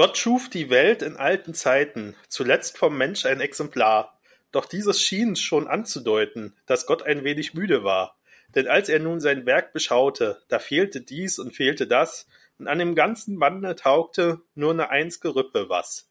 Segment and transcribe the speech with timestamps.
[0.00, 4.18] Gott schuf die Welt in alten Zeiten, zuletzt vom Mensch ein Exemplar.
[4.50, 8.16] Doch dieses schien schon anzudeuten, dass Gott ein wenig müde war.
[8.54, 12.26] Denn als er nun sein Werk beschaute, da fehlte dies und fehlte das,
[12.58, 16.08] und an dem ganzen Bande taugte nur ne einz'ge Rippe was.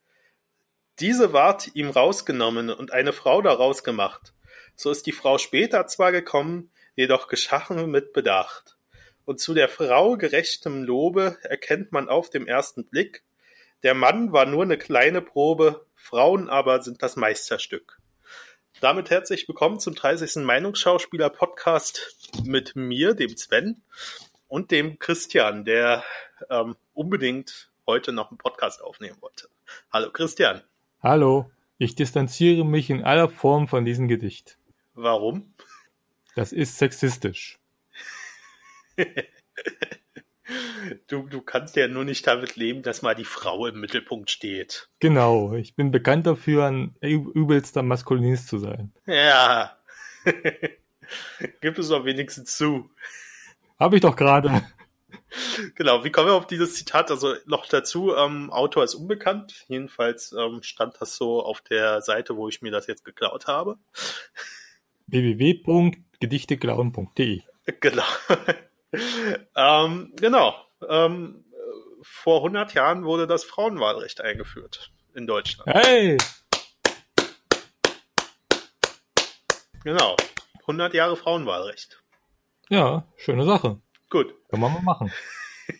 [1.00, 4.34] Diese ward ihm rausgenommen und eine Frau daraus gemacht.
[4.76, 8.78] So ist die Frau später zwar gekommen, jedoch geschachen mit Bedacht.
[9.26, 13.24] Und zu der Frau gerechtem Lobe erkennt man auf dem ersten Blick,
[13.84, 18.00] der Mann war nur eine kleine Probe, Frauen aber sind das Meisterstück.
[18.82, 20.43] Damit herzlich willkommen zum 30.
[20.43, 23.82] Meinungsschauspieler Podcast mit mir, dem Sven
[24.47, 26.04] und dem Christian, der
[26.50, 29.47] ähm, unbedingt heute noch einen Podcast aufnehmen wollte.
[29.92, 30.61] Hallo Christian.
[31.01, 34.58] Hallo, ich distanziere mich in aller Form von diesem Gedicht.
[34.94, 35.53] Warum?
[36.36, 37.59] Das ist sexistisch.
[41.08, 44.90] Du, du kannst ja nur nicht damit leben, dass mal die Frau im Mittelpunkt steht.
[45.00, 48.92] Genau, ich bin bekannt dafür, ein übelster Maskulinist zu sein.
[49.06, 49.78] Ja.
[51.62, 52.90] Gib es doch wenigstens zu.
[53.80, 54.64] Habe ich doch gerade.
[55.76, 57.12] Genau, wie kommen wir auf dieses Zitat?
[57.12, 59.66] Also noch dazu, ähm, Autor ist unbekannt.
[59.68, 63.78] Jedenfalls ähm, stand das so auf der Seite, wo ich mir das jetzt geklaut habe.
[65.08, 67.44] www.gedichteklauen.de
[67.80, 68.04] Genau.
[69.56, 70.56] Ähm, genau.
[70.88, 71.45] Ähm,
[72.02, 75.70] vor 100 Jahren wurde das Frauenwahlrecht eingeführt in Deutschland.
[75.73, 76.18] Hey!
[79.84, 80.16] Genau.
[80.62, 82.02] 100 Jahre Frauenwahlrecht.
[82.70, 83.82] Ja, schöne Sache.
[84.10, 84.34] Gut.
[84.50, 85.12] Kann man mal machen.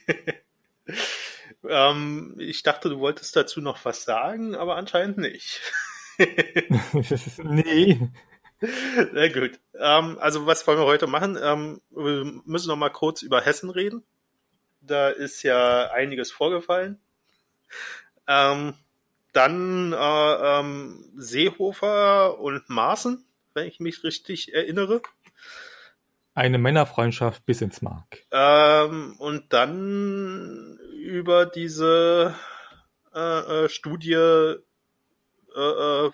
[1.68, 5.62] ähm, ich dachte, du wolltest dazu noch was sagen, aber anscheinend nicht.
[7.44, 8.00] nee.
[8.62, 9.60] Sehr gut.
[9.78, 11.38] Ähm, also was wollen wir heute machen?
[11.42, 14.04] Ähm, wir müssen noch mal kurz über Hessen reden.
[14.82, 17.00] Da ist ja einiges vorgefallen.
[18.28, 18.74] Ähm,
[19.34, 25.02] dann äh, ähm, Seehofer und Maaßen, wenn ich mich richtig erinnere.
[26.34, 28.26] Eine Männerfreundschaft bis ins Mark.
[28.32, 32.36] Ähm, und dann über diese
[33.14, 34.58] äh, äh, Studie äh,
[35.56, 36.12] äh,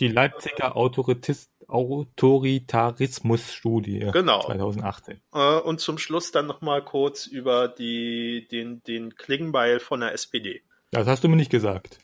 [0.00, 4.42] die Leipziger Autoritist Autoritarismus-Studie genau.
[4.42, 5.20] 2018.
[5.32, 10.62] Äh, und zum Schluss dann nochmal kurz über die, den, den Klingbeil von der SPD.
[10.90, 11.98] Das hast du mir nicht gesagt.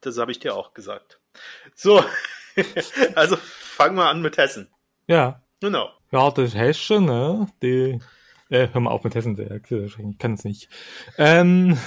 [0.00, 1.20] Das habe ich dir auch gesagt.
[1.74, 2.04] So,
[3.14, 4.68] also fangen wir an mit Hessen.
[5.06, 5.42] Ja.
[5.60, 5.90] Genau.
[6.10, 7.46] Ja, das Hessen, ne?
[7.62, 7.98] Die,
[8.50, 10.68] äh, hör mal auf mit Hessen, ich kann es nicht.
[11.16, 11.78] Ähm,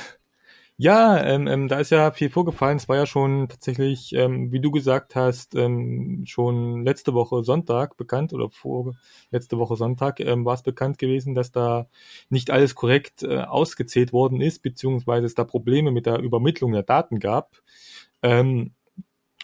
[0.78, 2.76] ja, ähm, ähm, da ist ja viel vorgefallen.
[2.78, 7.96] Es war ja schon tatsächlich, ähm, wie du gesagt hast, ähm, schon letzte Woche Sonntag
[7.96, 8.94] bekannt oder vor
[9.32, 11.88] letzte Woche Sonntag ähm, war es bekannt gewesen, dass da
[12.30, 16.84] nicht alles korrekt äh, ausgezählt worden ist, beziehungsweise es da Probleme mit der Übermittlung der
[16.84, 17.62] Daten gab.
[18.22, 18.74] Ähm,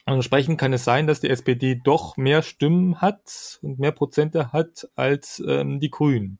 [0.06, 4.90] entsprechend kann es sein, dass die SPD doch mehr Stimmen hat und mehr Prozente hat
[4.96, 6.40] als ähm, die Grünen.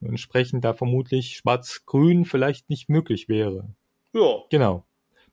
[0.00, 3.74] Und entsprechend da vermutlich Schwarz-Grün vielleicht nicht möglich wäre.
[4.18, 4.44] Ja.
[4.50, 4.84] Genau.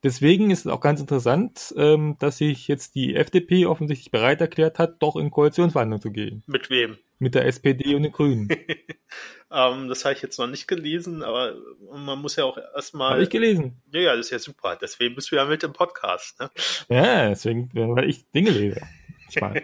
[0.04, 4.78] Deswegen ist es auch ganz interessant, ähm, dass sich jetzt die FDP offensichtlich bereit erklärt
[4.78, 6.44] hat, doch in Koalitionsverhandlungen zu gehen.
[6.46, 7.00] Mit wem?
[7.18, 8.48] Mit der SPD und den Grünen.
[9.52, 11.56] ähm, das habe ich jetzt noch nicht gelesen, aber
[11.92, 13.14] man muss ja auch erstmal.
[13.14, 13.82] Habe ich gelesen.
[13.92, 14.78] Ja, ja, das ist ja super.
[14.80, 16.40] Deswegen bist du ja mit im Podcast.
[16.40, 16.52] Ne?
[16.90, 18.82] Ja, deswegen, weil ich Dinge lese.
[19.30, 19.64] Ich, meine,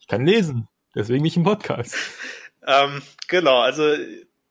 [0.00, 0.66] ich kann lesen.
[0.96, 1.94] Deswegen nicht im Podcast.
[2.66, 3.94] ähm, genau, also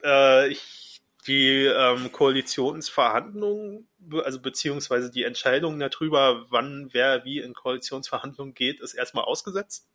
[0.01, 0.85] äh, ich
[1.27, 3.87] die ähm, Koalitionsverhandlungen,
[4.23, 9.87] also beziehungsweise die Entscheidung darüber, wann wer wie in Koalitionsverhandlungen geht, ist erstmal ausgesetzt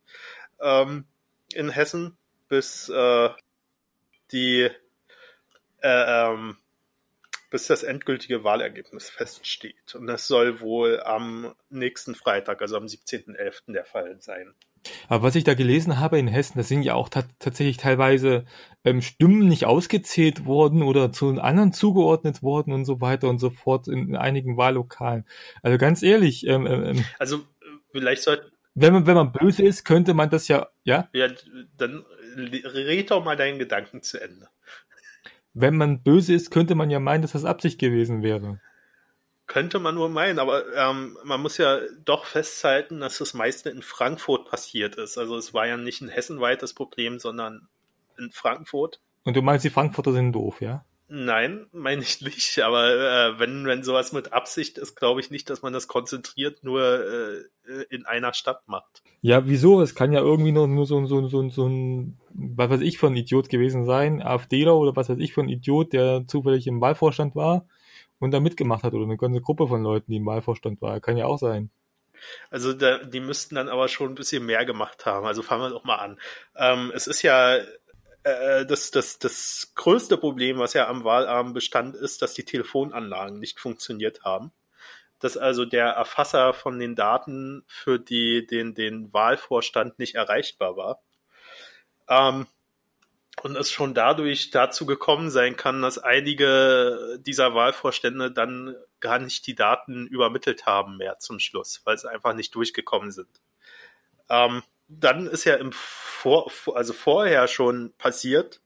[0.59, 1.05] ähm,
[1.53, 2.17] in Hessen,
[2.47, 3.29] bis äh,
[4.31, 4.69] die
[5.81, 6.57] äh, ähm,
[7.51, 9.93] bis das endgültige Wahlergebnis feststeht.
[9.93, 13.73] Und das soll wohl am nächsten Freitag, also am 17.11.
[13.73, 14.55] der Fall sein.
[15.07, 18.45] Aber was ich da gelesen habe in Hessen, da sind ja auch tatsächlich teilweise
[18.83, 23.49] ähm, Stimmen nicht ausgezählt worden oder zu anderen zugeordnet worden und so weiter und so
[23.49, 25.25] fort in, in einigen Wahllokalen.
[25.61, 27.41] Also ganz ehrlich, ähm, ähm, ähm also
[27.91, 31.09] vielleicht sollte wenn man wenn man böse ist, könnte man das ja, ja?
[31.13, 31.27] Ja,
[31.77, 32.05] dann
[32.37, 34.47] red doch mal deinen Gedanken zu Ende.
[35.53, 38.61] Wenn man böse ist, könnte man ja meinen, dass das Absicht gewesen wäre.
[39.47, 43.81] Könnte man nur meinen, aber ähm, man muss ja doch festhalten, dass das meiste in
[43.81, 45.17] Frankfurt passiert ist.
[45.17, 47.67] Also es war ja nicht ein hessenweites Problem, sondern
[48.17, 49.01] in Frankfurt.
[49.23, 50.85] Und du meinst, die Frankfurter sind doof, ja?
[51.13, 52.59] Nein, meine ich nicht.
[52.59, 56.63] Aber äh, wenn, wenn sowas mit Absicht ist, glaube ich nicht, dass man das konzentriert
[56.63, 59.03] nur äh, in einer Stadt macht.
[59.19, 59.81] Ja, wieso?
[59.81, 63.07] Es kann ja irgendwie nur, nur so, so, so, so ein, was weiß ich, für
[63.07, 66.79] ein Idiot gewesen sein, AfDler oder was weiß ich für ein Idiot, der zufällig im
[66.79, 67.65] Wahlvorstand war
[68.21, 70.99] und da mitgemacht hat oder eine ganze Gruppe von Leuten, die im Wahlvorstand war.
[71.01, 71.71] Kann ja auch sein.
[72.49, 75.25] Also da, die müssten dann aber schon ein bisschen mehr gemacht haben.
[75.25, 76.19] Also fangen wir doch mal an.
[76.55, 77.57] Ähm, es ist ja
[78.23, 83.39] äh, das, das, das größte Problem, was ja am Wahlabend bestand, ist, dass die Telefonanlagen
[83.39, 84.51] nicht funktioniert haben.
[85.19, 91.01] Dass also der Erfasser von den Daten für die, den, den Wahlvorstand nicht erreichbar war.
[92.07, 92.45] Ähm,
[93.43, 99.47] und es schon dadurch dazu gekommen sein kann, dass einige dieser Wahlvorstände dann gar nicht
[99.47, 103.41] die Daten übermittelt haben mehr zum Schluss, weil sie einfach nicht durchgekommen sind.
[104.29, 108.61] Ähm, dann ist ja im Vor, also vorher schon passiert,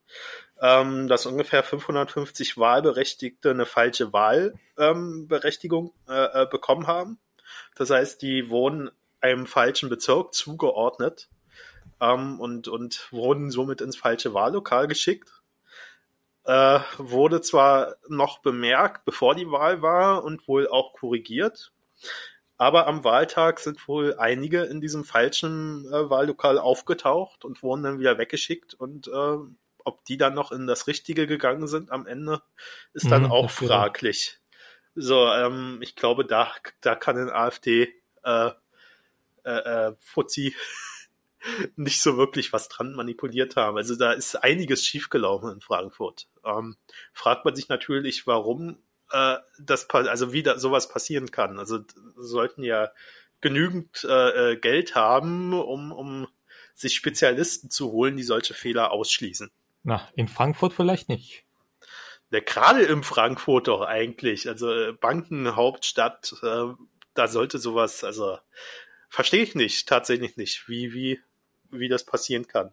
[0.60, 7.20] ähm, dass ungefähr 550 Wahlberechtigte eine falsche Wahlberechtigung ähm, äh, bekommen haben.
[7.76, 8.90] Das heißt, die wurden
[9.22, 11.30] einem falschen Bezirk zugeordnet
[12.02, 15.42] ähm, und, und wurden somit ins falsche Wahllokal geschickt.
[16.44, 21.72] Äh, wurde zwar noch bemerkt, bevor die Wahl war und wohl auch korrigiert,
[22.58, 28.00] aber am Wahltag sind wohl einige in diesem falschen äh, Wahllokal aufgetaucht und wurden dann
[28.00, 29.38] wieder weggeschickt und äh,
[29.84, 32.42] ob die dann noch in das Richtige gegangen sind am Ende,
[32.94, 34.40] ist dann mhm, auch fraglich.
[34.96, 36.52] So, ähm, ich glaube, da,
[36.82, 37.94] da kann ein AfD
[38.24, 38.52] äh,
[39.44, 39.52] äh,
[39.90, 40.56] äh, Fuzzi
[41.76, 43.78] nicht so wirklich was dran manipuliert haben.
[43.78, 46.28] Also da ist einiges schiefgelaufen in Frankfurt.
[46.44, 46.78] Ähm,
[47.14, 48.78] fragt man sich natürlich, warum
[49.12, 51.60] äh, das, also wie da sowas passieren kann.
[51.60, 51.80] Also
[52.16, 52.92] sollten ja
[53.42, 56.28] genügend äh, äh, Geld haben, um, um
[56.74, 59.52] sich Spezialisten zu holen, die solche Fehler ausschließen.
[59.84, 61.44] Na, in Frankfurt vielleicht nicht.
[62.32, 64.50] Ja, gerade im Frankfurt doch eigentlich.
[64.50, 66.74] Also äh, Bankenhauptstadt, äh,
[67.14, 68.40] da sollte sowas, also
[69.10, 71.22] verstehe ich nicht, tatsächlich nicht, wie, wie
[71.72, 72.72] wie das passieren kann.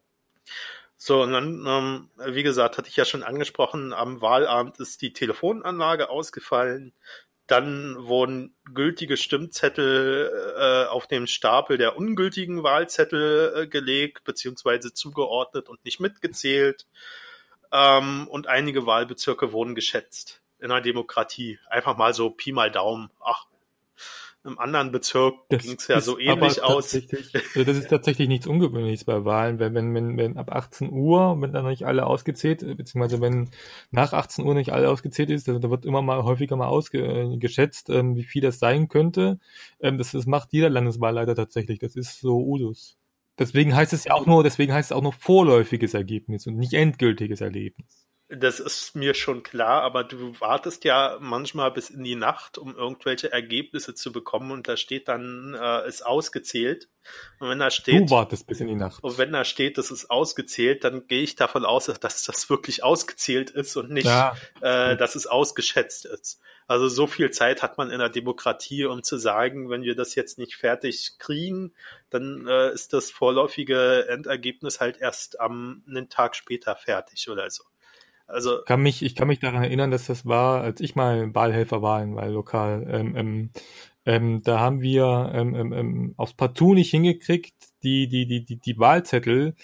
[0.96, 5.12] So, und dann, ähm, wie gesagt, hatte ich ja schon angesprochen, am Wahlabend ist die
[5.12, 6.92] Telefonanlage ausgefallen.
[7.48, 15.68] Dann wurden gültige Stimmzettel äh, auf dem Stapel der ungültigen Wahlzettel äh, gelegt, beziehungsweise zugeordnet
[15.68, 16.86] und nicht mitgezählt.
[17.72, 21.58] Ähm, und einige Wahlbezirke wurden geschätzt in einer Demokratie.
[21.68, 23.10] Einfach mal so Pi mal Daumen.
[23.20, 23.46] Ach,
[24.44, 26.90] im anderen Bezirk ging es ja so ähnlich aus.
[27.54, 31.52] Das ist tatsächlich nichts Ungewöhnliches bei Wahlen, wenn, wenn, wenn, wenn ab 18 Uhr, wenn
[31.52, 33.50] dann nicht alle ausgezählt, beziehungsweise wenn
[33.90, 38.16] nach 18 Uhr nicht alle ausgezählt ist, da wird immer mal häufiger mal ausgeschätzt, ähm,
[38.16, 39.38] wie viel das sein könnte.
[39.80, 41.78] Ähm, das, das macht jeder Landeswahlleiter tatsächlich.
[41.78, 42.98] Das ist so Usus.
[43.38, 46.74] Deswegen heißt es ja auch nur, deswegen heißt es auch nur vorläufiges Ergebnis und nicht
[46.74, 48.06] endgültiges Ergebnis.
[48.34, 52.74] Das ist mir schon klar, aber du wartest ja manchmal bis in die Nacht, um
[52.74, 56.88] irgendwelche Ergebnisse zu bekommen und da steht dann, äh, ist ausgezählt.
[57.40, 58.08] Und wenn da steht.
[58.08, 59.02] Du wartest bis in die Nacht.
[59.04, 62.82] Und wenn da steht, das ist ausgezählt, dann gehe ich davon aus, dass das wirklich
[62.82, 64.34] ausgezählt ist und nicht, ja.
[64.62, 66.40] äh, dass es ausgeschätzt ist.
[66.66, 70.14] Also so viel Zeit hat man in der Demokratie, um zu sagen, wenn wir das
[70.14, 71.74] jetzt nicht fertig kriegen,
[72.08, 77.64] dann äh, ist das vorläufige Endergebnis halt erst am einen Tag später fertig oder so.
[78.26, 81.34] Also ich kann mich, ich kann mich daran erinnern, dass das war, als ich mal
[81.34, 82.86] Wahlhelfer war in Wahllokal.
[82.90, 83.50] Ähm, ähm,
[84.06, 88.58] ähm, da haben wir ähm, ähm, ähm, aufs Partout nicht hingekriegt, die die die die,
[88.58, 89.54] die Wahlzettel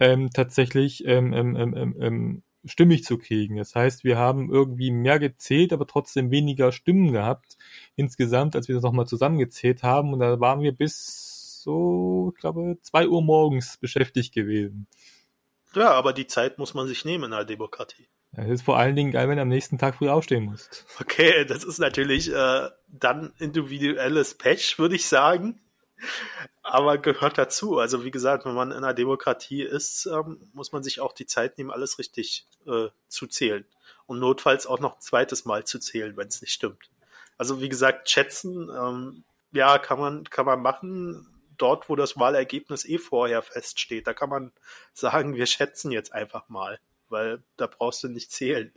[0.00, 3.56] ähm, tatsächlich ähm, ähm, ähm, ähm, stimmig zu kriegen.
[3.56, 7.56] Das heißt, wir haben irgendwie mehr gezählt, aber trotzdem weniger Stimmen gehabt
[7.96, 10.12] insgesamt, als wir das nochmal zusammengezählt haben.
[10.14, 14.86] Und da waren wir bis so, ich glaube, zwei Uhr morgens beschäftigt gewesen.
[15.74, 18.08] Ja, aber die Zeit muss man sich nehmen in einer Demokratie.
[18.36, 20.86] Es ist vor allen Dingen geil, wenn du am nächsten Tag früh aufstehen musst.
[21.00, 25.60] Okay, das ist natürlich äh, dann individuelles Pech, würde ich sagen.
[26.62, 27.78] Aber gehört dazu.
[27.78, 31.26] Also wie gesagt, wenn man in einer Demokratie ist, ähm, muss man sich auch die
[31.26, 33.64] Zeit nehmen, alles richtig äh, zu zählen.
[34.06, 36.90] Und notfalls auch noch ein zweites Mal zu zählen, wenn es nicht stimmt.
[37.38, 41.33] Also wie gesagt, schätzen, ähm, ja, kann man, kann man machen
[41.64, 44.06] dort, wo das Wahlergebnis eh vorher feststeht.
[44.06, 44.52] Da kann man
[44.92, 46.78] sagen, wir schätzen jetzt einfach mal,
[47.08, 48.70] weil da brauchst du nicht zählen.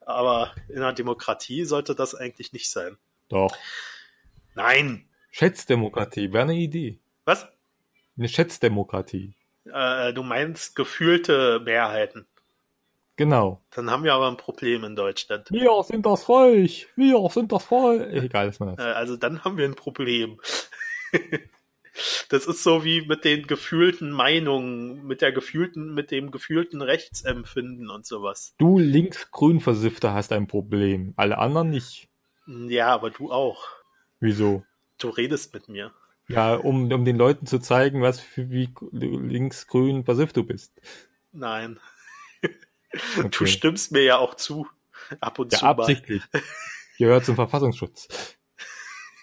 [0.00, 2.98] Aber in einer Demokratie sollte das eigentlich nicht sein.
[3.30, 3.56] Doch.
[4.54, 5.08] Nein.
[5.30, 6.98] Schätzdemokratie wäre eine Idee.
[7.24, 7.46] Was?
[8.16, 9.34] Eine Schätzdemokratie.
[9.64, 12.26] Äh, du meinst gefühlte Mehrheiten.
[13.16, 13.62] Genau.
[13.70, 15.50] Dann haben wir aber ein Problem in Deutschland.
[15.50, 16.70] Wir sind das Volk.
[16.94, 18.06] Wir sind das Volk.
[18.12, 18.84] Egal, ist man das.
[18.84, 20.40] Äh, also dann haben wir ein Problem.
[22.28, 27.90] Das ist so wie mit den gefühlten Meinungen, mit der gefühlten, mit dem gefühlten Rechtsempfinden
[27.90, 28.54] und sowas.
[28.58, 32.08] Du links-grün-Versifter hast ein Problem, alle anderen nicht.
[32.46, 33.66] Ja, aber du auch.
[34.20, 34.64] Wieso?
[34.98, 35.92] Du redest mit mir.
[36.28, 40.72] Ja, um, um den Leuten zu zeigen, was für wie links-grün versifft du bist.
[41.32, 41.78] Nein.
[43.18, 43.28] Okay.
[43.30, 44.66] Du stimmst mir ja auch zu.
[45.20, 45.66] Ab und ja, zu.
[45.66, 46.22] Absichtlich.
[46.98, 48.37] gehört zum Verfassungsschutz.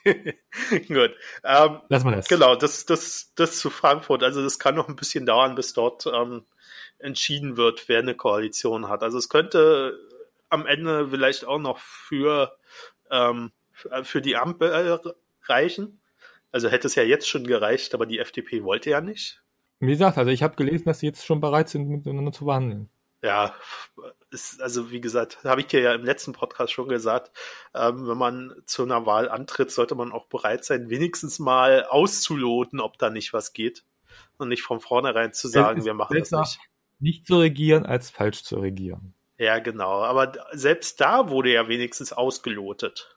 [0.87, 1.15] Gut.
[1.43, 2.27] Ähm, Lass mal das.
[2.27, 4.23] Genau, das, das, das zu Frankfurt.
[4.23, 6.45] Also das kann noch ein bisschen dauern, bis dort ähm,
[6.99, 9.03] entschieden wird, wer eine Koalition hat.
[9.03, 9.99] Also es könnte
[10.49, 12.55] am Ende vielleicht auch noch für,
[13.11, 13.51] ähm,
[14.03, 14.99] für die Ampel
[15.43, 15.99] reichen.
[16.51, 19.41] Also hätte es ja jetzt schon gereicht, aber die FDP wollte ja nicht.
[19.79, 22.89] Wie gesagt, also ich habe gelesen, dass sie jetzt schon bereit sind, miteinander zu verhandeln.
[23.21, 23.55] Ja,
[24.35, 27.31] ist, also wie gesagt, habe ich dir ja im letzten Podcast schon gesagt,
[27.73, 32.79] ähm, wenn man zu einer Wahl antritt, sollte man auch bereit sein, wenigstens mal auszuloten,
[32.79, 33.83] ob da nicht was geht.
[34.37, 36.59] Und nicht von vornherein zu sagen, wir machen das nicht.
[36.99, 39.13] Nicht zu regieren, als falsch zu regieren.
[39.37, 40.03] Ja, genau.
[40.03, 43.14] Aber selbst da wurde ja wenigstens ausgelotet.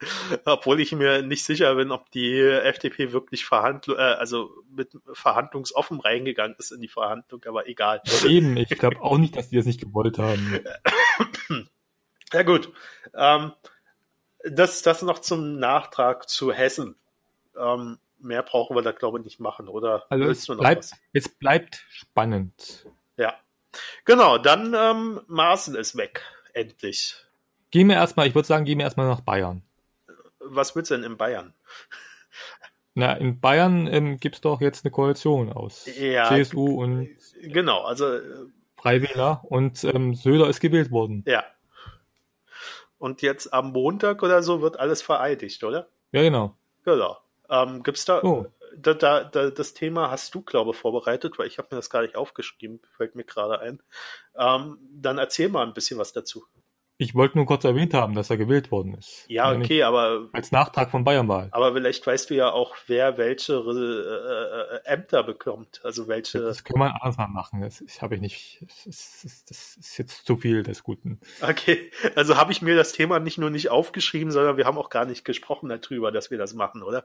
[0.44, 6.00] Obwohl ich mir nicht sicher bin, ob die FDP wirklich verhandl äh, also mit verhandlungsoffen
[6.00, 8.02] reingegangen ist in die Verhandlung, aber egal.
[8.26, 10.60] Eben, ich glaube auch nicht, dass die das nicht gewollt haben.
[12.32, 12.72] Ja gut.
[13.14, 13.52] Ähm,
[14.42, 16.96] das, das noch zum Nachtrag zu Hessen.
[17.56, 20.04] Ähm, mehr brauchen wir da, glaube ich, nicht machen, oder?
[20.10, 22.86] Also es bleibt, es bleibt spannend.
[23.16, 23.34] Ja.
[24.04, 26.22] Genau, dann ähm, Maaßen ist weg,
[26.54, 27.14] endlich.
[27.70, 29.62] Gehen wir erstmal, ich würde sagen, gehen wir erstmal nach Bayern
[30.44, 31.54] was willst du denn in Bayern?
[32.94, 37.08] Na, in Bayern ähm, gibt es doch jetzt eine Koalition aus ja, CSU und
[37.42, 38.46] genau, also äh,
[38.76, 41.24] Freiwähler und ähm, Söder ist gewählt worden.
[41.26, 41.44] Ja.
[42.98, 45.88] Und jetzt am Montag oder so wird alles vereidigt, oder?
[46.12, 46.56] Ja, genau.
[46.84, 47.18] Genau.
[47.50, 48.46] Ähm, gibt's da, oh.
[48.76, 51.90] da, da, da, das Thema hast du, glaube ich, vorbereitet, weil ich habe mir das
[51.90, 53.82] gar nicht aufgeschrieben, fällt mir gerade ein.
[54.38, 56.44] Ähm, dann erzähl mal ein bisschen was dazu.
[56.96, 59.24] Ich wollte nur kurz erwähnt haben, dass er gewählt worden ist.
[59.26, 60.28] Ja, okay, aber.
[60.32, 61.48] Als Nachtrag von Bayernwahl.
[61.50, 65.80] Aber vielleicht weißt du ja auch, wer welche äh, äh, Ämter bekommt.
[65.82, 66.38] Also welche.
[66.38, 67.62] Das kann man anders machen.
[67.62, 68.60] Das habe ich nicht.
[68.62, 71.18] Das ist, das ist, jetzt zu viel des Guten.
[71.42, 74.88] Okay, also habe ich mir das Thema nicht nur nicht aufgeschrieben, sondern wir haben auch
[74.88, 77.04] gar nicht gesprochen darüber, dass wir das machen, oder?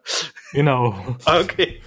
[0.51, 0.93] Genau.
[1.25, 1.81] okay.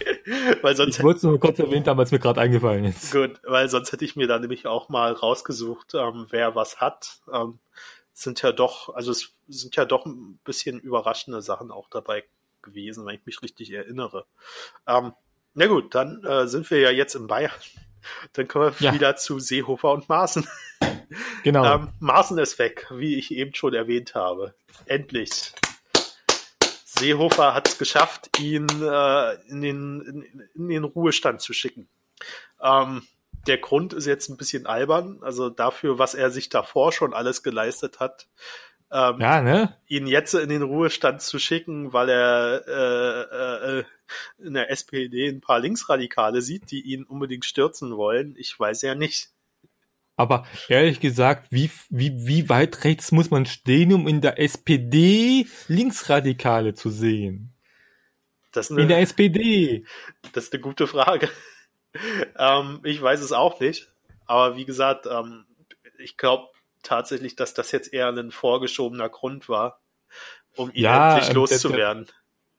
[0.61, 3.13] weil sonst ich wollte es nur kurz erwähnt haben, weil es mir gerade eingefallen ist.
[3.13, 7.21] Gut, weil sonst hätte ich mir da nämlich auch mal rausgesucht, ähm, wer was hat.
[7.33, 7.61] Ähm,
[8.23, 12.25] sind ja doch, also es sind ja doch ein bisschen überraschende Sachen auch dabei
[12.62, 14.25] gewesen, wenn ich mich richtig erinnere.
[14.87, 15.12] Ähm,
[15.55, 17.52] na gut, dann äh, sind wir ja jetzt in Bayern.
[18.33, 18.95] Dann kommen wir ja.
[18.95, 20.47] wieder zu Seehofer und Maaßen.
[21.45, 21.75] Genau.
[21.75, 24.55] Ähm, Maaßen ist weg, wie ich eben schon erwähnt habe.
[24.87, 25.52] Endlich.
[26.85, 31.88] Seehofer hat es geschafft, ihn äh, in, den, in, in, den Ruhestand zu schicken.
[32.62, 33.02] Ähm,
[33.47, 37.43] der Grund ist jetzt ein bisschen albern, also dafür, was er sich davor schon alles
[37.43, 38.29] geleistet hat.
[38.91, 39.77] Ähm, ja, ne?
[39.87, 43.85] Ihn jetzt in den Ruhestand zu schicken, weil er äh, äh,
[44.39, 48.35] in der SPD ein paar Linksradikale sieht, die ihn unbedingt stürzen wollen.
[48.37, 49.31] Ich weiß ja nicht.
[50.17, 55.47] Aber ehrlich gesagt, wie, wie, wie weit rechts muss man stehen, um in der SPD
[55.69, 57.55] Linksradikale zu sehen?
[58.69, 59.87] In der SPD.
[60.35, 61.31] Das ist eine gute Frage
[62.39, 63.93] ähm, ich weiß es auch nicht.
[64.27, 65.45] Aber wie gesagt, ähm,
[65.99, 66.49] ich glaube
[66.83, 69.81] tatsächlich, dass das jetzt eher ein vorgeschobener Grund war,
[70.57, 72.07] um ihn ja, endlich ähm, loszuwerden.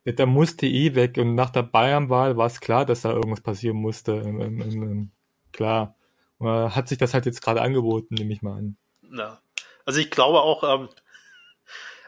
[0.05, 3.41] Der, der, musste eh weg und nach der Bayernwahl war es klar, dass da irgendwas
[3.41, 4.13] passieren musste.
[4.13, 5.11] Ähm,
[5.51, 5.95] klar.
[6.39, 8.77] Hat sich das halt jetzt gerade angeboten, nehme ich mal an.
[9.13, 9.39] Ja.
[9.85, 10.89] Also ich glaube auch, ähm,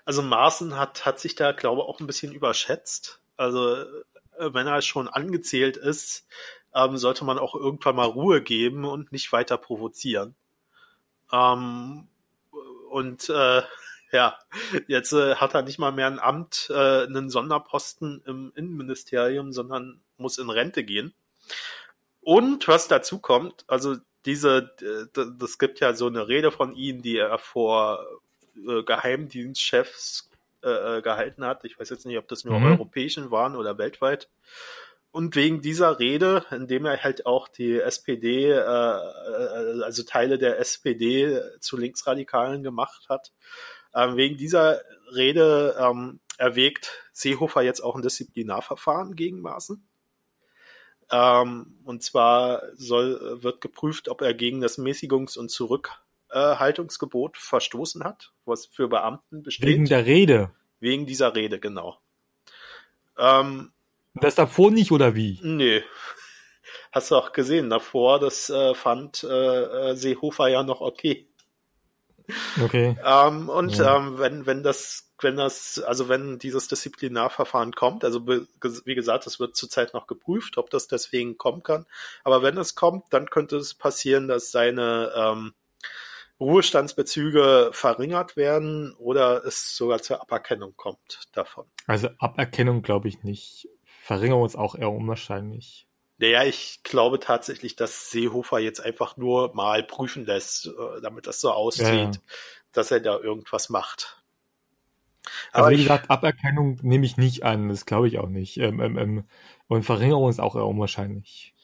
[0.03, 3.21] also Maaßen hat, hat sich da, glaube ich, auch ein bisschen überschätzt.
[3.37, 3.85] Also äh,
[4.53, 6.27] wenn er schon angezählt ist,
[6.75, 10.35] ähm, sollte man auch irgendwann mal Ruhe geben und nicht weiter provozieren.
[11.31, 12.07] Ähm,
[12.89, 13.61] und äh,
[14.11, 14.37] ja,
[14.87, 20.01] jetzt äh, hat er nicht mal mehr ein Amt, äh, einen Sonderposten im Innenministerium, sondern
[20.17, 21.13] muss in Rente gehen.
[22.21, 24.71] Und was dazu kommt, also diese,
[25.13, 28.03] das gibt ja so eine Rede von ihm, die er vor
[28.55, 30.31] äh, Geheimdienstchefs
[30.63, 31.63] äh, gehalten hat.
[31.63, 32.71] Ich weiß jetzt nicht, ob das nur mhm.
[32.71, 34.27] europäischen waren oder weltweit.
[35.15, 40.59] Und wegen dieser Rede, indem er halt auch die SPD, äh, äh, also Teile der
[40.59, 43.31] SPD zu Linksradikalen gemacht hat,
[43.93, 44.81] äh, wegen dieser
[45.15, 49.87] Rede ähm, erwägt Seehofer jetzt auch ein Disziplinarverfahren gegen Maaßen.
[51.09, 58.33] Ähm, und zwar soll, wird geprüft, ob er gegen das Mäßigungs- und Zurückhaltungsgebot verstoßen hat,
[58.43, 59.69] was für Beamten besteht.
[59.69, 60.51] Wegen der Rede.
[60.81, 62.01] Wegen dieser Rede, genau.
[63.17, 63.71] Ähm,
[64.15, 65.39] das davor nicht, oder wie?
[65.43, 65.83] Nee.
[66.91, 69.27] Hast du auch gesehen, davor, das äh, fand äh,
[69.91, 71.27] äh Seehofer ja noch okay.
[72.61, 72.97] Okay.
[73.05, 73.97] Ähm, und ja.
[73.97, 79.39] ähm, wenn, wenn das, wenn das, also wenn dieses Disziplinarverfahren kommt, also wie gesagt, es
[79.39, 81.85] wird zurzeit noch geprüft, ob das deswegen kommen kann.
[82.23, 85.53] Aber wenn es kommt, dann könnte es passieren, dass seine ähm,
[86.39, 91.65] Ruhestandsbezüge verringert werden oder es sogar zur Aberkennung kommt davon.
[91.87, 93.69] Also Aberkennung glaube ich nicht.
[94.05, 95.87] Verringerung ist auch eher unwahrscheinlich.
[96.19, 101.41] Naja, ich glaube tatsächlich, dass Seehofer jetzt einfach nur mal prüfen lässt, äh, damit das
[101.41, 102.11] so aussieht, ja.
[102.71, 104.21] dass er da irgendwas macht.
[105.51, 108.57] Aber also wie gesagt, Aberkennung nehme ich nicht an, das glaube ich auch nicht.
[108.57, 109.23] Ähm, ähm, ähm,
[109.65, 111.55] und Verringerung ist auch eher unwahrscheinlich.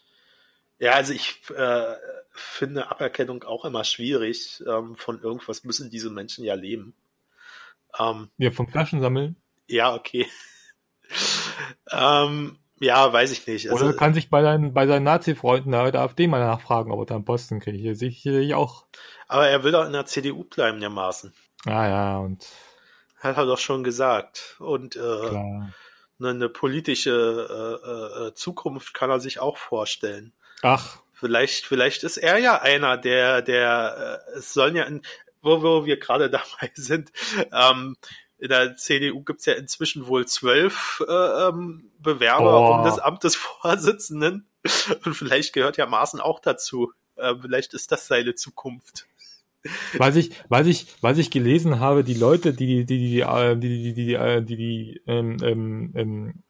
[0.79, 1.93] Ja, also ich äh,
[2.31, 4.63] finde Aberkennung auch immer schwierig.
[4.67, 6.95] Ähm, von irgendwas müssen diese Menschen ja leben.
[7.99, 9.35] Ähm, ja, vom Flaschensammeln?
[9.67, 10.25] Ja, okay.
[11.91, 13.69] Ähm, ja, weiß ich nicht.
[13.69, 17.05] Also, Oder kann sich bei, deinen, bei seinen Nazi-Freunden der AfD mal nachfragen, ob er
[17.05, 17.97] da einen Posten kriegt.
[17.97, 18.85] Sicherlich auch.
[19.27, 21.31] Aber er will doch in der CDU bleiben, der Maßen.
[21.65, 22.45] Ah ja, und.
[23.19, 24.55] Hat er doch schon gesagt.
[24.57, 25.73] Und äh, eine,
[26.19, 30.33] eine politische äh, äh, Zukunft kann er sich auch vorstellen.
[30.63, 30.97] Ach.
[31.13, 35.03] Vielleicht, vielleicht ist er ja einer, der, der, äh, es sollen ja, in,
[35.41, 37.11] wo, wo wir gerade dabei sind,
[37.51, 37.95] ähm,
[38.41, 42.79] in der CDU gibt's ja inzwischen wohl zwölf äh, ähm, Bewerber Boah.
[42.79, 44.47] um das Amt des Vorsitzenden.
[45.05, 46.91] Und vielleicht gehört ja Maaßen auch dazu.
[47.15, 49.07] Äh, vielleicht ist das seine Zukunft.
[49.95, 53.55] Was ich, was ich, was ich gelesen habe, die Leute, die die die die äh,
[53.55, 56.43] die die, die, äh, die, die ähm, ähm, ähm,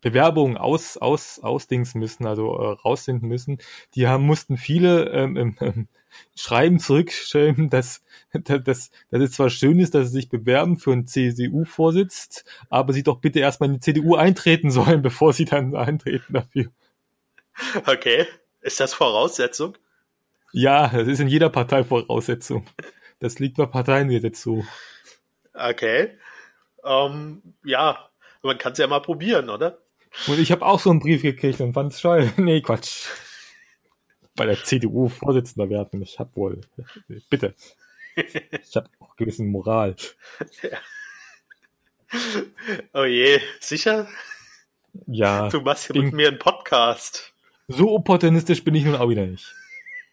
[0.00, 3.58] Bewerbungen aus aus ausdings müssen, also äh, rausfinden müssen,
[3.94, 5.88] die haben mussten viele ähm, ähm, ähm
[6.34, 11.06] Schreiben zurückschreiben, dass, dass, dass es zwar schön ist, dass sie sich bewerben für einen
[11.06, 16.32] CSU-Vorsitz, aber sie doch bitte erstmal in die CDU eintreten sollen, bevor sie dann eintreten
[16.32, 16.66] dafür.
[17.86, 18.26] Okay.
[18.60, 19.76] Ist das Voraussetzung?
[20.52, 22.66] Ja, das ist in jeder Partei Voraussetzung.
[23.20, 24.64] Das liegt bei Parteiengesetz so.
[25.54, 26.18] Okay.
[26.84, 28.08] Ähm, ja,
[28.42, 29.78] man kann es ja mal probieren, oder?
[30.26, 32.28] Und ich habe auch so einen Brief gekriegt und fand's scheu.
[32.36, 33.06] nee, Quatsch.
[34.38, 36.00] Bei der CDU Vorsitzender werden.
[36.00, 36.60] Ich hab wohl.
[37.28, 37.54] Bitte.
[38.14, 39.96] Ich habe auch gewissen Moral.
[40.62, 40.78] Ja.
[42.94, 44.08] Oh je, sicher?
[45.06, 45.48] Ja.
[45.48, 47.34] Du machst hier mit mir einen Podcast.
[47.66, 49.54] So opportunistisch bin ich nun auch wieder nicht.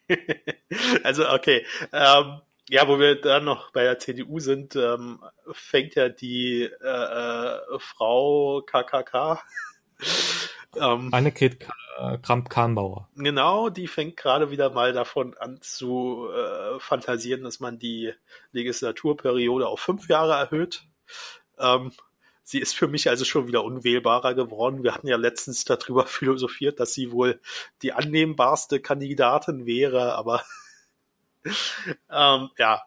[1.03, 1.63] also, okay.
[1.93, 6.87] Ähm, ja, wo wir dann noch bei der CDU sind, ähm, fängt ja die äh,
[6.87, 9.39] äh, Frau KKK
[10.79, 11.67] ähm, Annegret
[12.21, 13.07] Kramp-Karrenbauer.
[13.15, 18.13] Genau, die fängt gerade wieder mal davon an zu äh, fantasieren, dass man die
[18.51, 20.83] Legislaturperiode auf fünf Jahre erhöht.
[21.57, 21.93] Ähm,
[22.43, 24.83] sie ist für mich also schon wieder unwählbarer geworden.
[24.83, 27.39] Wir hatten ja letztens darüber philosophiert, dass sie wohl
[27.81, 30.43] die annehmbarste Kandidatin wäre, aber
[32.11, 32.81] ähm, ja,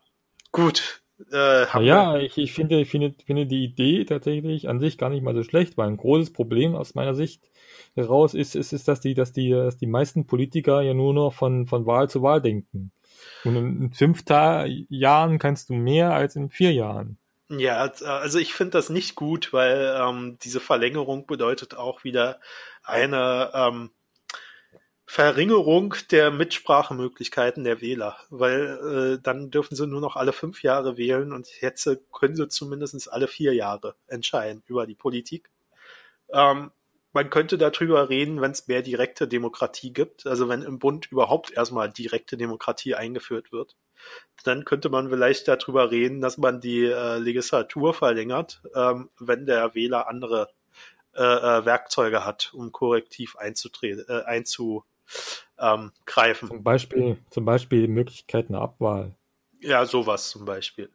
[0.53, 1.03] gut.
[1.33, 5.23] Äh, ja, ich, ich, finde, ich finde, finde die Idee tatsächlich an sich gar nicht
[5.23, 7.51] mal so schlecht, weil ein großes Problem aus meiner Sicht
[7.95, 11.35] heraus ist, ist, ist dass, die, dass, die, dass die meisten Politiker ja nur noch
[11.35, 12.93] von, von Wahl zu Wahl denken.
[13.45, 17.19] Und in fünf Ta Jahren kannst du mehr als in vier Jahren.
[17.51, 22.41] Ja, also ich finde das nicht gut, weil ähm, diese Verlängerung bedeutet auch wieder
[22.83, 23.91] eine ähm,
[25.11, 30.99] Verringerung der Mitsprachemöglichkeiten der Wähler, weil äh, dann dürfen sie nur noch alle fünf Jahre
[30.99, 35.49] wählen und jetzt können sie zumindest alle vier Jahre entscheiden über die Politik.
[36.31, 36.73] Ähm,
[37.15, 41.53] man könnte darüber reden, wenn es mehr direkte Demokratie gibt, also wenn im Bund überhaupt
[41.53, 43.77] erstmal direkte Demokratie eingeführt wird.
[44.45, 49.75] Dann könnte man vielleicht darüber reden, dass man die äh, Legislatur verlängert, ähm, wenn der
[49.75, 50.51] Wähler andere
[51.15, 54.85] äh, äh, Werkzeuge hat, um korrektiv einzutreten, äh, einzu
[55.59, 56.49] ähm, greifen.
[56.49, 59.15] Zum Beispiel, zum Beispiel die Möglichkeit einer Abwahl.
[59.61, 60.91] Ja, sowas zum Beispiel.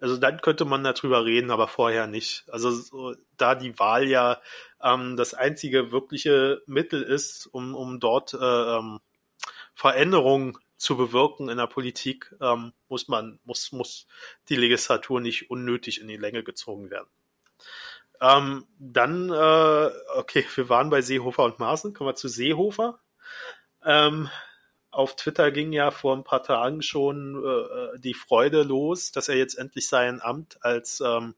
[0.00, 2.44] Also dann könnte man darüber reden, aber vorher nicht.
[2.48, 4.40] Also so, da die Wahl ja
[4.82, 9.00] ähm, das einzige wirkliche Mittel ist, um, um dort äh, ähm,
[9.74, 14.06] Veränderungen zu bewirken in der Politik, ähm, muss man, muss, muss
[14.48, 17.08] die Legislatur nicht unnötig in die Länge gezogen werden.
[18.22, 22.98] Ähm, dann, äh, okay, wir waren bei Seehofer und Maaßen, kommen wir zu Seehofer.
[23.84, 24.28] Ähm,
[24.90, 29.36] auf Twitter ging ja vor ein paar Tagen schon äh, die Freude los, dass er
[29.36, 31.34] jetzt endlich sein Amt als ähm,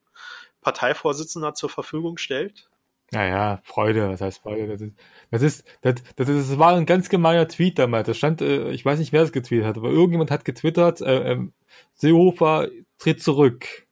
[0.62, 2.68] Parteivorsitzender zur Verfügung stellt.
[3.10, 4.68] Naja, Freude, was heißt Freude?
[4.68, 4.96] Das ist,
[5.30, 8.06] das ist, das, das, ist, das war ein ganz gemeiner Tweet damals.
[8.06, 11.32] Das stand, äh, ich weiß nicht, wer es getweetet hat, aber irgendjemand hat getwittert, äh,
[11.32, 11.38] äh,
[11.94, 13.86] Seehofer tritt zurück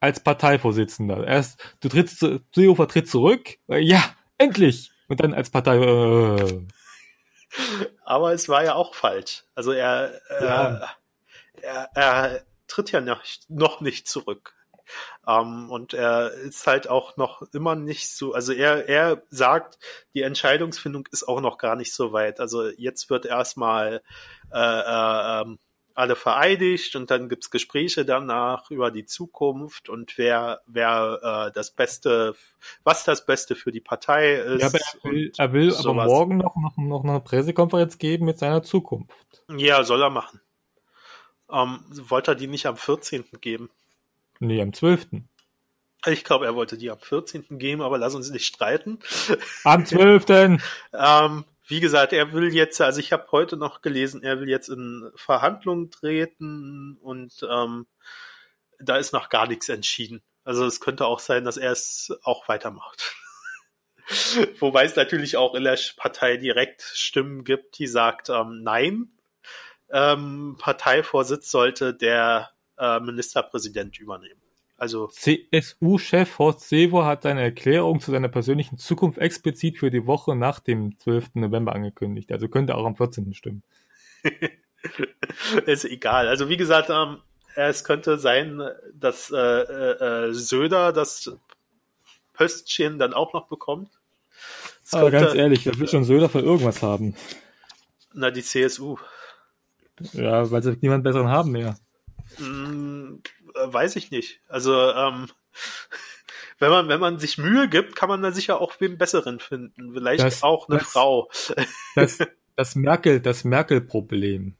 [0.00, 1.24] als Parteivorsitzender.
[1.28, 4.02] Erst, du trittst, Seehofer tritt zurück, äh, ja,
[4.36, 4.90] endlich!
[5.06, 6.62] Und dann als Partei, äh,
[8.04, 9.44] aber es war ja auch falsch.
[9.54, 10.96] Also er, ja.
[11.62, 14.54] äh, er, er tritt ja noch, noch nicht zurück.
[15.26, 19.78] Ähm, und er ist halt auch noch immer nicht so, also er, er sagt,
[20.14, 22.40] die Entscheidungsfindung ist auch noch gar nicht so weit.
[22.40, 24.02] Also jetzt wird erstmal
[24.52, 25.58] äh, äh, ähm,
[25.94, 31.70] alle vereidigt und dann gibt's Gespräche danach über die Zukunft und wer, wer äh, das
[31.70, 32.34] Beste,
[32.84, 34.60] was das Beste für die Partei ist.
[34.60, 38.38] Ja, aber er will, er will aber morgen noch, noch, noch eine Pressekonferenz geben mit
[38.38, 39.42] seiner Zukunft.
[39.56, 40.40] Ja, soll er machen.
[41.50, 43.24] Ähm, wollte er die nicht am 14.
[43.40, 43.70] geben?
[44.38, 45.08] Nee, am 12.
[46.06, 47.58] Ich glaube, er wollte die am 14.
[47.58, 49.00] geben, aber lass uns nicht streiten.
[49.64, 50.26] Am 12.
[50.92, 54.68] Ähm, wie gesagt, er will jetzt, also ich habe heute noch gelesen, er will jetzt
[54.68, 57.86] in Verhandlungen treten und ähm,
[58.80, 60.20] da ist noch gar nichts entschieden.
[60.42, 63.14] Also es könnte auch sein, dass er es auch weitermacht.
[64.58, 69.12] Wobei es natürlich auch in der Partei direkt Stimmen gibt, die sagt, ähm, nein,
[69.90, 74.42] ähm, Parteivorsitz sollte der äh, Ministerpräsident übernehmen.
[74.80, 80.34] Also CSU-Chef Horst Seehofer hat seine Erklärung zu seiner persönlichen Zukunft explizit für die Woche
[80.34, 81.34] nach dem 12.
[81.34, 82.32] November angekündigt.
[82.32, 83.34] Also könnte auch am 14.
[83.34, 83.62] stimmen.
[85.66, 86.28] ist egal.
[86.28, 87.18] Also wie gesagt, ähm,
[87.56, 88.62] es könnte sein,
[88.94, 91.30] dass äh, äh, Söder das
[92.32, 93.90] Pöstchen dann auch noch bekommt.
[94.82, 97.14] Es Aber könnte- ganz ehrlich, wer will schon Söder für irgendwas haben?
[98.14, 98.96] Na, die CSU.
[100.14, 101.76] Ja, weil sie niemand besseren haben mehr.
[102.38, 103.18] Äh,
[103.54, 104.40] weiß ich nicht.
[104.48, 105.28] Also, ähm,
[106.58, 109.92] wenn man, wenn man sich Mühe gibt, kann man da sicher auch wen besseren finden.
[109.94, 111.30] Vielleicht Das- auch eine das- Frau.
[111.94, 112.18] Das,
[112.56, 114.54] das Merkel, das Merkel-Problem.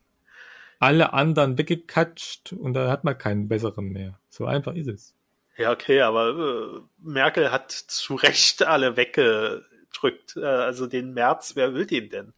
[0.79, 4.19] Alle anderen weggekatscht und dann hat man keinen besseren mehr.
[4.31, 5.15] So einfach ist es.
[5.59, 10.37] Ja, okay, aber äh, Merkel hat zu Recht alle weggedrückt.
[10.37, 12.33] Äh, also den März, wer will den denn?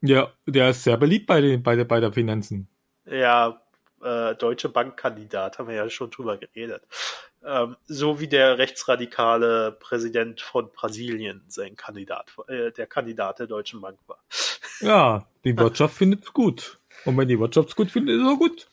[0.00, 2.66] Ja, der ist sehr beliebt bei den, bei der, bei der Finanzen.
[3.06, 3.60] Ja,
[4.02, 6.82] äh, Deutsche Bankkandidat, haben wir ja schon drüber geredet.
[7.44, 13.80] Ähm, so wie der rechtsradikale Präsident von Brasilien sein Kandidat, äh, der Kandidat der Deutschen
[13.80, 14.18] Bank war.
[14.80, 16.78] Ja, die Wirtschaft findet es gut.
[17.04, 18.68] Und wenn die Wirtschaft es gut findet, ist es auch gut.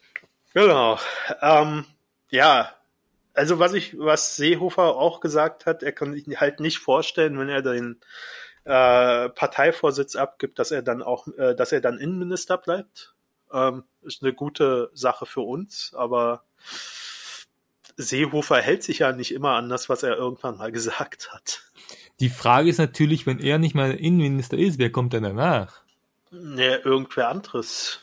[0.54, 1.00] Genau.
[1.42, 1.86] Ähm,
[2.30, 2.74] ja,
[3.34, 7.50] also was ich, was Seehofer auch gesagt hat, er kann sich halt nicht vorstellen, wenn
[7.50, 8.00] er den
[8.64, 13.15] äh, Parteivorsitz abgibt, dass er dann auch, äh, dass er dann Innenminister bleibt.
[13.52, 16.44] Ähm, ist eine gute Sache für uns, aber
[17.98, 21.62] Seehofer hält sich ja nicht immer an das, was er irgendwann mal gesagt hat.
[22.20, 25.82] Die Frage ist natürlich, wenn er nicht mal Innenminister ist, wer kommt denn danach?
[26.32, 28.00] Ne, irgendwer anderes.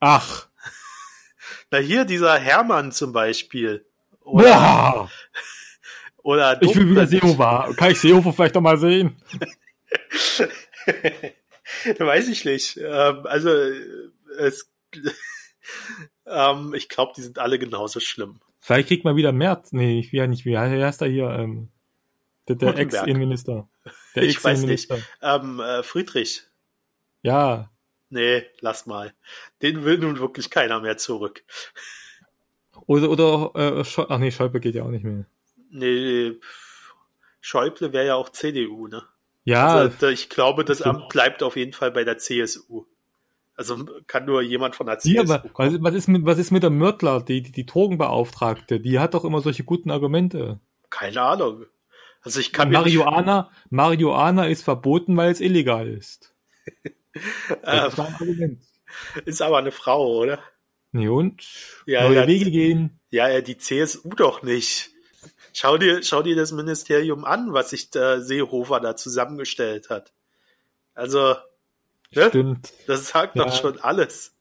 [0.00, 0.46] Ach,
[1.70, 3.84] Na hier, dieser Hermann zum Beispiel.
[4.22, 5.10] Oder, boah,
[6.22, 7.06] oder ich will wieder.
[7.06, 7.74] Seehofer.
[7.76, 9.16] Kann ich Seehofer vielleicht noch mal sehen?
[11.98, 12.76] Weiß ich nicht.
[12.78, 13.50] Ähm, also
[14.38, 14.68] es,
[16.26, 18.40] ähm, ich glaube, die sind alle genauso schlimm.
[18.60, 19.72] Vielleicht kriegt man wieder Merz.
[19.72, 21.30] Nee, ich will ja nicht, wie heißt er hier?
[21.30, 21.68] Ähm,
[22.48, 22.76] der der.
[22.76, 23.68] Ex-Innenminister.
[24.14, 24.90] Der Ich weiß nicht.
[25.22, 26.42] Ähm, äh, Friedrich,
[27.22, 27.70] Ja,
[28.10, 29.14] nee, lass mal.
[29.62, 31.44] Den will nun wirklich keiner mehr zurück.
[32.86, 35.26] oder, oder, äh, ach nee, Schäuble geht ja auch nicht mehr.
[35.70, 36.38] Nee,
[37.40, 39.04] Schäuble wäre ja auch CDU, ne?
[39.44, 40.82] Ja, also, ich glaube, das.
[40.82, 42.84] Amt bleibt auf jeden Fall bei der CSU.
[43.56, 45.74] Also kann nur jemand von der Ja, CSU aber kommen.
[45.74, 48.80] was, was, ist mit, was ist mit der Mörtler, die, die, die Drogenbeauftragte?
[48.80, 50.60] Die hat doch immer solche guten Argumente.
[50.90, 51.64] Keine Ahnung.
[52.20, 56.34] Also ich kann mir nicht, Marihuana, Marihuana ist verboten, weil es illegal ist.
[57.62, 58.62] Das äh, ein Argument.
[59.24, 60.38] ist aber eine Frau, oder?
[60.92, 61.46] Nee, und?
[61.86, 62.26] Ja, Neue ja.
[62.26, 63.00] Wege gehen.
[63.10, 64.90] Ja, ja, die CSU doch nicht.
[65.54, 70.12] Schau dir, schau dir das Ministerium an, was sich der Seehofer da zusammengestellt hat.
[70.94, 71.36] Also,
[72.16, 72.28] ne?
[72.28, 72.72] Stimmt.
[72.86, 73.44] das sagt Ja.
[73.44, 74.34] doch schon alles.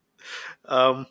[0.68, 1.06] Ähm,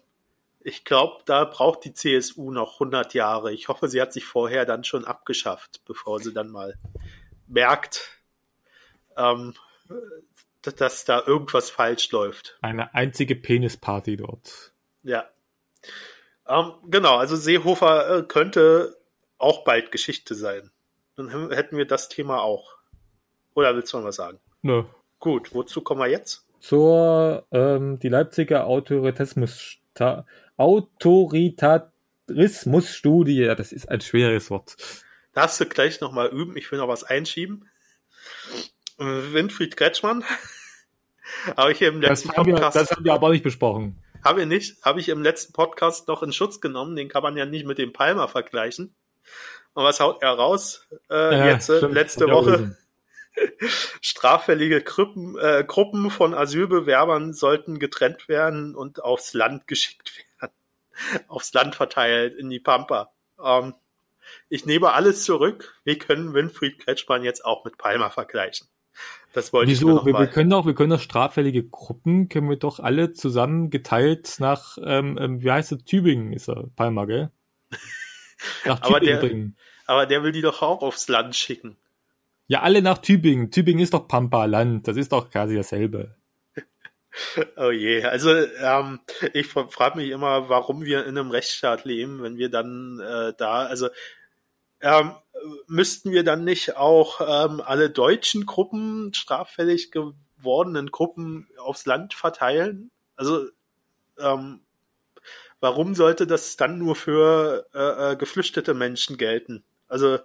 [0.60, 3.52] ich glaube, da braucht die CSU noch 100 Jahre.
[3.52, 6.78] Ich hoffe, sie hat sich vorher dann schon abgeschafft, bevor sie dann mal
[7.46, 8.08] merkt,
[9.16, 9.54] ähm,
[10.62, 12.56] dass, da irgendwas falsch läuft.
[12.62, 14.72] Eine einzige Penisparty dort.
[15.02, 15.28] Ja.
[16.48, 18.96] Ähm, genau, also Seehofer äh, könnte
[19.38, 20.70] auch bald Geschichte sein.
[21.16, 22.76] Dann hä- hätten wir das Thema auch.
[23.54, 24.40] Oder willst du noch was sagen?
[24.62, 24.84] Nö.
[25.18, 26.43] Gut, wozu kommen wir jetzt?
[26.64, 29.76] Zur, ähm, die Leipziger Autoritätismus,
[30.56, 33.42] Autoritarismusstudie.
[33.44, 34.74] Ja, das ist ein schweres Wort.
[35.34, 36.56] Darfst du gleich nochmal üben?
[36.56, 37.68] Ich will noch was einschieben.
[38.98, 40.24] Äh, Winfried Kretschmann.
[41.54, 42.76] habe ich im Das letzten haben, wir, Podcast.
[42.76, 44.02] das haben wir aber nicht besprochen.
[44.24, 44.82] Habe ich nicht.
[44.82, 46.96] Habe ich im letzten Podcast noch in Schutz genommen.
[46.96, 48.94] Den kann man ja nicht mit dem Palmer vergleichen.
[49.74, 50.88] Und was haut er raus?
[51.10, 51.92] Äh, Ja, jetzt, äh, stimmt.
[51.92, 52.74] letzte Woche.
[54.00, 60.52] Straffällige Gruppen, äh, Gruppen von Asylbewerbern sollten getrennt werden und aufs Land geschickt werden.
[61.28, 63.12] aufs Land verteilt in die Pampa.
[63.42, 63.74] Ähm,
[64.48, 65.78] ich nehme alles zurück.
[65.84, 68.68] Wir können Winfried Kretschmann jetzt auch mit Palmer vergleichen.
[69.32, 69.88] Das wollte Wieso?
[69.88, 73.68] ich noch Wir, können doch, wir können doch straffällige Gruppen, können wir doch alle zusammen
[73.68, 77.30] geteilt nach, ähm, ähm, wie heißt es, Tübingen ist er, Palma, gell?
[78.64, 79.56] Nach Aber Tübingen der- bringen.
[79.86, 81.76] Aber der will die doch auch aufs Land schicken.
[82.46, 83.50] Ja, alle nach Tübingen.
[83.50, 84.86] Tübingen ist doch Pampa-Land.
[84.86, 86.14] Das ist doch quasi dasselbe.
[87.56, 88.98] Oh je, also ähm,
[89.34, 93.66] ich frage mich immer, warum wir in einem Rechtsstaat leben, wenn wir dann äh, da,
[93.66, 93.88] also
[94.80, 95.12] ähm,
[95.68, 102.90] müssten wir dann nicht auch ähm, alle deutschen Gruppen, straffällig gewordenen Gruppen aufs Land verteilen?
[103.14, 103.46] Also
[104.18, 104.60] ähm,
[105.60, 109.64] warum sollte das dann nur für äh, äh, geflüchtete Menschen gelten?
[109.86, 110.18] Also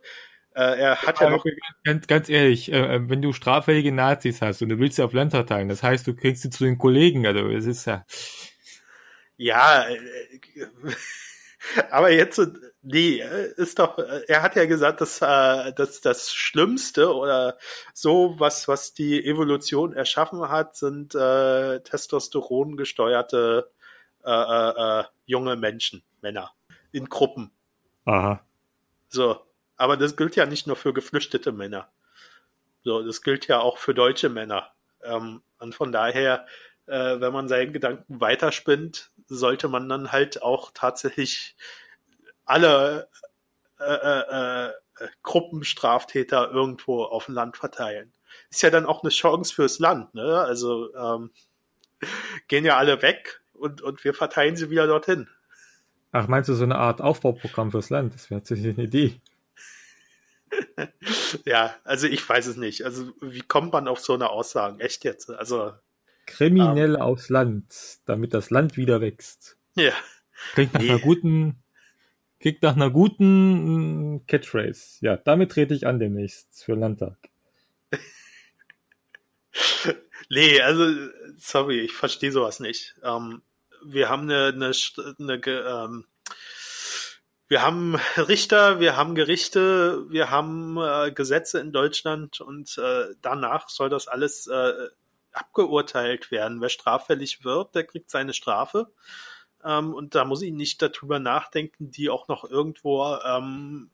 [0.60, 1.46] er hat ja noch
[1.84, 5.14] Ganz, ganz ehrlich, äh, äh, wenn du straffällige Nazis hast und du willst sie auf
[5.14, 8.06] Land verteilen, das heißt, du kriegst sie zu den Kollegen, also es ist ja,
[9.38, 10.00] Ja, äh,
[11.92, 12.48] aber jetzt, äh,
[12.82, 17.58] nee, äh, ist doch, äh, er hat ja gesagt, dass, äh, dass das Schlimmste oder
[17.94, 23.70] so, was, was die Evolution erschaffen hat, sind äh, Testosteron gesteuerte
[24.26, 26.52] äh, äh, äh, junge Menschen, Männer,
[26.92, 27.52] in Gruppen.
[28.06, 28.42] aha.
[29.10, 29.49] So.
[29.80, 31.88] Aber das gilt ja nicht nur für geflüchtete Männer.
[32.84, 34.74] So, das gilt ja auch für deutsche Männer.
[35.02, 36.46] Ähm, und von daher,
[36.86, 41.56] äh, wenn man seinen Gedanken weiterspinnt, sollte man dann halt auch tatsächlich
[42.44, 43.08] alle
[43.80, 44.74] äh, äh, äh,
[45.24, 48.12] Gruppenstraftäter irgendwo auf dem Land verteilen.
[48.50, 50.42] Ist ja dann auch eine Chance fürs Land, ne?
[50.42, 51.32] Also ähm,
[52.50, 55.30] gehen ja alle weg und, und wir verteilen sie wieder dorthin.
[56.12, 58.14] Ach, meinst du so eine Art Aufbauprogramm fürs Land?
[58.14, 59.22] Das wäre tatsächlich eine Idee.
[61.46, 62.84] Ja, also ich weiß es nicht.
[62.84, 64.84] Also wie kommt man auf so eine Aussage?
[64.84, 65.30] Echt jetzt?
[65.30, 65.74] Also
[66.26, 69.58] Kriminelle aufs Land, damit das Land wieder wächst.
[69.76, 69.94] ja,
[70.54, 70.90] Klingt nach Nee.
[70.90, 71.64] einer guten,
[72.40, 74.98] klingt nach einer guten mm, Catchphrase.
[75.02, 77.18] Ja, damit trete ich an demnächst für den Landtag.
[80.30, 82.96] nee, also sorry, ich verstehe sowas nicht.
[83.04, 83.42] Ähm,
[83.84, 84.72] wir haben eine, eine,
[85.20, 86.06] eine ähm,
[87.50, 93.68] wir haben Richter, wir haben Gerichte, wir haben äh, Gesetze in Deutschland und äh, danach
[93.68, 94.88] soll das alles äh,
[95.34, 96.62] abgeurteilt werden.
[96.62, 98.92] Wer straffällig wird, der kriegt seine Strafe.
[99.64, 103.90] Ähm, und da muss ich nicht darüber nachdenken, die auch noch irgendwo ähm,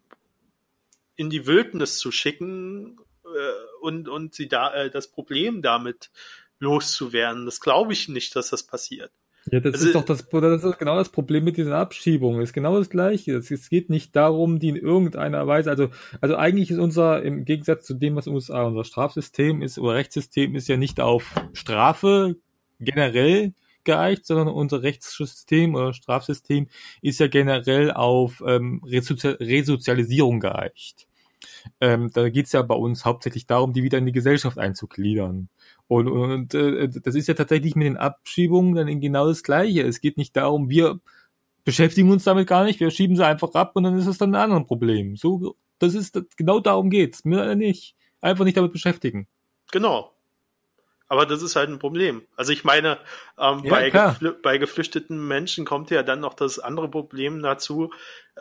[1.16, 6.12] in die Wildnis zu schicken äh, und, und sie da äh, das Problem damit
[6.60, 7.46] loszuwerden.
[7.46, 9.12] Das glaube ich nicht, dass das passiert.
[9.52, 12.42] Ja, das Also- ist doch das, das ist genau das Problem mit diesen Abschiebungen.
[12.42, 13.36] Es ist genau das Gleiche.
[13.36, 15.90] Es, geht nicht darum, die in irgendeiner Weise, also,
[16.22, 20.56] also eigentlich ist unser, im Gegensatz zu dem, was USA unser Strafsystem ist, oder Rechtssystem
[20.56, 22.36] ist ja nicht auf Strafe
[22.80, 23.54] generell
[23.84, 26.68] geeicht, sondern unser Rechtssystem oder Strafsystem
[27.02, 31.08] ist ja generell auf ähm, Resozial Resozialisierung geeicht.
[31.80, 35.50] Ähm, da geht's ja bei uns hauptsächlich darum, die wieder in die Gesellschaft einzugliedern.
[35.88, 39.84] Und, und äh, das ist ja tatsächlich mit den Abschiebungen dann genau das Gleiche.
[39.84, 41.00] Es geht nicht darum, wir
[41.64, 44.34] beschäftigen uns damit gar nicht, wir schieben sie einfach ab und dann ist es dann
[44.34, 45.16] ein anderes Problem.
[45.16, 47.26] So, das ist genau darum geht's.
[47.26, 47.96] Mir nicht.
[48.22, 49.28] Einfach nicht damit beschäftigen.
[49.72, 50.12] Genau.
[51.08, 52.24] Aber das ist halt ein Problem.
[52.36, 52.98] Also ich meine,
[53.38, 57.92] ähm, Ja, bei, geflü bei geflüchteten Menschen kommt ja dann noch das andere Problem dazu,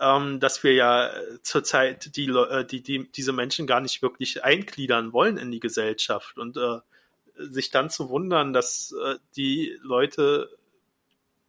[0.00, 4.44] ähm, dass wir ja äh, zurzeit die, äh, die, die diese Menschen gar nicht wirklich
[4.44, 6.78] eingliedern wollen in die Gesellschaft und äh,
[7.36, 10.56] sich dann zu wundern, dass äh, die Leute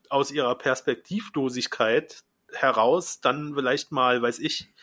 [0.10, 4.74] aus ihrer Perspektivlosigkeit heraus dann vielleicht mal, weiß ich,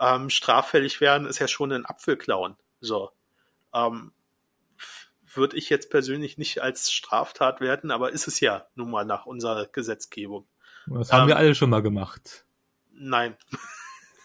[0.00, 2.56] ähm, straffällig werden, ist ja schon ein Apfelklauen.
[2.80, 3.10] So.
[3.72, 4.12] Ähm,
[5.32, 9.26] würde ich jetzt persönlich nicht als Straftat werten, aber ist es ja nun mal nach
[9.26, 10.46] unserer Gesetzgebung.
[10.86, 11.28] Das haben Ähm.
[11.28, 12.44] wir alle schon mal gemacht.
[12.92, 13.36] Nein.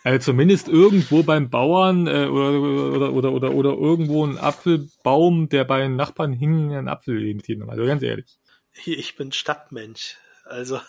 [0.09, 5.65] Also zumindest irgendwo beim Bauern äh, oder, oder, oder, oder, oder irgendwo ein Apfelbaum, der
[5.65, 7.61] bei den Nachbarn hing, einen Apfel imitiert.
[7.69, 8.39] Also ganz ehrlich.
[8.85, 10.17] Ich bin Stadtmensch.
[10.45, 10.81] Also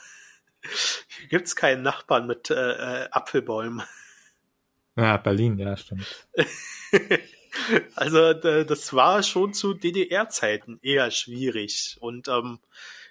[0.62, 3.82] hier gibt's keinen Nachbarn mit äh, äh, Apfelbäumen.
[4.96, 6.06] Ja, Berlin, ja, stimmt.
[7.96, 11.98] also das war schon zu DDR-Zeiten eher schwierig.
[12.00, 12.58] Und ähm,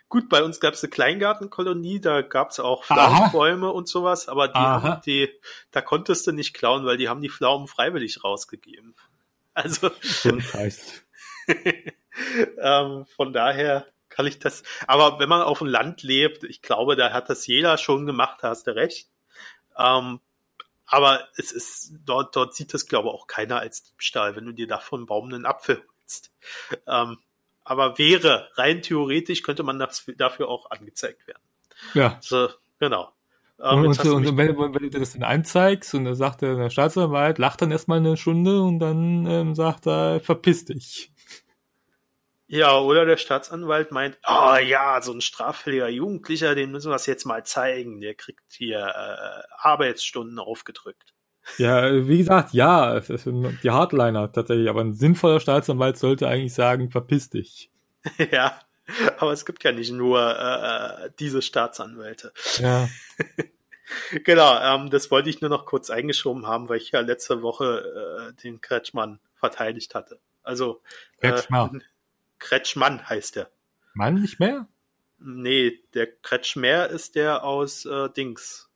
[0.09, 3.29] gut, bei uns gab's eine Kleingartenkolonie, da gab's auch Aha.
[3.29, 5.29] Pflaumenbäume und sowas, aber die, haben die,
[5.71, 8.95] da konntest du nicht klauen, weil die haben die Pflaumen freiwillig rausgegeben.
[9.53, 9.91] Also
[12.57, 14.63] ähm, von daher kann ich das.
[14.87, 18.39] Aber wenn man auf dem Land lebt, ich glaube, da hat das jeder schon gemacht,
[18.41, 19.09] da hast du recht.
[19.77, 20.19] Ähm,
[20.85, 24.53] aber es ist, dort, dort sieht das, glaube ich, auch keiner als Diebstahl, wenn du
[24.53, 26.31] dir da von Baum einen Apfel holst.
[26.87, 27.19] Ähm,
[27.69, 31.43] aber wäre, rein theoretisch, könnte man das, dafür auch angezeigt werden.
[31.93, 32.17] Ja.
[32.19, 33.13] So, genau.
[33.61, 37.37] Ähm, Und, und, und, wenn, wenn du das dann anzeigst und dann sagt der, Staatsanwalt,
[37.37, 41.11] lacht dann erstmal eine Stunde und dann ähm, sagt er, verpiss dich.
[42.47, 47.05] Ja, oder der Staatsanwalt meint, oh ja, so ein straffälliger Jugendlicher, den müssen wir es
[47.05, 48.01] jetzt mal zeigen.
[48.01, 51.13] Der kriegt hier äh, Arbeitsstunden aufgedrückt.
[51.57, 57.29] Ja, wie gesagt, ja, die Hardliner tatsächlich, aber ein sinnvoller Staatsanwalt sollte eigentlich sagen, verpiss
[57.29, 57.71] dich.
[58.31, 58.59] ja,
[59.17, 62.31] aber es gibt ja nicht nur äh, äh diese Staatsanwälte.
[62.57, 62.87] Ja.
[64.23, 68.31] genau, ähm, das wollte ich nur noch kurz eingeschoben haben, weil ich ja letzte Woche
[68.31, 70.19] äh, den Kretschmann verteidigt hatte.
[70.43, 70.81] Also
[71.19, 71.71] Kretschmer.
[71.73, 71.79] Äh,
[72.39, 73.49] Kretschmann heißt er.
[73.93, 74.67] Mann nicht mehr?
[75.19, 78.68] Nee, der Kretschmer ist der aus äh, Dings.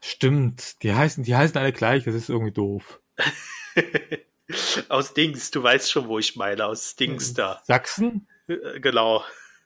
[0.00, 3.00] Stimmt, die heißen, die heißen alle gleich, das ist irgendwie doof.
[4.88, 7.62] aus Dings, du weißt schon, wo ich meine, aus Dings da.
[7.64, 8.28] Sachsen?
[8.46, 9.24] Äh, genau.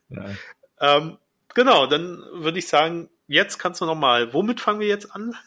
[0.08, 0.30] Ja.
[0.80, 1.18] Ähm,
[1.54, 4.32] genau, dann würde ich sagen, jetzt kannst du noch mal.
[4.32, 5.34] Womit fangen wir jetzt an?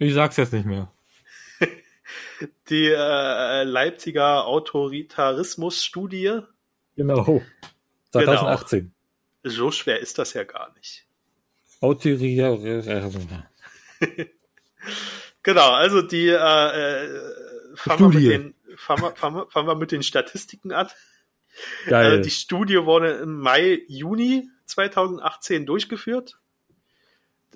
[0.00, 0.92] Ich sag's jetzt nicht mehr.
[2.68, 6.42] Die äh, Leipziger Autoritarismus-Studie.
[6.94, 7.42] Genau.
[8.12, 8.78] 2018.
[8.78, 8.92] Genau.
[9.42, 11.07] So schwer ist das ja gar nicht.
[15.42, 17.32] Genau, also die äh, äh
[17.74, 20.88] fangen, wir mit den, fangen, fangen, wir, fangen wir mit den Statistiken an.
[21.86, 22.18] Geil.
[22.18, 26.38] Äh, die Studie wurde im Mai, Juni 2018 durchgeführt.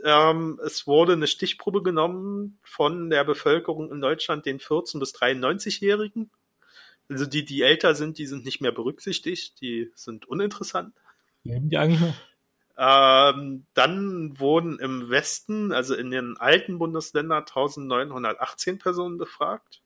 [0.05, 6.31] Ähm, es wurde eine Stichprobe genommen von der Bevölkerung in Deutschland, den 14- bis 93-Jährigen.
[7.09, 10.95] Also die, die älter sind, die sind nicht mehr berücksichtigt, die sind uninteressant.
[11.45, 12.15] Leben die eigentlich noch?
[12.77, 19.83] Ähm, dann wurden im Westen, also in den alten Bundesländern, 1918 Personen befragt.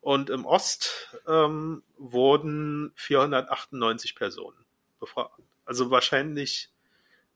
[0.00, 4.58] Und im Ost ähm, wurden 498 Personen
[5.00, 5.32] befragt.
[5.64, 6.70] Also wahrscheinlich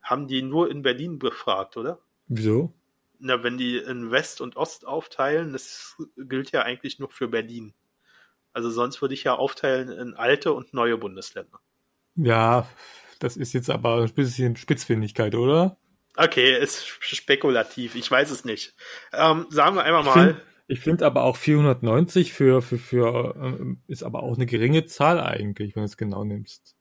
[0.02, 1.98] haben die nur in Berlin befragt, oder?
[2.28, 2.72] Wieso?
[3.18, 7.74] Na, wenn die in West und Ost aufteilen, das gilt ja eigentlich nur für Berlin.
[8.52, 11.60] Also sonst würde ich ja aufteilen in alte und neue Bundesländer.
[12.16, 12.66] Ja,
[13.20, 15.76] das ist jetzt aber ein bisschen Spitzfindigkeit, oder?
[16.16, 17.94] Okay, ist spekulativ.
[17.94, 18.74] Ich weiß es nicht.
[19.12, 20.36] Ähm, sagen wir einmal mal.
[20.66, 24.86] Ich finde find aber auch 490 für, für, für, ähm, ist aber auch eine geringe
[24.86, 26.76] Zahl eigentlich, wenn du es genau nimmst.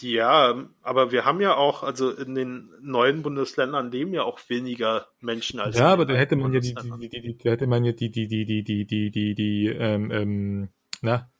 [0.00, 5.06] Ja, aber wir haben ja auch, also in den neuen Bundesländern leben ja auch weniger
[5.20, 7.84] Menschen als Ja, aber da hätte man ja die, die, die, die, da hätte man
[7.84, 10.68] ja die, die, die, die, die, die, die, die, ähm, ähm,
[11.00, 11.30] na,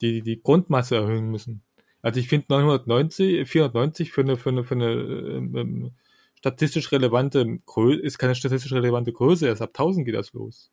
[0.00, 1.62] die, die Grundmasse erhöhen müssen.
[2.02, 5.90] Also ich finde 990, 490 für eine, für eine, für eine ähm, ähm,
[6.34, 10.70] statistisch relevante Größe, ist keine statistisch relevante Größe, erst ab 1000 geht das los.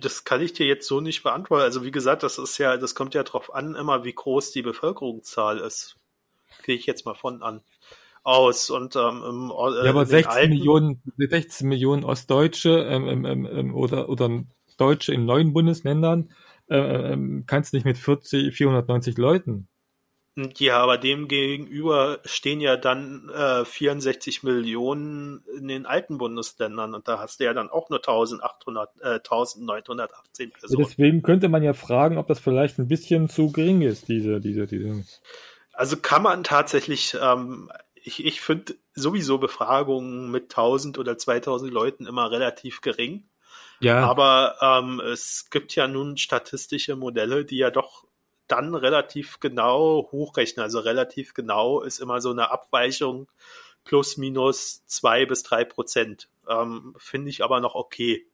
[0.00, 1.64] Das kann ich dir jetzt so nicht beantworten.
[1.64, 4.62] Also wie gesagt, das ist ja, das kommt ja drauf an, immer wie groß die
[4.62, 5.96] Bevölkerungszahl ist
[6.62, 7.62] gehe ich jetzt mal von an
[8.22, 10.50] aus und ähm, im, äh, ja, aber 16 alten...
[10.50, 14.44] Millionen 16 Millionen Ostdeutsche ähm, ähm, ähm, oder oder
[14.76, 16.30] Deutsche in neuen Bundesländern
[16.68, 16.76] äh,
[17.12, 19.67] ähm, kannst nicht mit 40 490 Leuten
[20.58, 27.08] ja, aber dem gegenüber stehen ja dann äh, 64 Millionen in den alten Bundesländern und
[27.08, 30.84] da hast du ja dann auch nur 1800, äh, 1918 Personen.
[30.84, 34.66] Deswegen könnte man ja fragen, ob das vielleicht ein bisschen zu gering ist, diese, diese,
[34.66, 35.04] diese.
[35.72, 42.06] Also kann man tatsächlich, ähm, ich, ich finde sowieso Befragungen mit 1000 oder 2000 Leuten
[42.06, 43.28] immer relativ gering.
[43.80, 44.00] Ja.
[44.00, 48.07] Aber ähm, es gibt ja nun statistische Modelle, die ja doch
[48.48, 50.62] dann relativ genau hochrechnen.
[50.64, 53.28] Also relativ genau ist immer so eine Abweichung
[53.84, 56.28] plus minus zwei bis drei Prozent.
[56.48, 58.26] Ähm, Finde ich aber noch okay.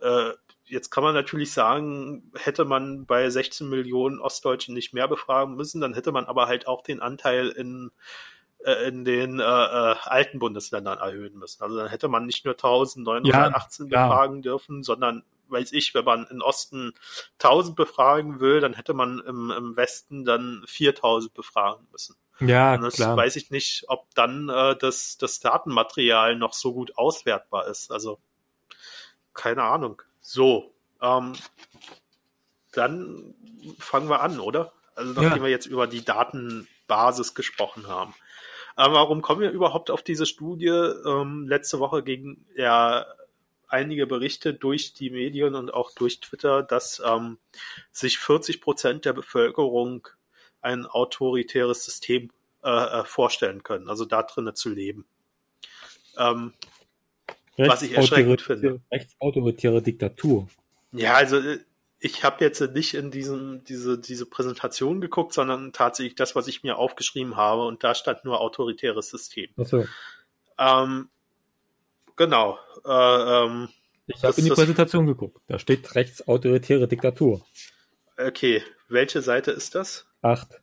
[0.00, 0.32] Äh,
[0.66, 5.80] Jetzt kann man natürlich sagen, hätte man bei 16 Millionen Ostdeutschen nicht mehr befragen müssen,
[5.80, 7.90] dann hätte man aber halt auch den Anteil in,
[8.64, 11.62] äh, in den äh, äh, alten Bundesländern erhöhen müssen.
[11.62, 15.22] Also dann hätte man nicht nur 1918 ja, befragen dürfen, sondern
[15.54, 16.92] weiß ich, wenn man im Osten
[17.38, 22.16] 1000 befragen will, dann hätte man im, im Westen dann 4000 befragen müssen.
[22.40, 23.16] Ja, Und das klar.
[23.16, 27.90] weiß ich nicht, ob dann äh, das, das Datenmaterial noch so gut auswertbar ist.
[27.90, 28.18] Also
[29.32, 30.02] keine Ahnung.
[30.20, 31.34] So, ähm,
[32.72, 33.34] dann
[33.78, 34.72] fangen wir an, oder?
[34.94, 35.42] Also nachdem ja.
[35.44, 38.14] wir jetzt über die Datenbasis gesprochen haben.
[38.76, 40.66] Aber warum kommen wir überhaupt auf diese Studie?
[40.66, 43.06] Ähm, letzte Woche gingen ja
[43.74, 47.38] einige Berichte durch die Medien und auch durch Twitter, dass ähm,
[47.90, 50.06] sich 40 Prozent der Bevölkerung
[50.62, 52.30] ein autoritäres System
[52.62, 55.04] äh, äh vorstellen können, also da drinnen zu leben.
[56.16, 56.52] Ähm,
[57.56, 58.80] was ich erschreckend finde.
[58.92, 60.48] Rechtsautoritäre Diktatur.
[60.92, 61.58] Ja, also äh,
[61.98, 66.62] ich habe jetzt nicht in diesen, diese, diese Präsentation geguckt, sondern tatsächlich das, was ich
[66.62, 69.50] mir aufgeschrieben habe und da stand nur autoritäres System.
[69.56, 69.84] Ach so.
[70.58, 71.08] Ähm,
[72.16, 72.58] genau.
[72.84, 73.68] Äh, ähm,
[74.06, 75.40] ich habe in die Präsentation geguckt.
[75.46, 77.44] Da steht rechtsautoritäre Diktatur.
[78.18, 80.06] Okay, Welche Seite ist das?
[80.22, 80.60] Acht.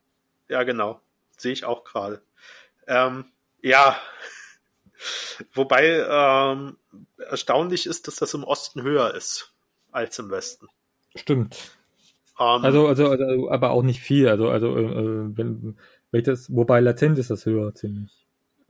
[0.47, 1.02] Ja, genau.
[1.38, 2.22] Sehe ich auch gerade.
[2.88, 3.26] Ähm,
[3.62, 3.97] ja,
[5.54, 6.78] wobei ähm,
[7.18, 9.54] erstaunlich ist, dass das im Osten höher ist
[9.91, 10.68] als im Westen.
[11.16, 11.78] Stimmt.
[12.38, 14.28] Um, ähm, also, also, also, aber auch nicht viel.
[14.30, 15.78] Also, also, äh, wenn,
[16.12, 18.21] wenn das, wobei latent ist das höher ziemlich.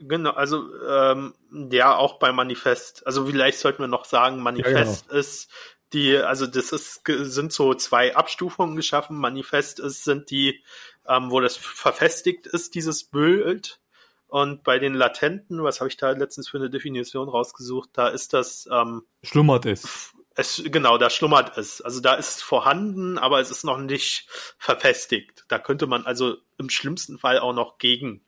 [0.04, 1.34] Genau, also ähm,
[1.72, 3.06] ja, auch bei Manifest.
[3.06, 5.20] Also vielleicht sollten wir noch sagen, Manifest ja, genau.
[5.20, 5.52] ist
[5.94, 9.18] die, also das ist sind so zwei Abstufungen geschaffen.
[9.18, 10.64] Manifest ist sind die,
[11.08, 13.80] ähm, wo das verfestigt ist, dieses Bild.
[14.28, 17.90] Und bei den Latenten, was habe ich da letztens für eine Definition rausgesucht?
[17.94, 20.14] Da ist das ähm, schlummert es.
[20.36, 21.82] Es, genau, da schlummert es.
[21.82, 25.44] Also da ist es vorhanden, aber es ist noch nicht verfestigt.
[25.50, 28.26] Da könnte man also im schlimmsten Fall auch noch gegen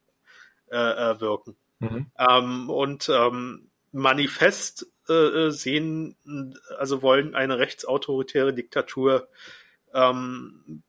[0.70, 1.56] äh, äh wirken.
[1.84, 2.12] Mhm.
[2.18, 6.16] Ähm, und ähm, Manifest äh, äh sehen,
[6.78, 9.28] also wollen eine rechtsautoritäre Diktatur
[9.94, 10.84] ähm,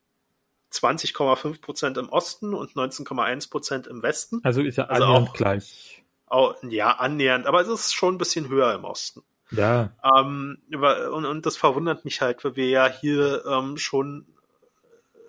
[0.72, 4.40] 20,5 Prozent im Osten und 19,1 Prozent im Westen.
[4.42, 6.05] Also ist ja also annähernd auch, gleich.
[6.26, 9.22] Auch, ja, annähernd, aber es ist schon ein bisschen höher im Osten.
[9.51, 9.92] Ja.
[10.03, 14.26] Ähm, und, und das verwundert mich halt, weil wir ja hier ähm, schon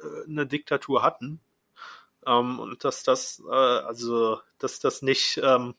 [0.02, 1.42] äh, eine Diktatur hatten.
[2.26, 5.76] Ähm, und dass das, äh, also, dass das nicht, ähm,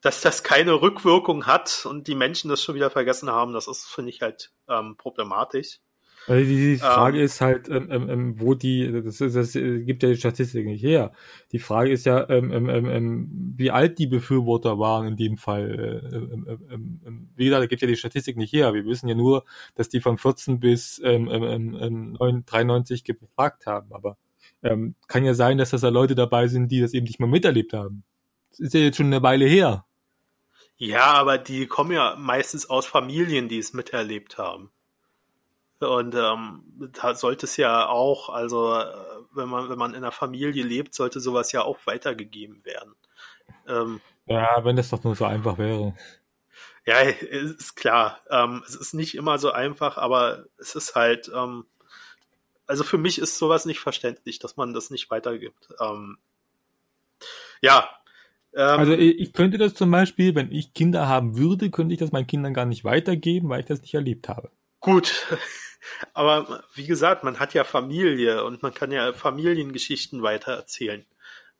[0.00, 3.86] dass das keine Rückwirkung hat und die Menschen das schon wieder vergessen haben, das ist,
[3.86, 5.80] finde ich halt ähm, problematisch.
[6.28, 10.02] Also die Frage ähm, ist halt, ähm, ähm, ähm, wo die, das, ist, das gibt
[10.02, 11.12] ja die Statistik nicht her.
[11.52, 15.70] Die Frage ist ja, ähm, ähm, ähm, wie alt die Befürworter waren in dem Fall.
[15.70, 18.74] Äh, ähm, ähm, ähm, wie gesagt, da gibt ja die Statistik nicht her.
[18.74, 19.44] Wir wissen ja nur,
[19.76, 23.92] dass die von 14 bis ähm, ähm, 93 gefragt haben.
[23.92, 24.16] Aber
[24.62, 27.26] ähm, kann ja sein, dass das da Leute dabei sind, die das eben nicht mal
[27.26, 28.04] miterlebt haben.
[28.50, 29.84] Das ist ja jetzt schon eine Weile her.
[30.78, 34.70] Ja, aber die kommen ja meistens aus Familien, die es miterlebt haben.
[35.78, 38.82] Und ähm, da sollte es ja auch, also
[39.34, 42.94] wenn man, wenn man in einer Familie lebt, sollte sowas ja auch weitergegeben werden.
[43.68, 45.94] Ähm, ja, wenn das doch nur so einfach wäre.
[46.86, 48.20] Ja, ist klar.
[48.30, 51.66] Ähm, es ist nicht immer so einfach, aber es ist halt, ähm,
[52.66, 55.68] also für mich ist sowas nicht verständlich, dass man das nicht weitergibt.
[55.80, 56.18] Ähm,
[57.60, 57.88] ja.
[58.54, 62.12] Ähm, also ich könnte das zum Beispiel, wenn ich Kinder haben würde, könnte ich das
[62.12, 64.50] meinen Kindern gar nicht weitergeben, weil ich das nicht erlebt habe.
[64.80, 65.26] Gut,
[66.12, 71.04] aber wie gesagt, man hat ja Familie und man kann ja Familiengeschichten weitererzählen.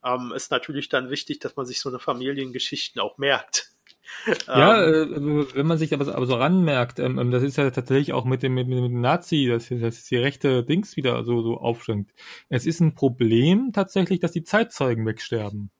[0.05, 3.73] Ähm, ist natürlich dann wichtig, dass man sich so eine Familiengeschichten auch merkt.
[4.47, 7.71] Ja, ähm, äh, wenn man sich aber, aber so ranmerkt, ähm, ähm, das ist ja
[7.71, 11.43] tatsächlich auch mit dem, mit, mit dem Nazi, dass, dass die rechte Dings wieder so,
[11.43, 12.13] so aufschwingt.
[12.49, 15.71] Es ist ein Problem tatsächlich, dass die Zeitzeugen wegsterben.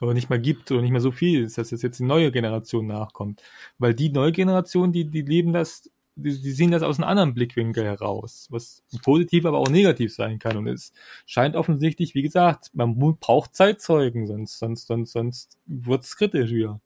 [0.00, 2.86] Oder nicht mehr gibt oder nicht mehr so viel ist, dass jetzt die neue Generation
[2.86, 3.42] nachkommt.
[3.78, 7.34] Weil die neue Generation, die, die leben das die, die sehen das aus einem anderen
[7.34, 10.56] Blickwinkel heraus, was positiv, aber auch negativ sein kann.
[10.56, 10.92] Und es
[11.26, 16.80] scheint offensichtlich, wie gesagt, man braucht Zeitzeugen, sonst, sonst, sonst, sonst wird es kritisch wieder.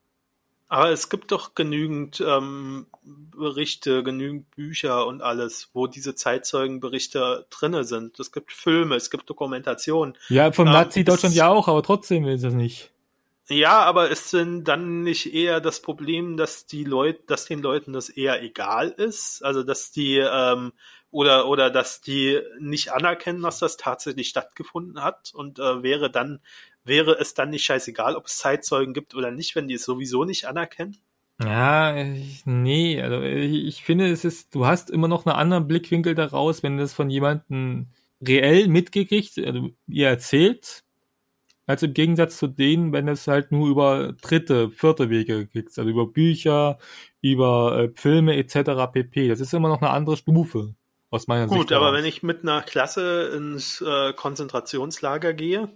[0.74, 7.84] Aber es gibt doch genügend ähm, Berichte, genügend Bücher und alles, wo diese Zeitzeugenberichte drinne
[7.84, 8.18] sind.
[8.18, 10.18] Es gibt Filme, es gibt Dokumentationen.
[10.28, 12.90] Ja, vom ähm, Nazi-Deutschland ja auch, aber trotzdem ist es nicht.
[13.46, 17.92] Ja, aber ist denn dann nicht eher das Problem, dass die Leute, dass den Leuten
[17.92, 19.44] das eher egal ist?
[19.44, 20.72] Also dass die ähm,
[21.12, 26.40] oder oder dass die nicht anerkennen, dass das tatsächlich stattgefunden hat und äh, wäre dann
[26.84, 30.24] wäre es dann nicht scheißegal, ob es Zeitzeugen gibt oder nicht, wenn die es sowieso
[30.24, 30.96] nicht anerkennen?
[31.42, 35.66] Ja, ich, nee, also ich, ich finde, es ist, du hast immer noch einen anderen
[35.66, 37.88] Blickwinkel daraus, wenn du das von jemandem
[38.26, 40.84] reell mitgekriegt, also ihr erzählt,
[41.66, 45.90] also im Gegensatz zu denen, wenn es halt nur über dritte, vierte Wege kriegst, also
[45.90, 46.78] über Bücher,
[47.20, 48.92] über äh, Filme etc.
[48.92, 49.28] pp.
[49.28, 50.74] Das ist immer noch eine andere Stufe
[51.10, 51.68] aus meiner Gut, Sicht.
[51.68, 55.70] Gut, aber wenn ich mit einer Klasse ins äh, Konzentrationslager gehe,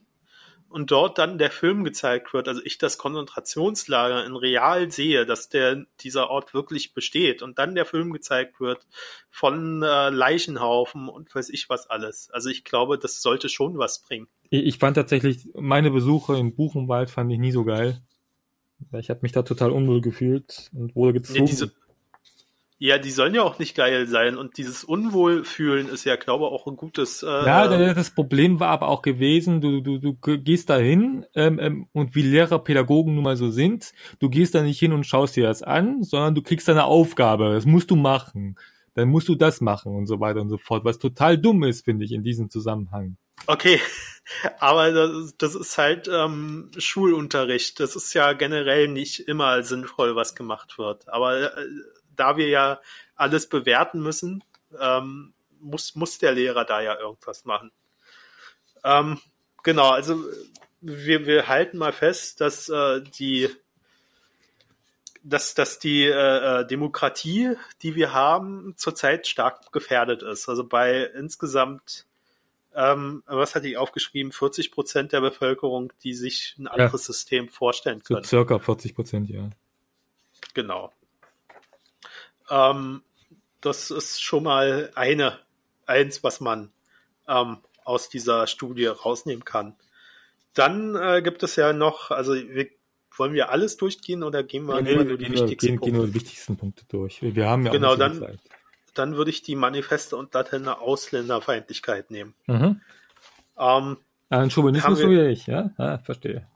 [0.71, 5.49] und dort dann der Film gezeigt wird, also ich das Konzentrationslager in real sehe, dass
[5.49, 8.87] der dieser Ort wirklich besteht und dann der Film gezeigt wird
[9.31, 12.31] von äh, Leichenhaufen und weiß ich was alles.
[12.31, 14.29] Also ich glaube, das sollte schon was bringen.
[14.51, 18.03] Ich fand tatsächlich meine Besuche in Buchenwald fand ich nie so geil.
[18.93, 21.45] Ich habe mich da total unwohl gefühlt und wurde gezwungen.
[21.45, 21.73] Nee, diese,
[22.81, 26.51] ja, die sollen ja auch nicht geil sein und dieses Unwohlfühlen ist ja, glaube ich,
[26.53, 27.25] auch ein gutes.
[27.25, 31.59] Äh, ja, das Problem war aber auch gewesen, du, du, du gehst da hin ähm,
[31.59, 35.05] ähm, und wie Lehrer, Pädagogen nun mal so sind, du gehst da nicht hin und
[35.05, 38.57] schaust dir das an, sondern du kriegst da eine Aufgabe, das musst du machen.
[38.95, 41.85] Dann musst du das machen und so weiter und so fort, was total dumm ist,
[41.85, 43.17] finde ich, in diesem Zusammenhang.
[43.47, 43.81] Okay,
[44.59, 47.81] aber das, das ist halt ähm, Schulunterricht.
[47.81, 51.09] Das ist ja generell nicht immer sinnvoll, was gemacht wird.
[51.09, 51.67] Aber äh,
[52.19, 52.81] da wir ja
[53.17, 54.45] alles bewerten müssen,
[54.79, 57.73] ähm, muss, muss der Lehrer da ja irgendwas machen.
[58.85, 59.21] Ähm,
[59.63, 60.25] genau, also
[60.81, 63.49] wir, wir halten mal fest, dass äh, die
[65.25, 70.49] dass, dass die äh, äh, Demokratie, die wir haben, zurzeit stark gefährdet ist.
[70.49, 72.07] Also bei insgesamt,
[72.75, 77.13] ähm, was hatte ich aufgeschrieben, 40 Prozent der Bevölkerung, die sich ein anderes ja.
[77.13, 78.23] System vorstellen können.
[78.23, 79.51] So circa 40 Prozent, ja.
[80.55, 80.93] Genau.
[82.51, 83.03] Ähm,
[83.61, 85.39] das ist schon mal eine,
[85.87, 86.71] eins, was man
[87.27, 89.75] ähm, aus dieser Studie rausnehmen kann.
[90.55, 92.69] Dann äh, gibt es ja noch, also wir
[93.17, 95.91] wollen wir alles durchgehen oder gehen wir nee, nur die wichtigsten gehen, Punkte?
[95.91, 97.21] Gehen nur die wichtigsten Punkte durch.
[97.23, 98.39] Wir haben ja genau, dann, Zeit.
[98.95, 102.35] dann würde ich die Manifeste und latente Ausländerfeindlichkeit nehmen.
[102.47, 102.81] Mhm.
[103.59, 103.97] Ähm,
[104.29, 105.71] Ein Chauvinismus so wie ich, ja?
[105.79, 106.47] Ah, verstehe.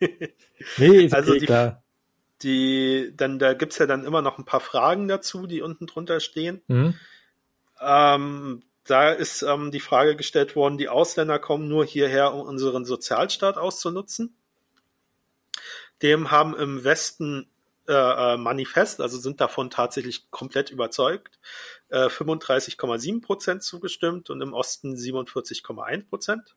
[0.00, 1.82] nee, ist also okay, die, klar.
[2.42, 6.20] Die, dann, da gibt's ja dann immer noch ein paar Fragen dazu, die unten drunter
[6.20, 6.62] stehen.
[6.68, 6.94] Mhm.
[7.80, 12.84] Ähm, da ist ähm, die Frage gestellt worden, die Ausländer kommen nur hierher, um unseren
[12.84, 14.34] Sozialstaat auszunutzen.
[16.00, 17.50] Dem haben im Westen
[17.88, 21.38] äh, äh Manifest, also sind davon tatsächlich komplett überzeugt,
[21.90, 26.54] äh, 35,7 Prozent zugestimmt und im Osten 47,1 Prozent.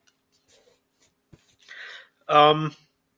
[2.28, 2.72] Ähm,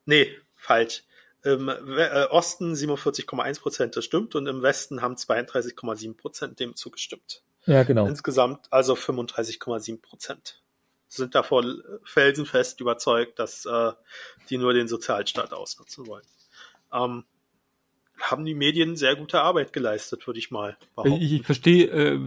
[0.06, 1.04] nee, falsch.
[1.44, 7.44] Im äh, Osten 47,1 Prozent, das stimmt, und im Westen haben 32,7 Prozent dem zugestimmt.
[7.66, 8.08] Ja, genau.
[8.08, 10.62] Insgesamt also 35,7 Prozent
[11.08, 13.92] sind davon felsenfest überzeugt, dass äh,
[14.50, 16.26] die nur den Sozialstaat ausnutzen wollen.
[16.92, 17.26] Ähm,
[18.20, 21.22] haben die Medien sehr gute Arbeit geleistet, würde ich mal behaupten.
[21.22, 22.20] Ich, ich verstehe, äh,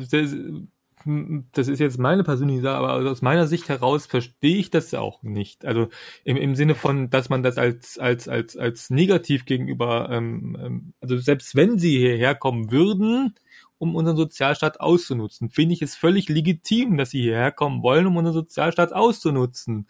[1.53, 5.23] das ist jetzt meine persönliche Sache, aber aus meiner Sicht heraus verstehe ich das auch
[5.23, 5.65] nicht.
[5.65, 5.89] Also
[6.25, 10.95] im, im Sinne von, dass man das als als als als negativ gegenüber, ähm, ähm
[11.01, 13.35] also selbst wenn sie hierher kommen würden,
[13.79, 15.51] um unseren Sozialstaat auszunutzen.
[15.51, 19.87] Finde ich es völlig legitim, dass sie hierher kommen wollen, um unseren Sozialstaat auszunutzen.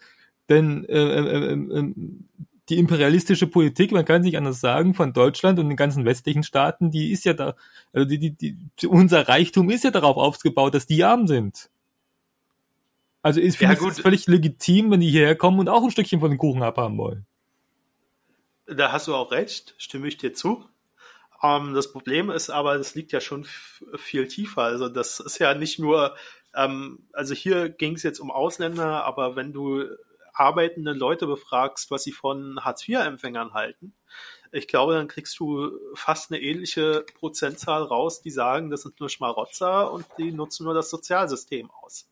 [0.49, 1.93] Denn äh, äh, äh, äh,
[2.69, 6.43] die imperialistische Politik, man kann es nicht anders sagen, von Deutschland und den ganzen westlichen
[6.43, 7.55] Staaten, die ist ja da,
[7.93, 11.69] also die, die, die, unser Reichtum ist ja darauf aufgebaut, dass die arm sind.
[13.21, 16.29] Also ist ja, es völlig legitim, wenn die hierher kommen und auch ein Stückchen von
[16.29, 17.25] den Kuchen abhaben wollen.
[18.65, 20.65] Da hast du auch recht, stimme ich dir zu.
[21.41, 23.45] Ähm, das Problem ist aber, das liegt ja schon
[23.95, 24.63] viel tiefer.
[24.63, 26.15] Also das ist ja nicht nur,
[26.53, 29.85] ähm, also hier ging es jetzt um Ausländer, aber wenn du
[30.39, 33.93] arbeitende Leute befragst, was sie von Hartz-IV-Empfängern halten,
[34.51, 39.09] ich glaube, dann kriegst du fast eine ähnliche Prozentzahl raus, die sagen, das sind nur
[39.09, 42.09] Schmarotzer und die nutzen nur das Sozialsystem aus.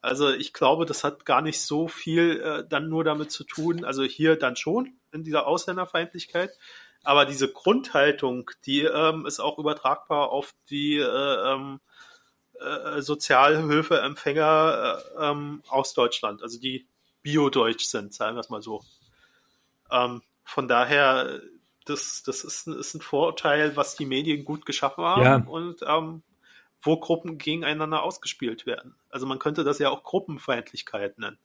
[0.00, 3.84] Also ich glaube, das hat gar nicht so viel äh, dann nur damit zu tun,
[3.84, 6.56] also hier dann schon in dieser Ausländerfeindlichkeit,
[7.02, 11.80] aber diese Grundhaltung, die ähm, ist auch übertragbar auf die äh, ähm,
[12.60, 16.86] äh, Sozialhilfeempfänger äh, ähm, aus Deutschland, also die
[17.28, 18.82] biodeutsch sind, sagen wir es mal so.
[19.90, 21.42] Ähm, von daher,
[21.84, 25.36] das, das ist, ein, ist ein Vorurteil, was die Medien gut geschaffen haben ja.
[25.36, 26.22] und ähm,
[26.80, 28.94] wo Gruppen gegeneinander ausgespielt werden.
[29.10, 31.38] Also man könnte das ja auch Gruppenfeindlichkeit nennen.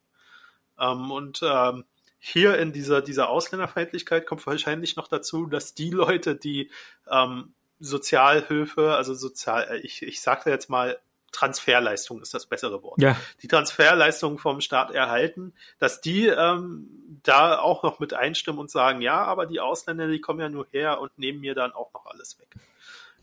[0.80, 1.84] Ähm, und ähm,
[2.18, 6.72] hier in dieser, dieser Ausländerfeindlichkeit kommt wahrscheinlich noch dazu, dass die Leute, die
[7.10, 10.98] ähm, Sozialhilfe, also sozial, äh, ich, ich sagte jetzt mal,
[11.34, 13.02] Transferleistung ist das bessere Wort.
[13.02, 13.18] Ja.
[13.42, 19.02] Die Transferleistung vom Staat erhalten, dass die ähm, da auch noch mit einstimmen und sagen,
[19.02, 22.06] ja, aber die Ausländer, die kommen ja nur her und nehmen mir dann auch noch
[22.06, 22.50] alles weg.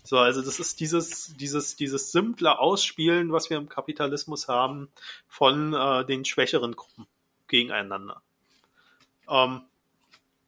[0.03, 4.89] So, also das ist dieses, dieses, dieses simple Ausspielen, was wir im Kapitalismus haben,
[5.29, 7.07] von äh, den schwächeren Gruppen
[7.47, 8.23] gegeneinander.
[9.29, 9.63] Ähm,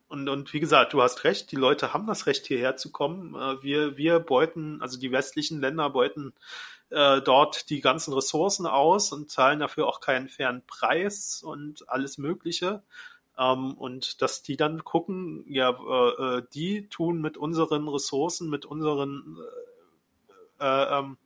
[0.08, 3.34] und, und wie gesagt, du hast recht, die Leute haben das Recht, hierher zu kommen.
[3.34, 6.32] Äh, wir, wir beuten, also die westlichen Länder beuten
[6.92, 12.18] äh, dort die ganzen Ressourcen aus und zahlen dafür auch keinen fairen Preis und alles
[12.18, 12.82] Mögliche.
[13.38, 18.66] Ähm, und dass die dann gucken, ja, äh, äh die tun mit unseren Ressourcen, mit
[18.66, 19.38] unseren
[20.60, 21.16] äh, äh, ähm,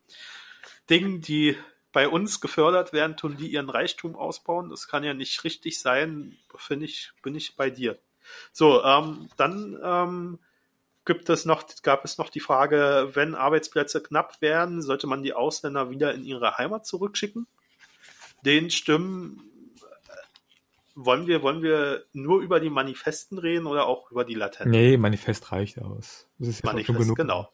[0.89, 1.57] Dingen, die
[1.93, 4.69] bei uns gefördert werden, tun die ihren Reichtum ausbauen.
[4.71, 7.99] Das kann ja nicht richtig sein, finde ich, bin ich bei dir.
[8.53, 10.39] So, ähm, dann ähm,
[11.07, 15.33] gibt es noch, gab es noch die Frage, wenn Arbeitsplätze knapp werden, sollte man die
[15.33, 17.47] Ausländer wieder in ihre Heimat zurückschicken?
[18.45, 19.41] Den Stimmen
[19.77, 19.83] äh,
[20.95, 24.73] wollen wir, wollen wir nur über die Manifesten reden oder auch über die Latenten?
[24.73, 26.29] Nee, Manifest reicht aus.
[26.39, 27.17] Das ist Manifest, schon genug.
[27.17, 27.53] genau.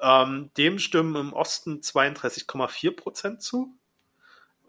[0.00, 3.76] Ähm, dem stimmen im Osten 32,4 Prozent zu.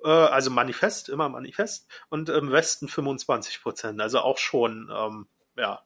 [0.04, 1.88] Äh, also Manifest, immer Manifest.
[2.10, 4.02] Und im Westen 25 Prozent.
[4.02, 5.84] Also auch schon, ähm, ja.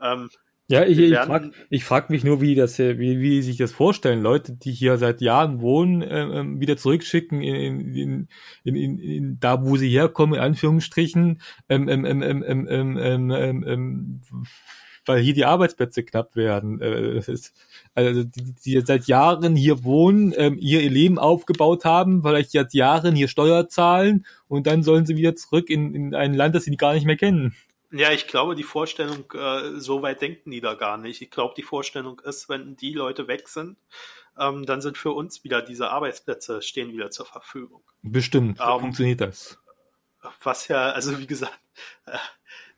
[0.00, 0.30] Ähm,
[0.68, 1.50] ja, ich, ich frage
[1.80, 5.20] frag mich nur, wie, das, äh, wie, wie sich das vorstellen, Leute, die hier seit
[5.20, 8.28] Jahren wohnen, ähm, ähm wieder zurückschicken in, in,
[8.64, 13.30] in, in, da, wo sie herkommen, in Anführungsstrichen, ähm ähm, ähm, ähm, ähm, ähm, ähm,
[13.30, 14.20] ähm, ähm,
[15.04, 16.80] weil hier die Arbeitsplätze knapp werden.
[16.80, 17.52] Äh, das ist,
[17.94, 22.72] also die, die seit Jahren hier wohnen, ähm, hier ihr Leben aufgebaut haben, vielleicht seit
[22.74, 26.64] Jahren hier Steuer zahlen und dann sollen sie wieder zurück in, in ein Land, das
[26.64, 27.54] sie gar nicht mehr kennen.
[27.92, 31.20] Ja, ich glaube, die Vorstellung, äh, so weit denken die da gar nicht.
[31.20, 33.76] Ich glaube, die Vorstellung ist, wenn die Leute weg sind,
[34.38, 37.82] ähm, dann sind für uns wieder diese Arbeitsplätze stehen wieder zur Verfügung.
[38.00, 39.58] Bestimmt, so ähm, funktioniert das.
[40.42, 41.58] Was ja, also wie gesagt,
[42.06, 42.16] äh,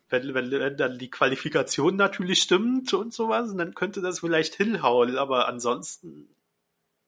[0.09, 5.17] wenn, wenn, wenn dann die Qualifikation natürlich stimmt und sowas, dann könnte das vielleicht hinhauen,
[5.17, 6.29] aber ansonsten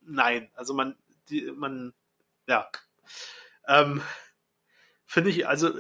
[0.00, 0.48] nein.
[0.54, 0.96] Also man,
[1.28, 1.92] die, man,
[2.46, 2.68] ja.
[3.66, 4.00] Ähm,
[5.06, 5.70] Finde ich, also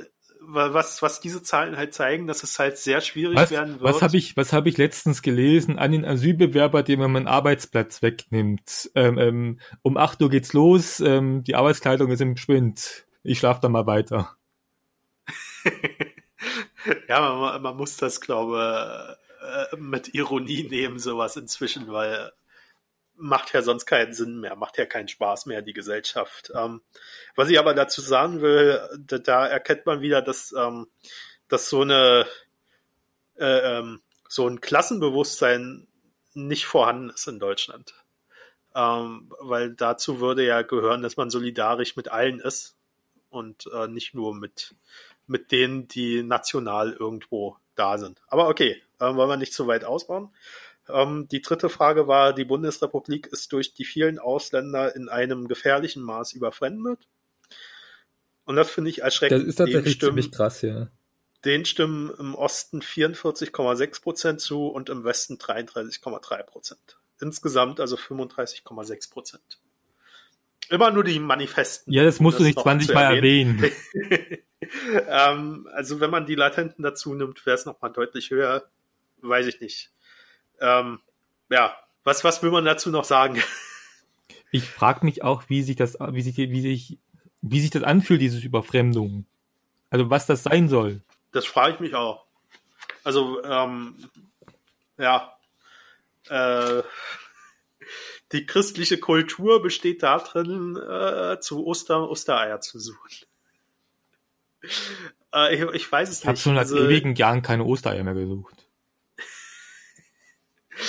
[0.48, 3.82] was, was diese Zahlen halt zeigen, dass es halt sehr schwierig was, werden wird.
[3.82, 8.02] Was habe ich, was habe ich letztens gelesen an den Asylbewerber, dem man einen Arbeitsplatz
[8.02, 8.90] wegnimmt?
[8.94, 13.06] Ähm, ähm, um acht Uhr geht's los, ähm, die Arbeitskleidung ist im Schwind.
[13.22, 14.36] Ich schlafe da mal weiter.
[17.08, 22.32] ja, man, man, muss das, glaube äh, mit Ironie nehmen, sowas inzwischen, weil
[23.16, 26.52] macht ja sonst keinen Sinn mehr, macht ja keinen Spaß mehr, die Gesellschaft.
[26.54, 26.82] Ähm,
[27.34, 30.86] was ich aber dazu sagen will, da, da erkennt man wieder, dass, ähm,
[31.48, 32.26] dass so eine
[33.38, 35.86] äh, ähm, so ein Klassenbewusstsein
[36.34, 37.94] nicht vorhanden ist in Deutschland.
[38.74, 42.76] Ähm, weil dazu würde ja gehören, dass man solidarisch mit allen ist
[43.30, 44.74] und äh, nicht nur mit,
[45.26, 48.20] mit denen, die national irgendwo da sind.
[48.28, 50.30] Aber okay, äh, wollen wir nicht zu weit ausbauen.
[50.88, 56.02] Ähm, die dritte Frage war, die Bundesrepublik ist durch die vielen Ausländer in einem gefährlichen
[56.02, 57.08] Maß überfremdet.
[58.44, 59.42] Und das finde ich erschreckend.
[59.42, 60.88] Das ist tatsächlich stimmen, ziemlich krass, ja.
[61.44, 66.98] Den stimmen im Osten 44,6 Prozent zu und im Westen 33,3 Prozent.
[67.20, 69.60] Insgesamt also 35,6 Prozent.
[70.68, 71.92] Immer nur die Manifesten.
[71.92, 73.62] Ja, das musst um das du nicht 20 Mal erwähnen.
[73.62, 74.38] erwähnen.
[75.08, 78.68] ähm, also wenn man die Latenten dazu nimmt, wäre es nochmal deutlich höher.
[79.18, 79.90] Weiß ich nicht.
[80.60, 81.00] Ähm,
[81.50, 83.42] ja, was, was will man dazu noch sagen?
[84.52, 86.98] Ich frage mich auch, wie sich das, wie sich, wie sich,
[87.42, 89.26] wie sich das anfühlt, dieses Überfremdung.
[89.90, 91.02] Also was das sein soll.
[91.32, 92.24] Das frage ich mich auch.
[93.04, 93.96] Also, ähm,
[94.98, 95.36] ja,
[96.28, 96.82] äh,
[98.32, 103.26] die christliche Kultur besteht darin, äh, zu Ostern Ostereier zu suchen.
[105.34, 106.24] Äh, ich, ich, weiß es ich nicht.
[106.24, 108.65] Ich habe schon also, seit ewigen Jahren keine Ostereier mehr gesucht.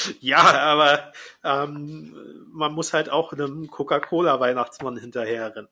[0.22, 1.12] Ja, aber
[1.44, 2.16] ähm,
[2.52, 5.70] man muss halt auch einem Coca-Cola-Weihnachtsmann hinterherrennen.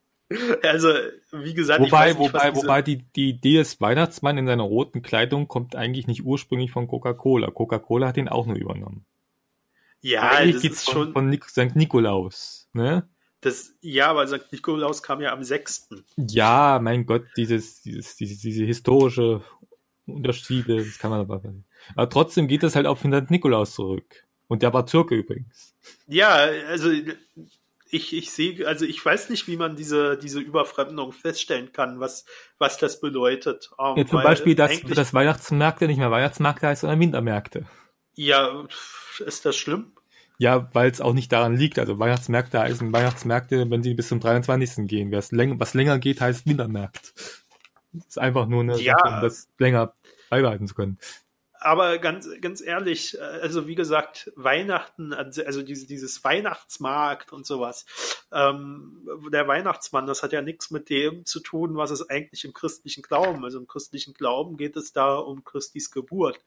[0.64, 0.90] Also,
[1.32, 5.48] wie gesagt, wobei, nicht, wobei, wobei die, die Idee des Weihnachtsmann in seiner roten Kleidung
[5.48, 7.52] kommt eigentlich nicht ursprünglich von Coca-Cola.
[7.52, 9.06] Coca-Cola hat ihn auch nur übernommen.
[10.02, 11.76] Ja, eigentlich das ist von, schon von Nik St.
[11.76, 13.08] Nikolaus, ne?
[13.42, 14.52] Das, ja, aber St.
[14.52, 15.90] Nikolaus kam ja am 6.
[16.18, 19.42] Ja, mein Gott, dieses, dieses, diese, diese historische
[20.08, 21.42] Unterschiede, das kann man aber.
[21.96, 24.25] Aber trotzdem geht das halt auf den Nikolaus zurück.
[24.48, 25.74] Und der war Türke übrigens.
[26.08, 26.34] Ja,
[26.70, 26.92] also
[27.90, 32.26] ich, ich sehe, also ich weiß nicht, wie man diese, diese Überfremdung feststellen kann, was,
[32.58, 33.72] was das bedeutet.
[33.78, 37.66] Um, ja, zum Beispiel, dass das Weihnachtsmärkte nicht mehr Weihnachtsmärkte heißt, sondern Wintermärkte.
[38.16, 38.66] Ja,
[39.26, 39.94] ist das schlimm?
[40.38, 41.80] Ja, weil es auch nicht daran liegt.
[41.80, 44.88] Also Weihnachtsmärkte heißen Weihnachtsmärkte, wenn sie bis zum 23.
[44.88, 45.12] gehen.
[45.12, 47.14] Was länger, was länger geht, heißt Wintermärkt.
[47.94, 48.98] Das ist einfach nur eine ja.
[48.98, 49.94] Sache, um das länger
[50.30, 50.98] beibehalten zu können.
[51.66, 57.88] Aber ganz, ganz ehrlich, äh, also wie gesagt, Weihnachten, also diese, dieses Weihnachtsmarkt und sowas,
[58.32, 62.54] ähm, der Weihnachtsmann, das hat ja nichts mit dem zu tun, was es eigentlich im
[62.54, 66.40] christlichen Glauben, also im christlichen Glauben geht es da um Christis Geburt.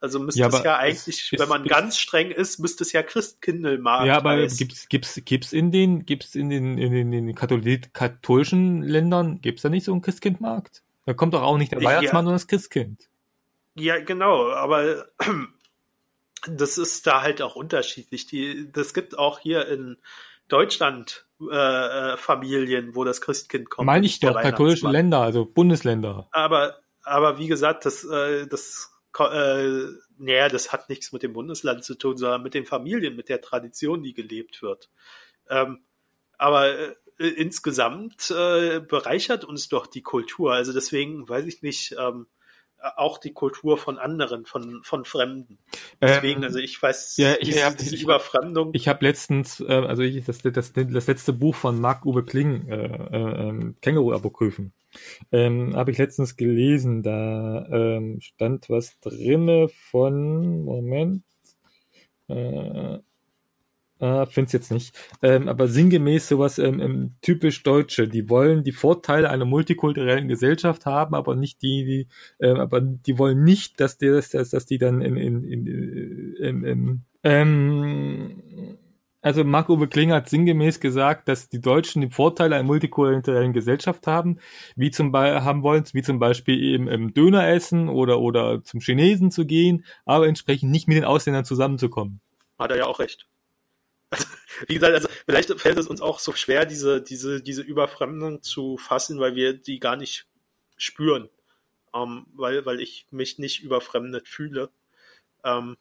[0.00, 2.90] Also müsste ja, es ja eigentlich, ist, wenn man ist, ganz streng ist, müsste es
[2.90, 4.58] ja Christkindlmarkt Ja, aber heißen.
[4.58, 9.62] gibt's, gibt's, gibt's in den, gibt's in den, in den, in den katholischen Ländern, gibt's
[9.62, 10.82] da nicht so einen Christkindmarkt?
[11.06, 12.26] Da kommt doch auch nicht der Weihnachtsmann, ja.
[12.26, 13.08] sondern das Christkind.
[13.74, 15.06] Ja, genau, aber
[16.48, 18.26] das ist da halt auch unterschiedlich.
[18.26, 19.98] Die, das gibt auch hier in
[20.48, 23.86] Deutschland äh, äh Familien, wo das Christkind kommt.
[23.86, 26.28] Meine ich doch, katholische Länder, also Bundesländer.
[26.30, 29.86] Aber, aber wie gesagt, das, äh, das, äh,
[30.18, 33.40] naja, das hat nichts mit dem Bundesland zu tun, sondern mit den Familien, mit der
[33.40, 34.90] Tradition, die gelebt wird.
[35.48, 35.84] Ähm,
[36.38, 40.52] aber äh, äh, insgesamt äh, bereichert uns doch die Kultur.
[40.52, 42.26] Also deswegen weiß ich nicht, ähm,
[42.96, 45.58] auch die Kultur von anderen, von, von Fremden.
[46.00, 48.70] Deswegen, ähm, also ich weiß, ja, ich, diese, diese ich, Überfremdung.
[48.74, 52.84] Ich habe letztens, äh, also ich, das, das, das letzte Buch von Marc-Uwe Kling, äh,
[52.84, 54.72] äh, Känguru-Apokryphen,
[55.32, 61.24] ähm, habe ich letztens gelesen, da ähm, stand was drinne von, Moment,
[62.28, 62.98] äh,
[64.00, 64.96] äh, finde es jetzt nicht.
[65.22, 68.08] Ähm, aber sinngemäß sowas ähm, ähm, typisch Deutsche.
[68.08, 72.08] Die wollen die Vorteile einer multikulturellen Gesellschaft haben, aber nicht die, die
[72.40, 75.66] ähm, aber die wollen nicht, dass die, dass, dass die dann in, in, in,
[76.36, 78.78] in, in ähm,
[79.22, 84.38] also Marc-Uwe Kling hat sinngemäß gesagt, dass die Deutschen die Vorteile einer multikulturellen Gesellschaft haben,
[84.76, 88.80] wie zum Beispiel haben wollen, wie zum Beispiel eben im Döner essen oder oder zum
[88.80, 92.20] Chinesen zu gehen, aber entsprechend nicht mit den Ausländern zusammenzukommen.
[92.58, 93.26] Hat er ja auch recht.
[94.68, 98.76] Wie gesagt, also vielleicht fällt es uns auch so schwer, diese diese diese Überfremdung zu
[98.76, 100.26] fassen, weil wir die gar nicht
[100.76, 101.28] spüren,
[101.94, 104.70] ähm, weil weil ich mich nicht überfremdet fühle.
[105.44, 105.76] Ähm,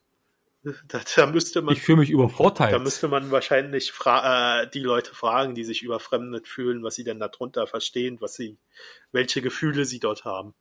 [0.87, 1.73] da, da müsste man.
[1.73, 2.73] Ich fühle mich übervorteilt.
[2.73, 7.19] Da müsste man wahrscheinlich äh, die Leute fragen, die sich überfremdet fühlen, was sie denn
[7.19, 8.57] darunter verstehen, was sie,
[9.11, 10.53] welche Gefühle sie dort haben.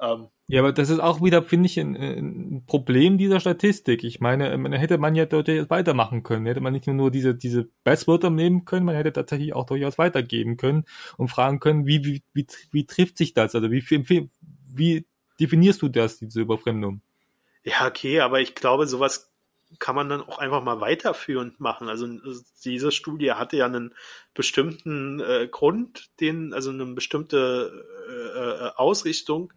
[0.00, 4.02] Ähm, ja, aber das ist auch wieder, finde ich, ein, ein, Problem dieser Statistik.
[4.02, 6.46] Ich meine, man hätte man ja dort weitermachen können.
[6.46, 10.56] Hätte man nicht nur diese, diese Bestwörter nehmen können, man hätte tatsächlich auch durchaus weitergeben
[10.56, 10.84] können
[11.18, 13.54] und fragen können, wie, wie, wie, wie trifft sich das?
[13.54, 14.30] Also wie, wie,
[14.66, 15.06] wie
[15.38, 17.02] definierst du das, diese Überfremdung?
[17.62, 19.30] Ja, okay, aber ich glaube, sowas
[19.78, 21.88] kann man dann auch einfach mal weiterführend machen.
[21.88, 22.08] Also
[22.64, 23.94] diese Studie hatte ja einen
[24.34, 29.52] bestimmten äh, Grund, den, also eine bestimmte äh, äh Ausrichtung.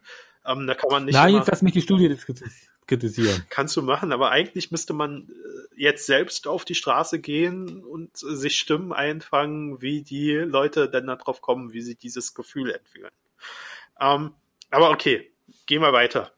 [0.46, 1.14] Ähm, da kann man nicht.
[1.14, 2.16] Nein, jetzt lass mich die Studie
[2.88, 3.46] kritisieren.
[3.50, 8.18] Kannst du machen, aber eigentlich müsste man äh, jetzt selbst auf die Straße gehen und
[8.18, 13.12] sich Stimmen einfangen, wie die Leute denn darauf kommen, wie sie dieses Gefühl entwickeln.
[14.00, 14.34] Ähm,
[14.70, 15.32] aber okay,
[15.66, 16.32] gehen wir weiter.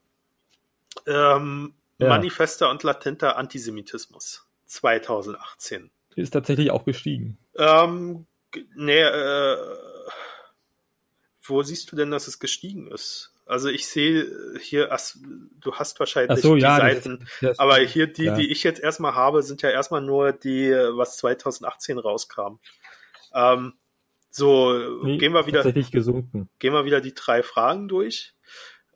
[1.07, 2.09] Ähm, ja.
[2.09, 5.89] Manifester und latenter Antisemitismus 2018.
[6.15, 7.37] Ist tatsächlich auch gestiegen.
[7.57, 8.25] Ähm,
[8.75, 9.57] nee, äh,
[11.43, 13.34] wo siehst du denn, dass es gestiegen ist?
[13.45, 14.27] Also ich sehe
[14.59, 14.89] hier,
[15.59, 18.35] du hast wahrscheinlich so, die ja, Seiten, das, das, aber hier die, ja.
[18.35, 22.57] die ich jetzt erstmal habe, sind ja erstmal nur die, was 2018 rauskam.
[23.33, 23.73] Ähm,
[24.31, 24.73] so,
[25.03, 26.49] nee, gehen wir wieder, gesunken.
[26.59, 28.33] gehen wir wieder die drei Fragen durch.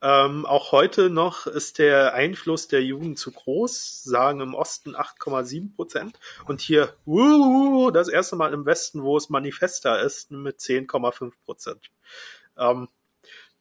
[0.02, 5.76] Ähm, auch heute noch ist der Einfluss der Jugend zu groß, sagen im Osten 8,7
[5.76, 11.34] Prozent und hier uh, das erste Mal im Westen, wo es manifester ist, mit 10,5
[11.44, 11.92] Prozent.
[12.58, 12.88] Ähm,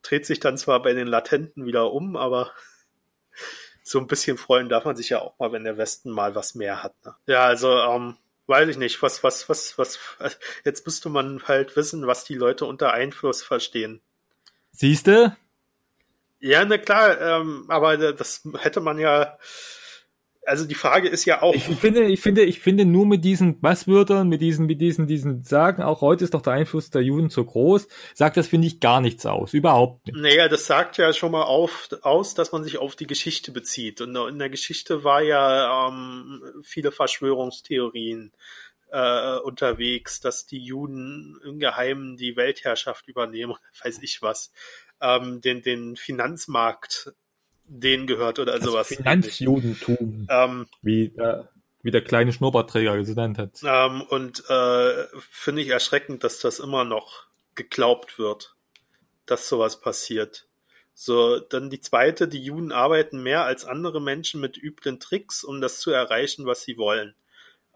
[0.03, 2.53] dreht sich dann zwar bei den Latenten wieder um, aber
[3.83, 6.55] so ein bisschen freuen darf man sich ja auch mal, wenn der Westen mal was
[6.55, 6.95] mehr hat.
[7.05, 7.15] Ne?
[7.27, 9.99] Ja, also ähm, weiß ich nicht, was, was, was, was,
[10.65, 14.01] jetzt müsste man halt wissen, was die Leute unter Einfluss verstehen.
[14.73, 15.37] Siehste,
[16.41, 19.39] ja, na klar, ähm, aber das hätte man ja.
[20.49, 21.55] Also die Frage ist ja auch.
[21.55, 25.43] Ich finde, ich finde, ich finde nur mit diesen Basswörtern, mit diesen, mit diesen, diesen
[25.43, 28.81] Sagen, auch heute ist doch der Einfluss der Juden so groß, sagt das, finde ich,
[28.81, 29.53] gar nichts aus.
[29.53, 30.17] Überhaupt nicht.
[30.17, 34.01] Naja, das sagt ja schon mal auf, aus, dass man sich auf die Geschichte bezieht.
[34.01, 38.33] Und in der Geschichte war ja ähm, viele Verschwörungstheorien
[38.91, 44.51] äh, unterwegs, dass die Juden im Geheimen die Weltherrschaft übernehmen, weiß ich was
[45.01, 47.13] ähm, den, den Finanzmarkt
[47.69, 48.89] denen gehört oder das sowas.
[48.89, 50.27] Finanzjudentum.
[50.31, 51.45] Ähm, wie, äh,
[51.83, 53.61] wie der kleine Schnurrbartträger genannt hat.
[53.65, 58.55] Ähm, und äh, finde ich erschreckend, dass das immer noch geglaubt wird,
[59.27, 60.47] dass sowas passiert.
[60.95, 65.61] So, dann die zweite, die Juden arbeiten mehr als andere Menschen mit üblen Tricks, um
[65.61, 67.15] das zu erreichen, was sie wollen.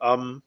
[0.00, 0.42] Ähm,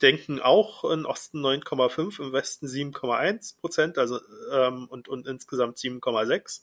[0.00, 4.20] denken auch im Osten 9,5, im Westen 7,1 Prozent, also
[4.52, 6.62] ähm, und, und insgesamt 7,6.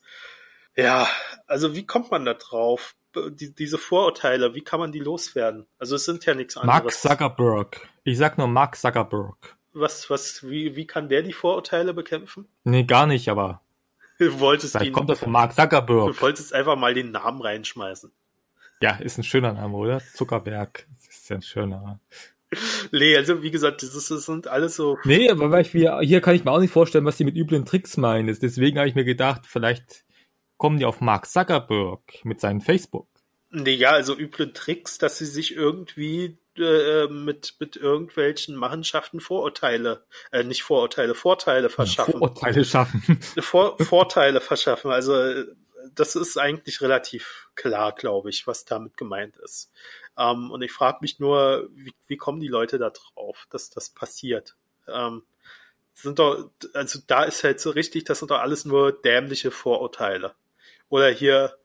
[0.75, 1.07] Ja,
[1.47, 2.95] also wie kommt man da drauf?
[3.15, 5.67] Die, diese Vorurteile, wie kann man die loswerden?
[5.79, 6.83] Also es sind ja nichts anderes.
[6.83, 7.89] Mark Zuckerberg.
[8.05, 9.57] Ich sag nur Mark Zuckerberg.
[9.73, 12.47] Was, was, wie, wie kann der die Vorurteile bekämpfen?
[12.63, 13.61] Nee, gar nicht, aber.
[14.19, 16.13] Du wolltest Vielleicht ihn, kommt das von Mark Zuckerberg.
[16.13, 18.11] Du wolltest einfach mal den Namen reinschmeißen.
[18.79, 19.99] Ja, ist ein schöner Name, oder?
[19.99, 20.87] Zuckerberg.
[21.09, 21.99] Ist ja ein schöner.
[22.91, 24.97] Nee, also wie gesagt, das, ist, das sind alles so.
[25.05, 27.95] Nee, aber ich, hier kann ich mir auch nicht vorstellen, was die mit üblen Tricks
[27.95, 28.27] meinen.
[28.27, 30.03] Deswegen habe ich mir gedacht, vielleicht
[30.61, 33.07] kommen die auf Mark Zuckerberg mit seinem Facebook.
[33.49, 40.05] Nee, ja, also üble Tricks, dass sie sich irgendwie äh, mit, mit irgendwelchen Machenschaften Vorurteile,
[40.31, 42.11] äh, nicht Vorurteile, Vorteile verschaffen.
[42.11, 43.19] Vorurteile schaffen.
[43.39, 44.91] Vor, Vorteile verschaffen.
[44.91, 45.45] Also
[45.95, 49.71] das ist eigentlich relativ klar, glaube ich, was damit gemeint ist.
[50.15, 53.89] Ähm, und ich frage mich nur, wie, wie kommen die Leute da drauf, dass das
[53.89, 54.55] passiert?
[54.87, 55.23] Ähm,
[55.95, 60.35] sind doch, also da ist halt so richtig, das sind doch alles nur dämliche Vorurteile.
[60.91, 61.55] Oder hier,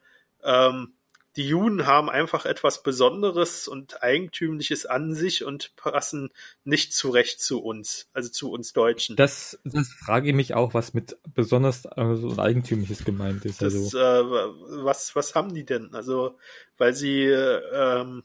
[0.45, 0.95] ähm,
[1.35, 6.31] die Juden haben einfach etwas Besonderes und Eigentümliches an sich und passen
[6.65, 9.17] nicht zurecht zu uns, also zu uns Deutschen.
[9.17, 13.61] Das, das frage ich mich auch, was mit besonders also Eigentümliches gemeint ist.
[13.61, 13.99] Das, also.
[13.99, 15.93] äh, was, was haben die denn?
[15.93, 16.39] Also,
[16.79, 18.23] weil sie ähm,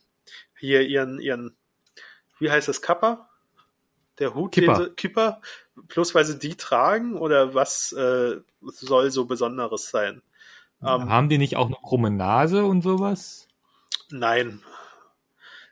[0.55, 1.57] hier ihren, ihren,
[2.39, 3.27] wie heißt das, Kappa?
[4.19, 4.85] Der Hut, Kipper.
[4.85, 5.41] den Kipper,
[5.75, 10.21] bloß weil sie die tragen oder was äh, soll so Besonderes sein?
[10.83, 13.47] Ähm, Haben die nicht auch eine krumme Nase und sowas?
[14.09, 14.61] nein,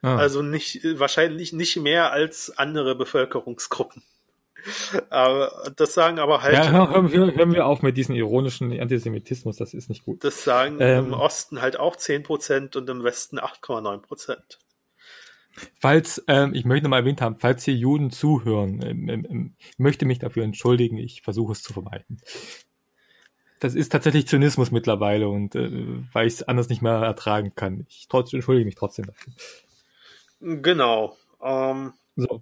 [0.01, 0.15] Ah.
[0.15, 4.01] also nicht wahrscheinlich nicht mehr als andere Bevölkerungsgruppen.
[5.09, 8.71] Aber das sagen aber halt, ja, hör- hören, wir, hören wir auf mit diesem ironischen
[8.79, 10.23] Antisemitismus, das ist nicht gut.
[10.23, 11.07] das sagen Ähm.
[11.07, 14.37] im Osten halt auch 10% und im Westen 8,9%.
[15.81, 19.79] Falls, ähm, ich möchte nochmal erwähnt haben, falls hier Juden zuhören, ähm, ähm, ähm, ich
[19.79, 22.21] möchte mich dafür entschuldigen, ich versuche es zu vermeiden.
[23.59, 25.69] Das ist tatsächlich Zynismus mittlerweile und äh,
[26.13, 27.85] weil ich es anders nicht mehr ertragen kann.
[27.89, 29.33] Ich trotzdem, entschuldige mich trotzdem dafür.
[30.39, 31.17] Genau.
[31.41, 32.41] Ähm, So.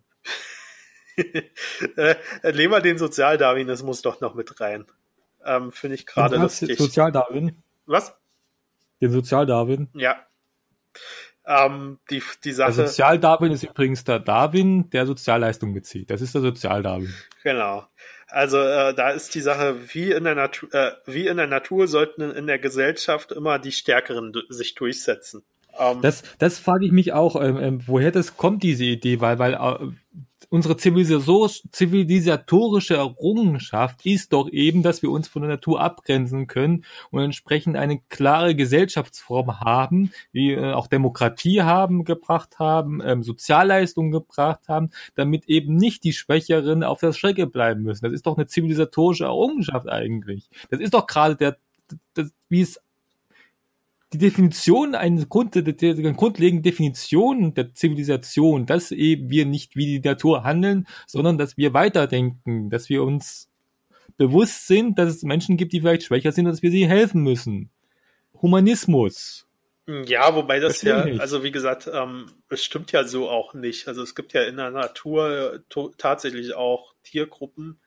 [1.17, 4.85] äh, nehmen wir den Sozialdarwinismus doch noch mit rein.
[5.43, 6.77] Ähm, Finde ich gerade lustig.
[6.77, 7.63] Sozialdarwin.
[7.85, 8.15] Was?
[9.01, 9.89] Den Sozialdarwin.
[9.93, 10.17] Ja.
[11.45, 16.09] Ähm, die, die Der Sache, Sozialdarwin ist übrigens der Darwin, der Sozialleistung bezieht.
[16.11, 17.13] Das ist der Sozialdarwin.
[17.41, 17.87] genau.
[18.27, 21.87] Also äh, da ist die Sache, wie in der Natur, äh, wie in der Natur
[21.87, 25.43] sollten in der Gesellschaft immer die Stärkeren sich durchsetzen.
[25.79, 29.39] Ähm, Das, das frage ich mich auch, ähm, ähm, woher das kommt, diese Idee, weil,
[29.39, 29.87] weil äh,
[30.49, 36.85] unsere Zivilisator- zivilisatorische Errungenschaft ist doch eben, dass wir uns von der Natur abgrenzen können
[37.11, 44.11] und entsprechend eine klare Gesellschaftsform haben, wie äh, auch Demokratie haben gebracht haben, ähm, Sozialleistungen
[44.11, 48.05] gebracht haben, damit eben nicht die Schwächeren auf der Strecke bleiben müssen.
[48.05, 50.49] Das ist doch eine zivilisatorische Errungenschaft eigentlich.
[50.69, 51.57] Das ist doch gerade der,
[52.13, 52.79] das, wie es
[54.13, 60.43] die Definition, eine, Grund, grundlegende Definition der Zivilisation, dass eben wir nicht wie die Natur
[60.43, 63.49] handeln, sondern dass wir weiterdenken, dass wir uns
[64.17, 67.21] bewusst sind, dass es Menschen gibt, die vielleicht schwächer sind und dass wir sie helfen
[67.21, 67.69] müssen.
[68.41, 69.45] Humanismus.
[70.05, 73.87] Ja, wobei das Verstehe ja, also wie gesagt, ähm, es stimmt ja so auch nicht.
[73.87, 77.79] Also es gibt ja in der Natur äh, tatsächlich auch Tiergruppen,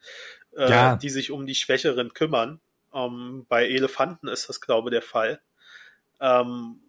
[0.56, 0.96] äh, Ja.
[0.96, 2.60] die sich um die Schwächeren kümmern.
[2.94, 5.40] Ähm, bei Elefanten ist das, glaube ich, der Fall.
[6.20, 6.80] Ähm,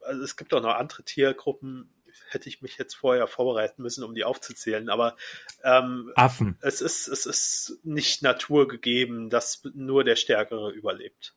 [0.00, 1.90] also es gibt auch noch andere Tiergruppen,
[2.28, 5.16] hätte ich mich jetzt vorher vorbereiten müssen, um die aufzuzählen, aber
[5.64, 6.56] ähm, Affen.
[6.60, 11.34] es ist, es ist nicht naturgegeben, dass nur der Stärkere überlebt.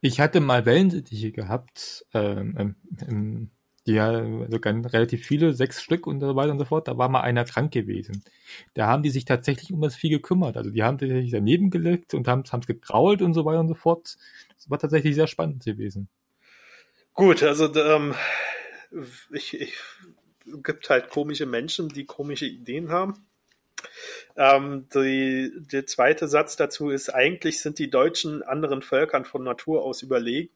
[0.00, 3.50] Ich hatte mal Wellensittiche gehabt, ähm, ähm, ähm,
[3.86, 6.88] die ja sogar relativ viele, sechs Stück und so weiter und so fort.
[6.88, 8.24] Da war mal einer krank gewesen.
[8.74, 10.56] Da haben die sich tatsächlich um das Vieh gekümmert.
[10.56, 13.74] Also die haben tatsächlich daneben gelegt und haben es gekrault und so weiter und so
[13.74, 14.16] fort.
[14.56, 16.08] Das war tatsächlich sehr spannend gewesen.
[17.16, 18.14] Gut, also ähm,
[19.30, 19.74] ich, ich
[20.62, 23.26] gibt halt komische Menschen, die komische Ideen haben.
[24.36, 29.82] Ähm, die, der zweite Satz dazu ist, eigentlich sind die Deutschen anderen Völkern von Natur
[29.82, 30.52] aus überlegen.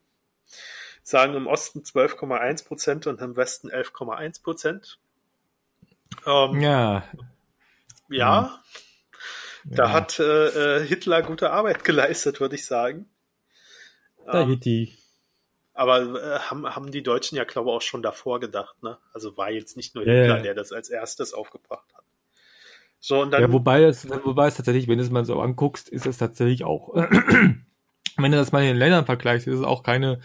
[1.01, 4.99] Sagen im Osten 12,1 Prozent und im Westen 11,1 Prozent.
[6.27, 7.03] Ähm, ja,
[8.07, 8.61] Ja.
[9.63, 9.91] da ja.
[9.91, 13.09] hat äh, äh, Hitler gute Arbeit geleistet, würde ich sagen.
[14.27, 15.00] Da Ähm, Hitti.
[15.81, 18.99] Aber äh, haben, haben die Deutschen ja, glaube ich, auch schon davor gedacht, ne?
[19.13, 20.39] Also war jetzt nicht nur Hitler, ja.
[20.43, 22.03] der das als erstes aufgebracht hat.
[22.99, 25.89] So, und dann, Ja, wobei es, wobei es tatsächlich, wenn du es mal so anguckst,
[25.89, 26.93] ist es tatsächlich auch,
[28.15, 30.19] wenn du das mal in den Ländern vergleichst, ist es auch keine,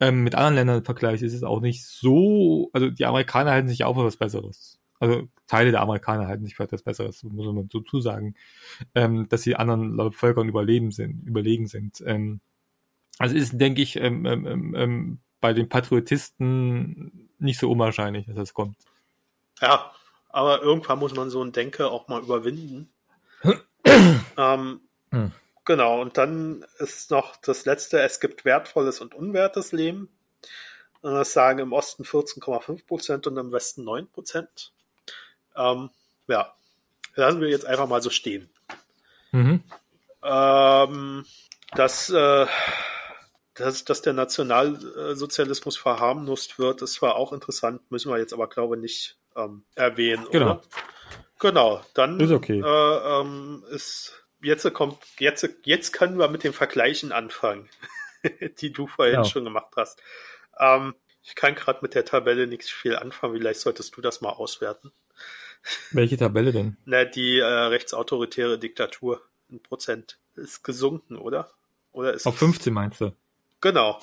[0.00, 3.84] ähm, mit anderen Ländern vergleichst, ist es auch nicht so, also die Amerikaner halten sich
[3.84, 4.80] auch für was Besseres.
[4.98, 8.34] Also Teile der Amerikaner halten sich für etwas Besseres, muss man so zusagen,
[8.96, 12.02] ähm, dass die anderen Völkern überleben sind, überlegen sind.
[12.04, 12.40] Ähm,
[13.18, 18.36] also ist, denke ich, ähm, ähm, ähm, ähm, bei den Patriotisten nicht so unwahrscheinlich, dass
[18.36, 18.76] das kommt.
[19.60, 19.92] ja,
[20.30, 22.90] aber irgendwann muss man so ein Denke auch mal überwinden.
[24.36, 25.32] ähm, Hm.
[25.64, 30.08] Genau, und dann ist noch das letzte, es gibt wertvolles und unwertes Leben.
[31.00, 34.72] Und das sagen im Osten 14,5 Prozent und im Westen 9 Prozent.
[35.56, 35.90] Ähm,
[36.28, 36.54] ja,
[37.14, 38.48] lassen wir jetzt einfach mal so stehen.
[39.32, 39.62] Mhm.
[40.22, 41.24] Ähm,
[41.72, 42.46] dass, äh,
[43.56, 48.76] dass, dass der Nationalsozialismus verharmlost wird, das war auch interessant, müssen wir jetzt aber, glaube
[48.76, 50.26] ich, nicht ähm, erwähnen.
[50.30, 50.52] Genau.
[50.52, 50.62] Oder?
[51.38, 52.60] Genau, dann Ist okay.
[52.60, 57.68] äh, ähm, ist jetzt kommt, jetzt, jetzt können wir mit den Vergleichen anfangen,
[58.60, 59.24] die du vorhin Genau.
[59.28, 60.00] schon gemacht hast.
[60.58, 64.30] Ähm, ich kann gerade mit der Tabelle nicht viel anfangen, vielleicht solltest du das mal
[64.30, 64.92] auswerten.
[65.90, 66.76] Welche Tabelle denn?
[66.84, 71.50] Na, die äh, rechtsautoritäre Diktatur in Prozent ist gesunken, oder?
[71.92, 73.12] Oder ist Auf es- 15 meinst du?
[73.60, 73.98] Genau.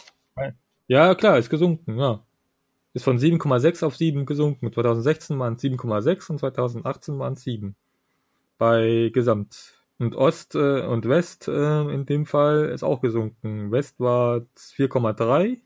[0.87, 2.25] Ja, klar, ist gesunken, ja.
[2.93, 4.71] Ist von 7,6 auf 7 gesunken.
[4.71, 7.75] 2016 waren es 7,6 und 2018 waren es 7.
[8.57, 9.79] Bei Gesamt.
[9.97, 13.71] Und Ost äh, und West äh, in dem Fall ist auch gesunken.
[13.71, 15.61] West war 4,3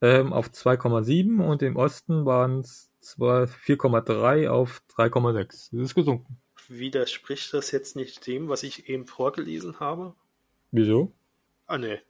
[0.00, 5.46] ähm, auf 2,7 und im Osten waren es 4,3 auf 3,6.
[5.46, 6.38] Das ist gesunken.
[6.68, 10.14] Widerspricht das jetzt nicht dem, was ich eben vorgelesen habe?
[10.70, 11.12] Wieso?
[11.66, 12.00] Ah, nee.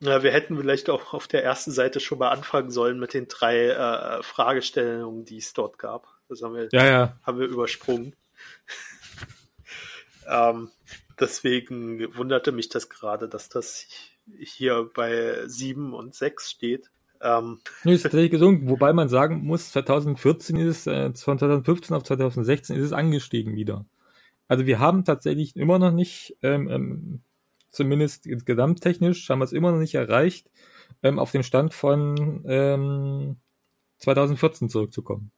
[0.00, 3.26] Ja, wir hätten vielleicht auch auf der ersten Seite schon mal anfangen sollen mit den
[3.26, 6.06] drei äh, Fragestellungen, die es dort gab.
[6.28, 7.18] Das haben wir, ja, ja.
[7.22, 8.14] Haben wir übersprungen.
[10.28, 10.70] ähm,
[11.18, 13.86] deswegen wunderte mich das gerade, dass das
[14.38, 16.90] hier bei sieben und sechs steht.
[17.20, 17.60] Ähm.
[17.84, 22.04] Nee, ist tatsächlich gesunken, wobei man sagen muss, 2014 ist es, äh, von 2015 auf
[22.04, 23.84] 2016 ist es angestiegen wieder.
[24.46, 27.20] Also wir haben tatsächlich immer noch nicht ähm, ähm,
[27.78, 30.50] zumindest gesamttechnisch haben wir es immer noch nicht erreicht,
[31.02, 33.36] ähm, auf den Stand von ähm,
[33.98, 35.30] 2014 zurückzukommen.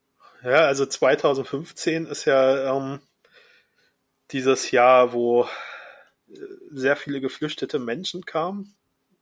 [0.42, 3.00] Ja, also 2015 ist ja ähm,
[4.30, 5.44] dieses Jahr, wo
[6.28, 6.38] äh,
[6.70, 8.74] sehr viele geflüchtete Menschen kamen.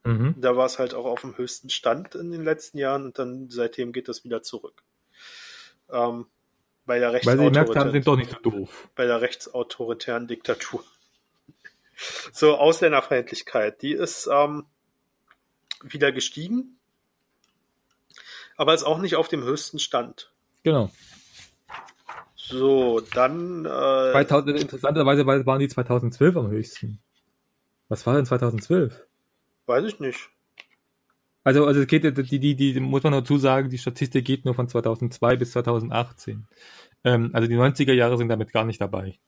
[0.05, 0.37] Mhm.
[0.39, 3.51] Da war es halt auch auf dem höchsten Stand in den letzten Jahren und dann
[3.51, 4.85] seitdem geht das wieder zurück.
[5.91, 6.27] Ähm,
[6.87, 8.89] bei der Weil sie gemerkt haben, sind doch nicht so doof.
[8.95, 10.85] Bei der rechtsautoritären Diktatur.
[12.33, 14.67] So, Ausländerfeindlichkeit, die ist ähm,
[15.83, 16.79] wieder gestiegen,
[18.57, 20.33] aber ist auch nicht auf dem höchsten Stand.
[20.63, 20.91] Genau.
[22.37, 23.65] So, dann.
[23.65, 27.01] Äh, 2000, interessanterweise waren die 2012 am höchsten.
[27.89, 29.07] Was war denn 2012?
[29.67, 30.31] Weiß ich nicht.
[31.43, 34.55] Also, also es geht, die, die, die, muss man dazu sagen, die Statistik geht nur
[34.55, 36.47] von 2002 bis 2018.
[37.05, 39.19] Ähm, also die 90er Jahre sind damit gar nicht dabei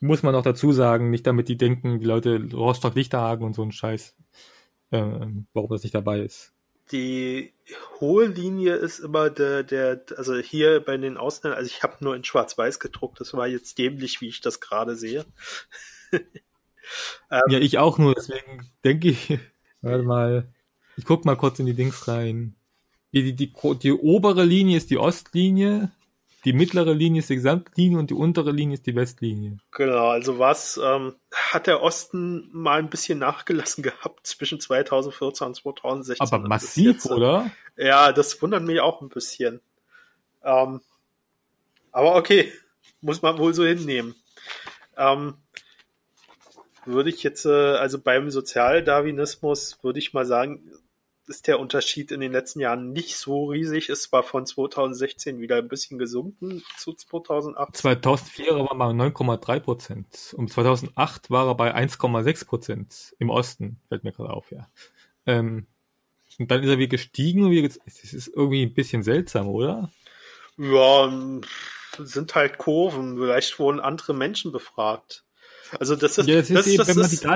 [0.00, 3.72] muss man auch dazu sagen, nicht damit die denken, die Leute Rostock-Lichterhagen und so ein
[3.72, 4.14] Scheiß,
[4.90, 6.52] äh, warum das nicht dabei ist.
[6.92, 7.52] Die
[7.98, 12.14] hohe Linie ist immer der, der, also hier bei den Ausländern, also ich habe nur
[12.14, 15.24] in Schwarz-Weiß gedruckt, das war jetzt dämlich, wie ich das gerade sehe.
[16.12, 19.38] ähm, ja, ich auch nur, deswegen denke ich,
[19.80, 20.52] warte mal,
[20.96, 22.54] ich guck mal kurz in die Dings rein.
[23.12, 25.90] Die, die, die, die obere Linie ist die Ostlinie,
[26.46, 29.58] die mittlere Linie ist die Gesamtlinie und die untere Linie ist die Westlinie.
[29.72, 35.56] Genau, also was ähm, hat der Osten mal ein bisschen nachgelassen gehabt zwischen 2014 und
[35.56, 36.24] 2016.
[36.24, 37.50] Aber massiv, jetzt, oder?
[37.76, 39.60] Ja, das wundert mich auch ein bisschen.
[40.44, 40.80] Ähm,
[41.90, 42.52] aber okay,
[43.00, 44.14] muss man wohl so hinnehmen.
[44.96, 45.34] Ähm,
[46.84, 50.62] würde ich jetzt, äh, also beim Sozialdarwinismus würde ich mal sagen,
[51.28, 53.88] ist der Unterschied in den letzten Jahren nicht so riesig.
[53.88, 57.76] Es war von 2016 wieder ein bisschen gesunken zu 2008.
[57.76, 60.34] 2004 war er mal 9,3 Prozent.
[60.36, 63.80] Und 2008 war er bei 1,6 Prozent im Osten.
[63.88, 64.68] Fällt mir gerade auf, ja.
[65.26, 65.66] Ähm,
[66.38, 69.90] und dann ist er wieder gestiegen und wieder, das ist irgendwie ein bisschen seltsam, oder?
[70.58, 71.12] Ja,
[71.98, 73.16] sind halt Kurven.
[73.18, 75.25] Vielleicht wurden andere Menschen befragt.
[75.78, 77.26] Also das ist, ja, das, ist das, das, ist,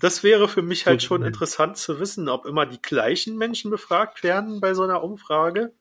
[0.00, 4.22] das wäre für mich halt schon interessant zu wissen, ob immer die gleichen Menschen befragt
[4.22, 5.72] werden bei so einer Umfrage.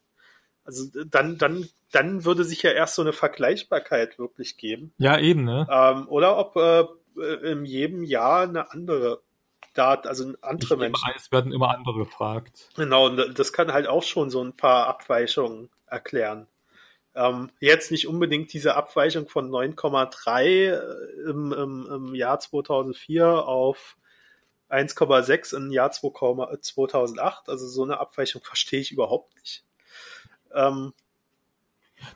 [0.64, 4.93] Also dann, dann, dann würde sich ja erst so eine Vergleichbarkeit wirklich geben.
[4.98, 5.68] Ja, eben, ne?
[5.70, 6.86] Ähm, oder ob äh,
[7.52, 9.22] in jedem Jahr eine andere
[9.74, 11.12] Daten, also andere Menschen.
[11.16, 12.70] Es werden immer andere gefragt.
[12.76, 16.48] Genau, und das kann halt auch schon so ein paar Abweichungen erklären.
[17.16, 23.97] Ähm, jetzt nicht unbedingt diese Abweichung von 9,3 äh, im, im, im Jahr 2004 auf
[24.70, 27.49] 1,6 im Jahr 2008.
[27.49, 29.63] Also so eine Abweichung verstehe ich überhaupt nicht.
[30.53, 30.93] Ähm,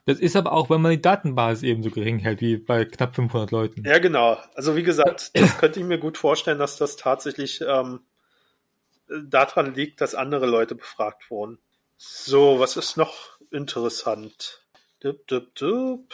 [0.05, 3.15] das ist aber auch, wenn man die Datenbasis eben so gering hält, wie bei knapp
[3.15, 3.83] 500 Leuten.
[3.85, 4.37] Ja, genau.
[4.53, 8.01] Also wie gesagt, das könnte ich mir gut vorstellen, dass das tatsächlich ähm,
[9.07, 11.57] daran liegt, dass andere Leute befragt wurden.
[11.97, 14.61] So, was ist noch interessant?
[14.99, 16.13] Dup, dup, dup.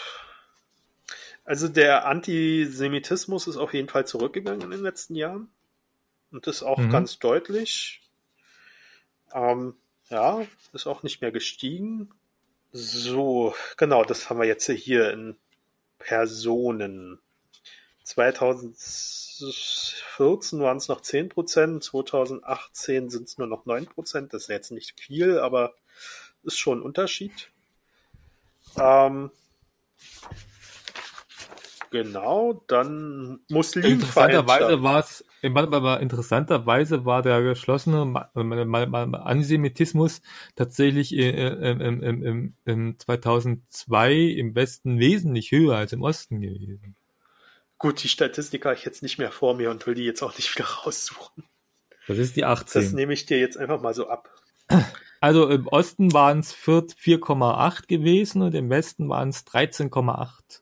[1.44, 5.50] Also der Antisemitismus ist auf jeden Fall zurückgegangen in den letzten Jahren.
[6.32, 6.92] Und das auch mhm.
[6.92, 8.02] ganz deutlich.
[9.34, 9.76] Ähm,
[10.10, 12.10] ja, ist auch nicht mehr gestiegen.
[12.72, 15.38] So, genau, das haben wir jetzt hier in
[15.98, 17.20] Personen.
[18.04, 24.34] 2014 waren es noch 10 Prozent, 2018 sind es nur noch 9 Prozent.
[24.34, 25.74] Das ist jetzt nicht viel, aber
[26.44, 27.50] ist schon ein Unterschied.
[28.78, 29.32] Ähm,
[31.92, 40.22] genau, dann Interessanterweise war es, interessanterweise war der geschlossene Antisemitismus
[40.56, 46.96] tatsächlich im, im, im 2002 im Westen wesentlich höher als im Osten gewesen.
[47.78, 50.36] Gut, die Statistik habe ich jetzt nicht mehr vor mir und will die jetzt auch
[50.36, 51.44] nicht wieder raussuchen.
[52.08, 52.82] Das ist die 18.
[52.82, 54.30] Das nehme ich dir jetzt einfach mal so ab.
[55.26, 60.62] Also im Osten waren es 4,8 gewesen und im Westen waren es 13,8.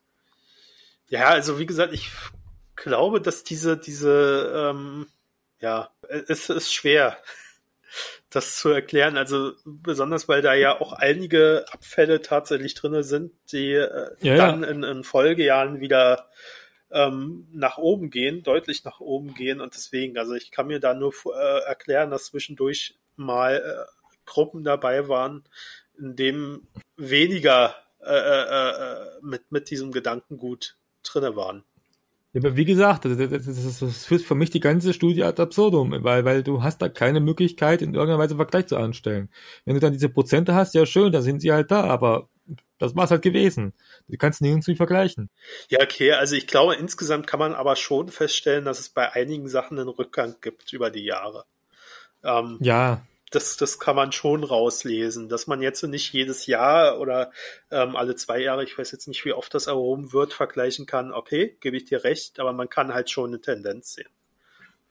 [1.08, 2.08] Ja, also wie gesagt, ich
[2.74, 5.06] glaube, dass diese, diese, ähm,
[5.60, 7.18] ja, es ist schwer.
[8.30, 9.18] das zu erklären.
[9.18, 14.62] Also besonders, weil da ja auch einige Abfälle tatsächlich drinne sind, die äh, Ja, dann
[14.62, 14.68] ja.
[14.70, 16.30] In, in Folgejahren wieder
[16.90, 19.60] ähm, nach oben gehen, deutlich nach oben gehen.
[19.60, 23.93] Und deswegen, also ich kann mir da nur äh, erklären, dass zwischendurch mal äh,
[24.26, 25.44] Gruppen dabei waren,
[25.98, 26.66] in dem
[26.96, 31.64] weniger äh, äh, äh, mit, mit diesem Gedankengut drinne waren.
[32.34, 35.40] Ja, aber wie gesagt, das, das, das, das führt für mich die ganze Studie ad
[35.40, 39.30] absurdum, weil, weil du hast da keine Möglichkeit, in irgendeiner Weise Vergleich zu anstellen.
[39.64, 42.28] Wenn du dann diese Prozente hast, ja schön, da sind sie halt da, aber
[42.78, 43.72] das war's halt gewesen.
[44.08, 45.30] Du kannst nirgends wie vergleichen.
[45.68, 49.48] Ja, okay, also ich glaube, insgesamt kann man aber schon feststellen, dass es bei einigen
[49.48, 51.44] Sachen einen Rückgang gibt über die Jahre.
[52.24, 57.32] Ähm, Ja, das, das kann man schon rauslesen, dass man jetzt nicht jedes Jahr oder
[57.70, 61.12] ähm, alle zwei Jahre, ich weiß jetzt nicht, wie oft das erhoben wird, vergleichen kann.
[61.12, 64.08] Okay, gebe ich dir recht, aber man kann halt schon eine Tendenz sehen.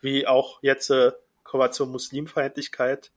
[0.01, 1.11] Wie auch jetzt äh,
[1.43, 3.11] kommen wir zur Muslimfeindlichkeit.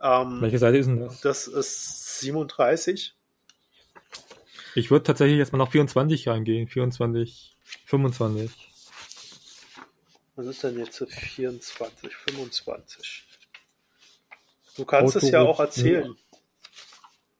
[0.00, 1.20] Ähm, welche Seite ist denn das?
[1.20, 3.14] das ist 37.
[4.76, 6.68] Ich würde tatsächlich jetzt mal noch 24 reingehen.
[6.68, 7.56] 24,
[7.86, 8.50] 25.
[10.36, 13.26] Was ist denn jetzt so 24, 25?
[14.80, 16.16] Du kannst es ja Auto- auch erzählen.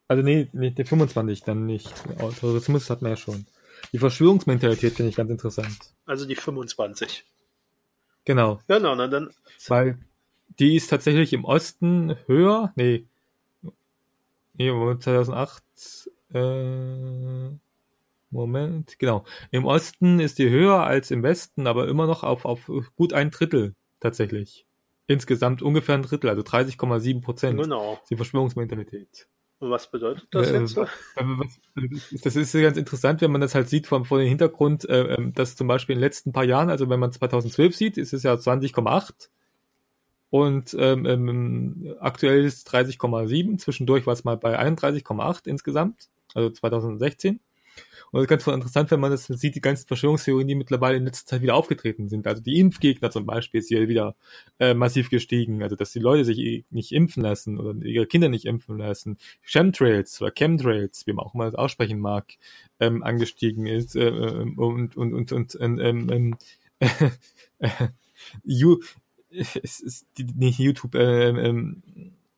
[0.08, 1.90] Also nee, nee, der 25 dann nicht.
[2.18, 3.46] Autorismus hat man ja schon.
[3.92, 5.74] Die Verschwörungsmentalität finde ich ganz interessant.
[6.04, 7.24] Also die 25.
[8.26, 8.60] Genau.
[8.68, 9.30] Genau, na dann.
[9.68, 9.98] Weil
[10.58, 12.72] die ist tatsächlich im Osten höher.
[12.76, 13.06] Nee.
[14.54, 15.62] Nee, Moment, 2008.
[16.34, 17.50] Äh,
[18.30, 19.24] Moment, genau.
[19.50, 23.30] Im Osten ist die höher als im Westen, aber immer noch auf, auf gut ein
[23.30, 24.66] Drittel tatsächlich.
[25.10, 27.60] Insgesamt ungefähr ein Drittel, also 30,7 Prozent.
[27.60, 27.98] Genau.
[28.08, 29.26] Die Verschwörungsmentalität.
[29.58, 30.74] Und was bedeutet das Äh, jetzt?
[30.74, 30.86] so?
[31.16, 31.60] was-
[32.22, 35.34] Das ist ganz interessant, wenn man das halt sieht vom, von dem Hintergrund, äh, ähm,
[35.34, 38.22] dass zum Beispiel in den letzten paar Jahren, also wenn man 2012 sieht, ist es
[38.22, 39.30] ja 20,8
[40.30, 46.50] und ähm, ähm, aktuell ist es 30,7, zwischendurch war es mal bei 31,8 insgesamt, also
[46.50, 47.40] 2016.
[48.10, 51.26] Und ist ganz interessant, wenn man das sieht, die ganzen Verschwörungstheorien, die mittlerweile in letzter
[51.26, 52.26] Zeit wieder aufgetreten sind.
[52.26, 54.16] Also die Impfgegner zum Beispiel ist hier wieder
[54.58, 55.62] äh, massiv gestiegen.
[55.62, 59.18] Also dass die Leute sich eh nicht impfen lassen oder ihre Kinder nicht impfen lassen.
[59.42, 62.34] Chemtrails oder Chemtrails, wie man auch immer das aussprechen mag,
[62.80, 63.96] ähm, angestiegen ist.
[63.96, 66.36] Äh, ähm, und und und und ähm, ähm,
[67.58, 67.68] äh,
[68.44, 68.78] you,
[69.30, 71.82] es ist die, nicht YouTube, ähm, ähm,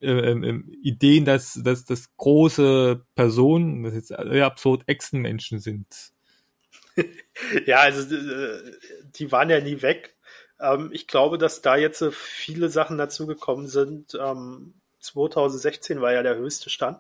[0.02, 5.86] ähm, ähm, Ideen, dass, dass, dass große Personen, das ist jetzt sehr absurd, Echsenmenschen sind.
[7.66, 8.72] Ja, also äh,
[9.14, 10.16] die waren ja nie weg.
[10.60, 14.14] Ähm, ich glaube, dass da jetzt äh, viele Sachen dazugekommen sind.
[14.20, 16.98] Ähm, 2016 war ja der höchste Stand.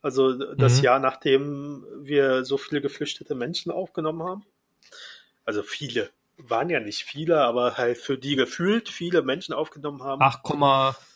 [0.00, 0.84] Also das Mhm.
[0.84, 4.44] Jahr, nachdem wir so viele geflüchtete Menschen aufgenommen haben.
[5.44, 6.10] Also viele.
[6.40, 10.22] Waren ja nicht viele, aber halt für die gefühlt viele Menschen aufgenommen haben.
[10.22, 10.40] 8,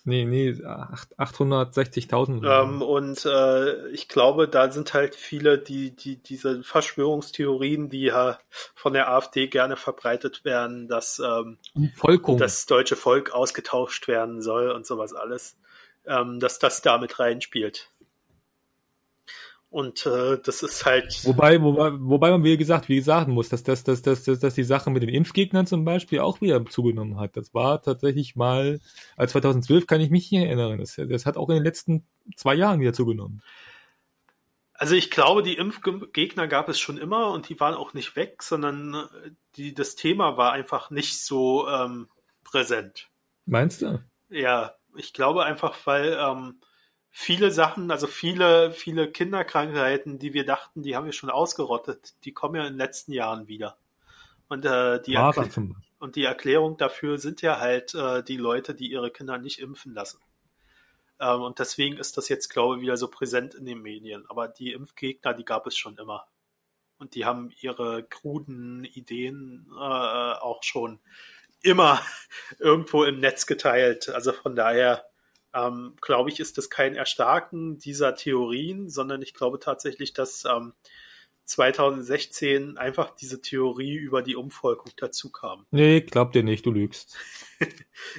[0.04, 2.44] nee, nee, 8 860.000.
[2.44, 8.38] Ähm, und äh, ich glaube, da sind halt viele, die, die diese Verschwörungstheorien, die ja
[8.74, 11.58] von der AfD gerne verbreitet werden, dass ähm,
[11.94, 12.38] Volkung.
[12.38, 15.56] das deutsche Volk ausgetauscht werden soll und sowas alles,
[16.04, 17.90] ähm, dass das damit reinspielt.
[19.72, 21.24] Und äh, das ist halt.
[21.24, 24.54] Wobei, wobei, wobei man wie gesagt, wie gesagt muss, dass, dass, dass, dass, dass, dass
[24.54, 27.38] die Sache mit den Impfgegnern zum Beispiel auch wieder zugenommen hat.
[27.38, 28.80] Das war tatsächlich mal,
[29.16, 30.76] als 2012 kann ich mich nicht erinnern.
[30.76, 32.06] Das, das hat auch in den letzten
[32.36, 33.42] zwei Jahren wieder zugenommen.
[34.74, 38.42] Also ich glaube, die Impfgegner gab es schon immer und die waren auch nicht weg,
[38.42, 42.08] sondern äh, die, das Thema war einfach nicht so ähm,
[42.44, 43.08] präsent.
[43.46, 44.04] Meinst du?
[44.28, 46.60] Ja, ich glaube einfach, weil ähm,
[47.12, 52.32] viele Sachen, also viele, viele Kinderkrankheiten, die wir dachten, die haben wir schon ausgerottet, die
[52.32, 53.76] kommen ja in den letzten Jahren wieder.
[54.48, 58.90] Und, äh, die, Erkl und die Erklärung dafür sind ja halt äh, die Leute, die
[58.90, 60.18] ihre Kinder nicht impfen lassen.
[61.20, 64.24] Ähm, und deswegen ist das jetzt, glaube ich, wieder so präsent in den Medien.
[64.28, 66.26] Aber die Impfgegner, die gab es schon immer.
[66.98, 70.98] Und die haben ihre kruden Ideen äh, auch schon
[71.62, 72.02] immer
[72.58, 74.08] irgendwo im Netz geteilt.
[74.08, 75.11] Also von daher
[75.54, 80.72] ähm, glaube ich, ist das kein Erstarken dieser Theorien, sondern ich glaube tatsächlich, dass ähm,
[81.44, 85.66] 2016 einfach diese Theorie über die Umvolkung dazu kam.
[85.70, 87.16] Nee, glaub dir nicht, du lügst.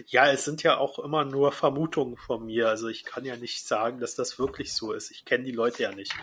[0.08, 2.70] Ja, es sind ja auch immer nur Vermutungen von mir.
[2.70, 5.12] Also ich kann ja nicht sagen, dass das wirklich so ist.
[5.12, 6.14] Ich kenne die Leute ja nicht.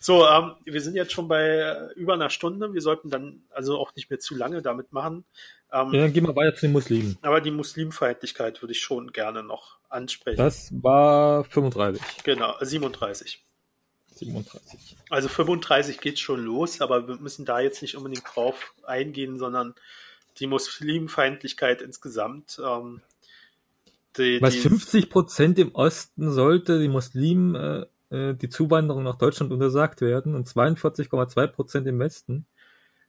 [0.00, 2.72] So, ähm, wir sind jetzt schon bei äh, über einer Stunde.
[2.72, 5.26] Wir sollten dann also auch nicht mehr zu lange damit machen.
[5.72, 7.18] Ähm, Ja, dann gehen wir weiter zu den Muslimen.
[7.22, 10.38] Aber die Muslimfeindlichkeit würde ich schon gerne noch ansprechen.
[10.38, 12.00] Das war 35.
[12.24, 13.42] Genau, 37.
[14.14, 14.96] 37.
[15.10, 19.74] Also 35 geht schon los, aber wir müssen da jetzt nicht unbedingt drauf eingehen, sondern
[20.38, 22.60] die Muslimfeindlichkeit insgesamt.
[22.64, 23.00] Ähm,
[24.16, 29.52] die, Was 50 Prozent im Osten sollte die Muslimen äh, äh, die Zuwanderung nach Deutschland
[29.52, 32.46] untersagt werden und 42,2 Prozent im Westen.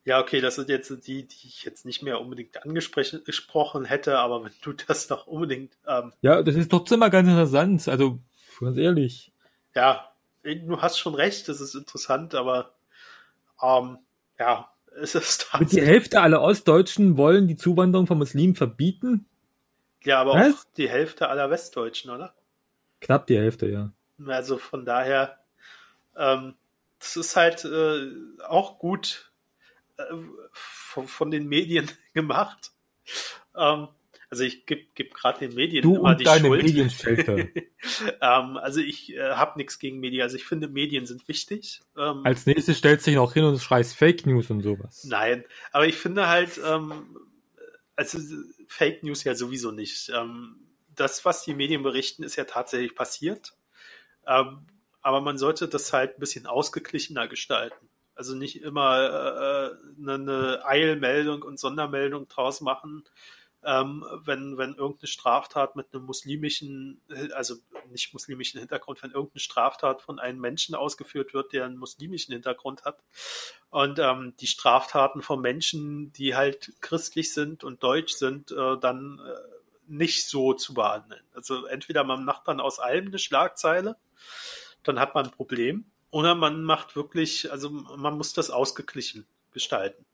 [0.06, 4.44] Ja, okay, das sind jetzt die, die ich jetzt nicht mehr unbedingt angesprochen hätte, aber
[4.44, 5.78] wenn du das noch unbedingt.
[5.88, 8.20] Ähm, ja, das ist trotzdem mal ganz interessant, also
[8.60, 9.32] ganz ehrlich.
[9.74, 10.12] Ja,
[10.44, 12.74] du hast schon recht, das ist interessant, aber
[13.62, 14.00] ähm,
[14.38, 14.70] ja,
[15.02, 15.82] es ist tatsächlich.
[15.82, 19.26] Die Hälfte aller Ostdeutschen wollen die Zuwanderung von Muslimen verbieten?
[20.04, 20.54] Ja, aber Was?
[20.54, 22.34] auch die Hälfte aller Westdeutschen, oder?
[23.00, 23.92] Knapp die Hälfte, ja.
[24.28, 25.40] Also von daher,
[26.18, 26.56] ähm,
[27.00, 28.10] das ist halt äh,
[28.48, 29.32] auch gut
[30.52, 32.72] von, von, den Medien gemacht.
[33.56, 33.88] Ähm,
[34.30, 37.28] also ich gebe geb gerade den Medien du immer die deine Schuld.
[37.28, 40.24] ähm, also ich äh, habe nichts gegen Medien.
[40.24, 41.82] Also ich finde, Medien sind wichtig.
[41.96, 45.04] Ähm, Als nächstes stellst du dich noch hin und schreist Fake News und sowas.
[45.04, 47.16] Nein, aber ich finde halt, ähm,
[47.96, 48.18] also
[48.68, 50.12] Fake News ja sowieso nicht.
[50.16, 50.56] Ähm,
[50.96, 53.54] das, was die Medien berichten, ist ja tatsächlich passiert.
[54.26, 54.66] Ähm,
[55.02, 57.90] aber man sollte das halt ein bisschen ausgeglichener gestalten.
[58.16, 63.04] Also nicht immer äh, eine, eine Eilmeldung und Sondermeldung draus machen,
[63.66, 67.02] ähm, wenn, wenn irgendeine Straftat mit einem muslimischen,
[67.34, 67.56] also
[67.90, 72.84] nicht muslimischen Hintergrund, wenn irgendeine Straftat von einem Menschen ausgeführt wird, der einen muslimischen Hintergrund
[72.86, 73.02] hat.
[73.70, 79.20] Und ähm, die Straftaten von Menschen, die halt christlich sind und deutsch sind, äh, dann
[79.20, 79.54] äh,
[79.88, 81.24] nicht so zu behandeln.
[81.34, 83.98] Also entweder man macht dann aus allem eine Schlagzeile,
[84.84, 90.06] dann hat man ein Problem, oder man macht wirklich, also man muss das ausgeglichen gestalten.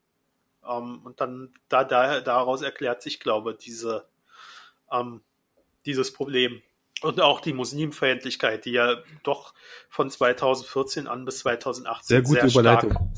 [0.66, 4.08] Ähm, und dann da, da, daraus erklärt sich, glaube ich, diese,
[4.90, 5.20] ähm,
[5.86, 6.62] dieses Problem.
[7.02, 9.54] Und auch die Muslimfeindlichkeit, die ja doch
[9.90, 12.92] von 2014 an bis 2018 sehr, gute sehr Überleitung.
[12.92, 13.10] stark,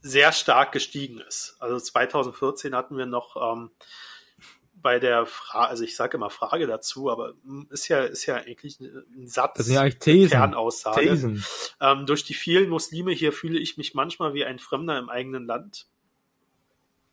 [0.00, 1.56] sehr stark gestiegen ist.
[1.58, 3.72] Also 2014 hatten wir noch ähm,
[4.82, 7.34] bei der Frage, also ich sage immer Frage dazu, aber
[7.70, 10.30] ist ja, ist ja eigentlich ein Satz, das sind ja eigentlich Thesen.
[10.30, 11.00] Kernaussage.
[11.00, 11.44] Thesen.
[11.80, 15.46] Ähm, durch die vielen Muslime hier fühle ich mich manchmal wie ein Fremder im eigenen
[15.46, 15.86] Land.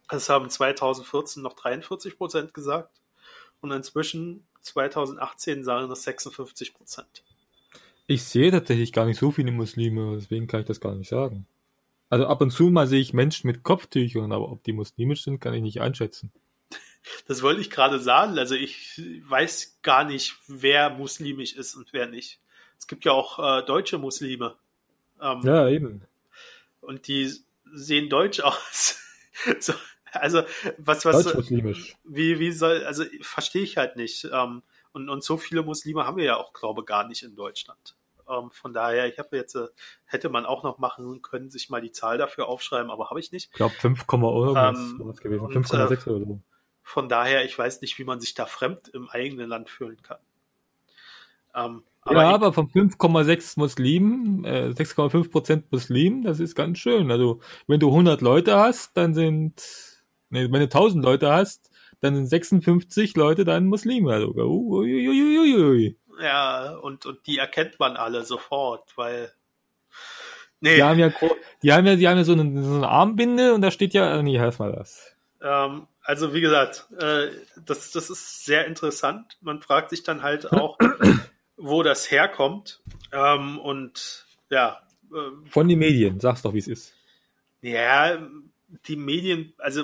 [0.10, 3.02] Das haben 2014 noch 43 Prozent gesagt
[3.61, 7.23] und inzwischen 2018 sagen das 56 Prozent.
[8.07, 11.45] Ich sehe tatsächlich gar nicht so viele Muslime, deswegen kann ich das gar nicht sagen.
[12.10, 15.41] Also ab und zu mal sehe ich Menschen mit Kopftüchern, aber ob die muslimisch sind,
[15.41, 16.31] kann ich nicht einschätzen.
[17.28, 18.38] Das wollte ich gerade sagen.
[18.38, 22.40] Also ich weiß gar nicht, wer muslimisch ist und wer nicht.
[22.78, 24.56] Es gibt ja auch äh, deutsche Muslime.
[25.22, 26.02] Ähm, ja, eben.
[26.82, 27.32] Und die
[27.74, 29.00] sehen deutsch aus.
[29.60, 29.74] so,
[30.12, 30.44] also
[30.78, 31.96] was was muslimisch.
[32.04, 34.28] wie wie soll also verstehe ich halt nicht.
[34.32, 34.64] Ähm,
[34.94, 37.96] und und so viele Muslime haben wir ja auch glaube gar nicht in Deutschland.
[38.30, 39.68] Ähm, von daher, ich habe jetzt äh,
[40.06, 43.32] hätte man auch noch machen können, sich mal die Zahl dafür aufschreiben, aber habe ich
[43.32, 43.50] nicht.
[43.52, 46.42] Ich glaube 5, irgendwas ähm, gewesen, 5,6 äh, oder so.
[46.88, 50.19] Von daher, ich weiß nicht, wie man sich da fremd im eigenen Land fühlen kann.
[51.53, 57.11] Ähm, aber ja, aber von 5,6 Muslimen, äh, 6,5 Prozent Muslimen, das ist ganz schön.
[57.11, 59.61] Also, wenn du 100 Leute hast, dann sind,
[60.30, 61.69] nee, wenn du 1000 Leute hast,
[61.99, 64.14] dann sind 56 Leute dann Muslime.
[64.14, 65.97] Also, uiuiuiui.
[66.22, 69.34] Ja, und, und die erkennt man alle sofort, weil,
[70.61, 70.77] nee.
[70.77, 71.11] Die haben ja,
[71.61, 74.22] die haben ja, die haben ja so eine, so eine Armbinde und da steht ja,
[74.22, 75.18] nee, erstmal das.
[75.41, 77.32] Ähm, also wie gesagt, äh,
[77.66, 79.38] das, das ist sehr interessant.
[79.42, 80.78] Man fragt sich dann halt auch,
[81.58, 82.82] wo das herkommt.
[83.12, 84.82] Ähm, und ja.
[85.14, 86.94] Äh, Von den Medien, sag's doch, wie es ist.
[87.60, 88.26] Ja,
[88.88, 89.84] die Medien, also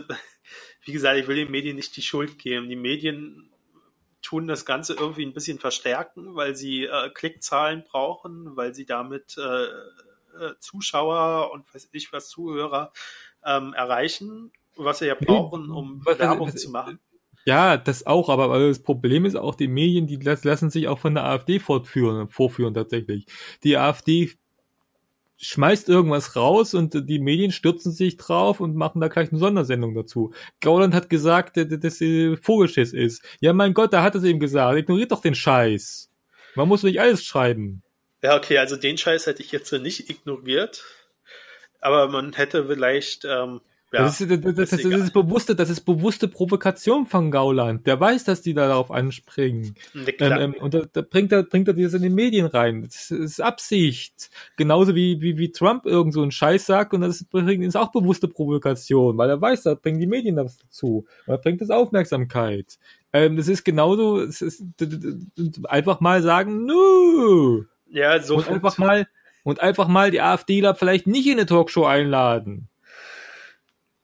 [0.86, 2.70] wie gesagt, ich will den Medien nicht die Schuld geben.
[2.70, 3.52] Die Medien
[4.22, 9.38] tun das Ganze irgendwie ein bisschen verstärken, weil sie äh, Klickzahlen brauchen, weil sie damit
[9.38, 12.94] äh, äh Zuschauer und weiß ich was Zuhörer
[13.44, 17.00] ähm, erreichen was sie ja brauchen, um was, Werbung was, zu machen.
[17.45, 21.16] Ja, das auch, aber das Problem ist auch, die Medien, die lassen sich auch von
[21.16, 23.26] der AfD fortführen, vorführen tatsächlich.
[23.64, 24.32] Die AfD
[25.38, 29.94] schmeißt irgendwas raus und die Medien stürzen sich drauf und machen da gleich eine Sondersendung
[29.94, 30.34] dazu.
[30.62, 31.98] Gauland hat gesagt, dass das
[32.41, 33.24] Vogelschiss ist.
[33.41, 34.78] Ja, mein Gott, da hat es eben gesagt.
[34.78, 36.10] Ignoriert doch den Scheiß.
[36.56, 37.84] Man muss nicht alles schreiben.
[38.22, 40.86] Ja, okay, also den Scheiß hätte ich jetzt nicht ignoriert.
[41.82, 43.60] Aber man hätte vielleicht ähm,
[43.94, 47.86] ja, das, ist, das, das, das, ist bewusste, das ist bewusste Provokation von Gauland.
[47.86, 49.76] Der weiß, dass die da darauf anspringen.
[49.94, 52.82] Ähm, ähm, und da, da, bringt er, bringt er das in den Medien rein.
[52.82, 54.32] Das ist Absicht.
[54.57, 57.91] Genauso wie, wie, wie Trump irgend so einen Scheiß sagt und das bringt ist auch
[57.91, 61.06] bewusste Provokation, weil er weiß, da bringen die Medien das dazu.
[61.28, 62.80] Und er bringt das Aufmerksamkeit.
[63.14, 64.64] Ähm, das ist genauso, es ist,
[65.65, 67.65] einfach mal sagen, nö.
[67.91, 68.38] Ja, so.
[68.38, 69.07] Und einfach mal,
[69.44, 72.70] und einfach mal die AfDler vielleicht nicht in eine Talkshow einladen.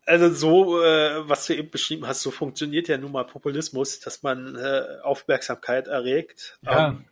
[0.09, 4.23] Also so, äh, was du eben beschrieben hast, so funktioniert ja nun mal Populismus, dass
[4.23, 6.57] man äh, Aufmerksamkeit erregt.
[6.63, 6.89] Ja.
[6.89, 7.05] Ähm,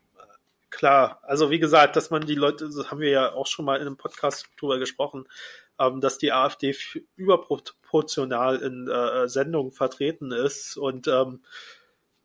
[0.72, 3.76] klar, also wie gesagt, dass man die Leute, das haben wir ja auch schon mal
[3.76, 5.28] in einem Podcast drüber gesprochen,
[5.80, 6.76] ähm, dass die AfD
[7.16, 11.44] überproportional in äh, Sendungen vertreten ist und ähm,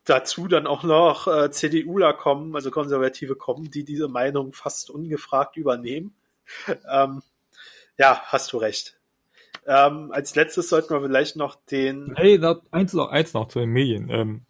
[0.05, 5.55] dazu dann auch noch äh, CDUler kommen, also Konservative kommen, die diese Meinung fast ungefragt
[5.55, 6.15] übernehmen.
[6.89, 7.23] Ähm,
[7.97, 8.97] ja, hast du recht.
[9.65, 12.13] Ähm, als letztes sollten wir vielleicht noch den.
[12.15, 12.39] Hey,
[12.71, 14.09] eins, noch, eins noch zu den Medien.
[14.09, 14.41] Ähm,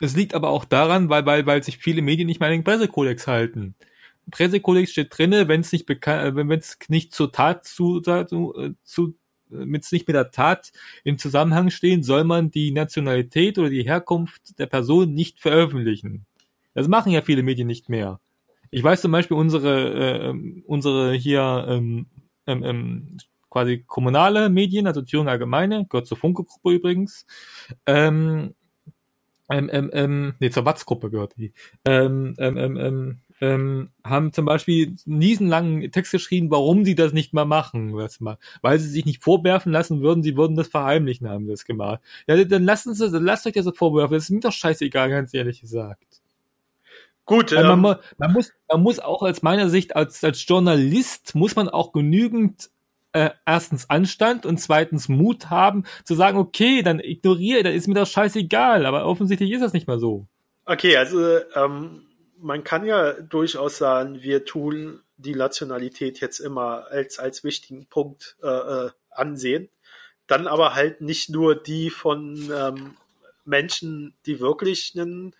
[0.00, 2.64] es liegt aber auch daran, weil, weil, weil sich viele Medien nicht mehr an den
[2.64, 3.74] Pressekodex halten.
[4.30, 9.14] Pressekodex steht drinne, wenn es nicht bekannt, wenn es nicht zur Tat zu, zu, zu
[9.50, 10.70] mit nicht mit der Tat
[11.04, 16.26] im Zusammenhang stehen, soll man die Nationalität oder die Herkunft der Person nicht veröffentlichen.
[16.74, 18.20] Das machen ja viele Medien nicht mehr.
[18.70, 22.06] Ich weiß zum Beispiel unsere äh, unsere hier ähm,
[22.46, 23.16] ähm, ähm,
[23.50, 27.26] quasi kommunale Medien, also Thüringen Allgemeine, gehört zur Funke-Gruppe übrigens.
[27.86, 28.54] Ähm,
[29.50, 31.52] ähm, ähm, ähm, nee, zur Watz-Gruppe gehört die.
[31.84, 37.32] Ähm, ähm, ähm, ähm, ähm, haben zum Beispiel niesenlangen Text geschrieben, warum sie das nicht
[37.32, 41.28] mal machen, was mal, weil sie sich nicht vorwerfen lassen würden, sie würden das verheimlichen,
[41.28, 42.00] haben das gemacht.
[42.26, 45.08] Ja, dann lassen sie, dann lasst euch das so vorwerfen, das ist mir doch scheißegal,
[45.10, 46.04] ganz ehrlich gesagt.
[47.24, 51.56] Gut, ähm, man, man muss, man muss auch aus meiner Sicht als, als Journalist muss
[51.56, 52.70] man auch genügend
[53.12, 57.94] äh, erstens Anstand und zweitens Mut haben, zu sagen, okay, dann ignoriere, dann ist mir
[57.94, 60.26] das scheißegal, aber offensichtlich ist das nicht mehr so.
[60.66, 62.06] okay, also ähm,
[62.38, 68.36] man kann ja durchaus sagen, wir tun die Nationalität jetzt immer als, als wichtigen Punkt
[68.42, 69.68] äh, äh, ansehen.
[70.26, 72.96] Dann aber halt nicht nur die von ähm,
[73.44, 75.34] Menschen, die wirklich einen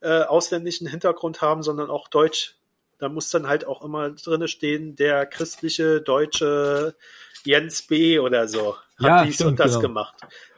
[0.00, 2.56] äh, ausländischen Hintergrund haben, sondern auch Deutsch.
[2.98, 6.96] Da muss dann halt auch immer drinne stehen, der christliche deutsche
[7.44, 8.18] Jens B.
[8.18, 9.80] oder so hat Ja, dies stimmt, und das genau.
[9.80, 10.14] gemacht.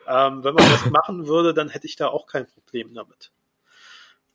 [0.06, 3.32] Ähm, wenn man das machen würde, dann hätte ich da auch kein Problem damit.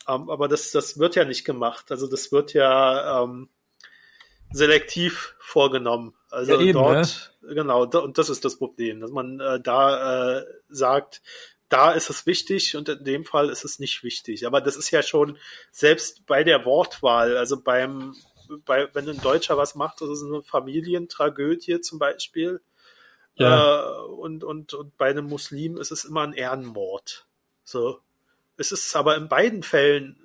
[0.07, 1.91] Ähm, aber das, das wird ja nicht gemacht.
[1.91, 3.49] Also das wird ja ähm,
[4.51, 6.13] selektiv vorgenommen.
[6.29, 10.39] Also Ja, eben, dort, genau, da, und das ist das Problem, dass man äh, da
[10.39, 11.21] äh, sagt,
[11.71, 14.45] da ist es wichtig und in dem Fall ist es nicht wichtig.
[14.45, 15.37] Aber das ist ja schon
[15.71, 18.13] selbst bei der Wortwahl, also beim,
[18.65, 22.61] bei, wenn ein Deutscher was macht, das ist eine Familientragödie zum Beispiel.
[23.35, 23.83] Ja.
[23.83, 27.25] Äh, und, und, und bei einem Muslim ist es immer ein Ehrenmord.
[27.63, 28.01] So.
[28.57, 30.19] Es ist aber in beiden Fällen,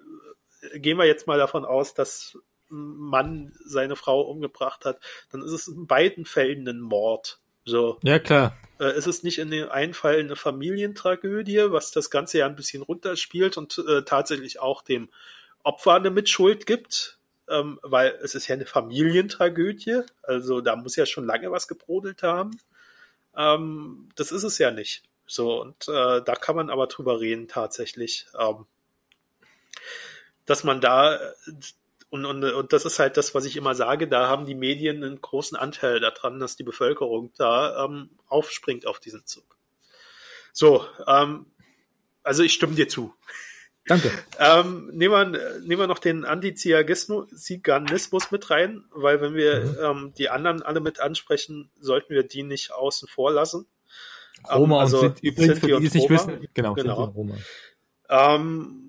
[0.74, 2.36] gehen wir jetzt mal davon aus, dass
[2.73, 4.98] ein Mann seine Frau umgebracht hat,
[5.31, 7.39] dann ist es in beiden Fällen ein Mord.
[7.66, 7.98] So.
[8.02, 8.56] Ja, klar.
[8.78, 12.56] Äh, es ist nicht in dem einen Fall eine Familientragödie, was das Ganze ja ein
[12.56, 15.10] bisschen runterspielt und äh, tatsächlich auch dem
[15.64, 17.18] Opfer eine Mitschuld gibt,
[17.48, 22.22] ähm, weil es ist ja eine Familientragödie, also da muss ja schon lange was gebrodelt
[22.22, 22.59] haben.
[23.36, 25.02] Ähm, das ist es ja nicht.
[25.26, 28.66] So, und äh, da kann man aber drüber reden tatsächlich, ähm,
[30.44, 31.30] dass man da äh,
[32.11, 35.03] und, und, und das ist halt das, was ich immer sage, da haben die Medien
[35.03, 39.45] einen großen Anteil daran, dass die Bevölkerung da ähm, aufspringt auf diesen Zug.
[40.53, 41.47] So, ähm,
[42.23, 43.15] also ich stimme dir zu.
[43.87, 44.11] Danke.
[44.39, 49.77] Ähm, nehmen, wir, nehmen wir noch den Antiziganismus mit rein, weil wenn wir Mhm.
[49.83, 53.66] ähm, die anderen alle mit ansprechen, sollten wir die nicht außen vor lassen.
[54.51, 56.27] Ähm, Roma also und Sinti, übrigens, für Sinti die, und die es nicht Roma.
[56.27, 56.95] wissen, genau, Genau.
[56.97, 57.35] Sinti und Roma.
[58.09, 58.85] Ähm,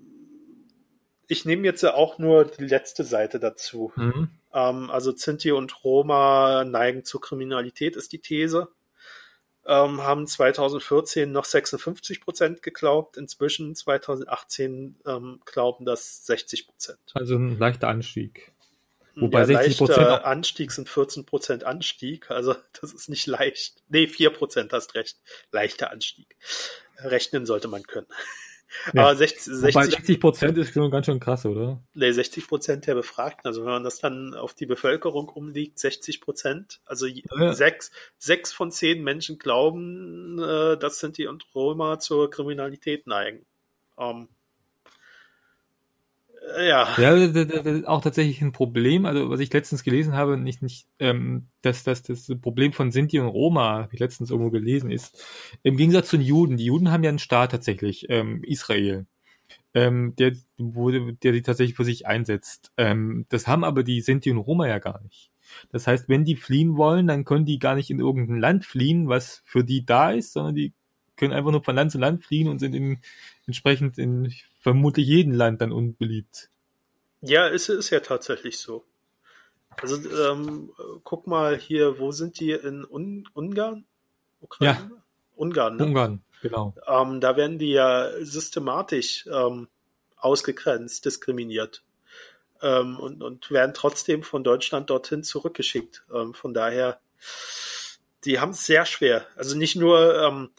[1.27, 3.91] ich nehme jetzt auch nur die letzte Seite dazu.
[3.95, 4.29] Mhm.
[4.53, 8.69] Ähm, also Sinti und Roma neigen zur Kriminalität, ist die These.
[9.65, 16.99] Ähm, haben 2014 noch 56 Prozent geglaubt, inzwischen 2018 ähm, glauben das 60 Prozent.
[17.13, 18.53] Also ein leichter Anstieg.
[19.15, 23.83] Wobei ja, 60 Prozent Anstieg sind 14 Prozent Anstieg, also das ist nicht leicht.
[23.89, 25.17] Nee, 4 Prozent hast recht.
[25.51, 26.37] Leichter Anstieg.
[26.99, 28.07] Rechnen sollte man können.
[28.94, 29.03] Ja.
[29.03, 31.81] Aber 60, Wobei 60 60 Prozent ist schon ganz schön krass, oder?
[31.94, 36.22] Nee, 60 Prozent der Befragten, also wenn man das dann auf die Bevölkerung umliegt, 60
[36.22, 37.53] Prozent, also Ja.
[37.53, 43.45] sechs, sechs von zehn Menschen glauben, äh, dass Sinti und Roma zur Kriminalität neigen.
[43.98, 44.36] Ähm, äh,
[46.59, 49.05] ja, Ja, das, das, ist auch tatsächlich ein Problem.
[49.05, 53.19] Also was ich letztens gelesen habe, nicht nicht, ähm, dass dass das Problem von Sinti
[53.19, 55.23] und Roma, habe ich letztens irgendwo gelesen, ist
[55.63, 56.57] im Gegensatz zu den Juden.
[56.57, 59.05] Die Juden haben ja einen Staat tatsächlich, ähm, Israel,
[59.73, 62.71] ähm, der wo, der die tatsächlich für sich einsetzt.
[62.77, 65.31] Ähm, das haben aber die Sinti und Roma ja gar nicht.
[65.71, 69.07] Das heißt, wenn die fliehen wollen, dann können die gar nicht in irgendein Land fliehen,
[69.07, 70.73] was für die da ist, sondern die
[71.18, 72.99] können einfach nur von Land zu Land fliehen und sind in,
[73.45, 76.49] entsprechend in vermutlich jedem Land dann unbeliebt.
[77.22, 78.85] ja, ist, ist ja tatsächlich so.
[79.81, 80.72] Also ähm,
[81.03, 83.85] guck mal hier, wo sind die in Un Ungarn?
[84.39, 84.89] Ukraine?
[84.91, 85.03] Ja.
[85.35, 85.85] Ungarn, ne?
[85.85, 86.73] Ungarn, genau.
[86.88, 89.68] Ähm, da werden die ja systematisch ähm,
[90.15, 91.84] ausgegrenzt, diskriminiert
[92.61, 96.03] ähm, und, und werden trotzdem von Deutschland dorthin zurückgeschickt.
[96.14, 96.99] Ähm, von daher,
[98.26, 99.27] die haben es sehr schwer.
[99.35, 100.49] Also nicht nur ähm,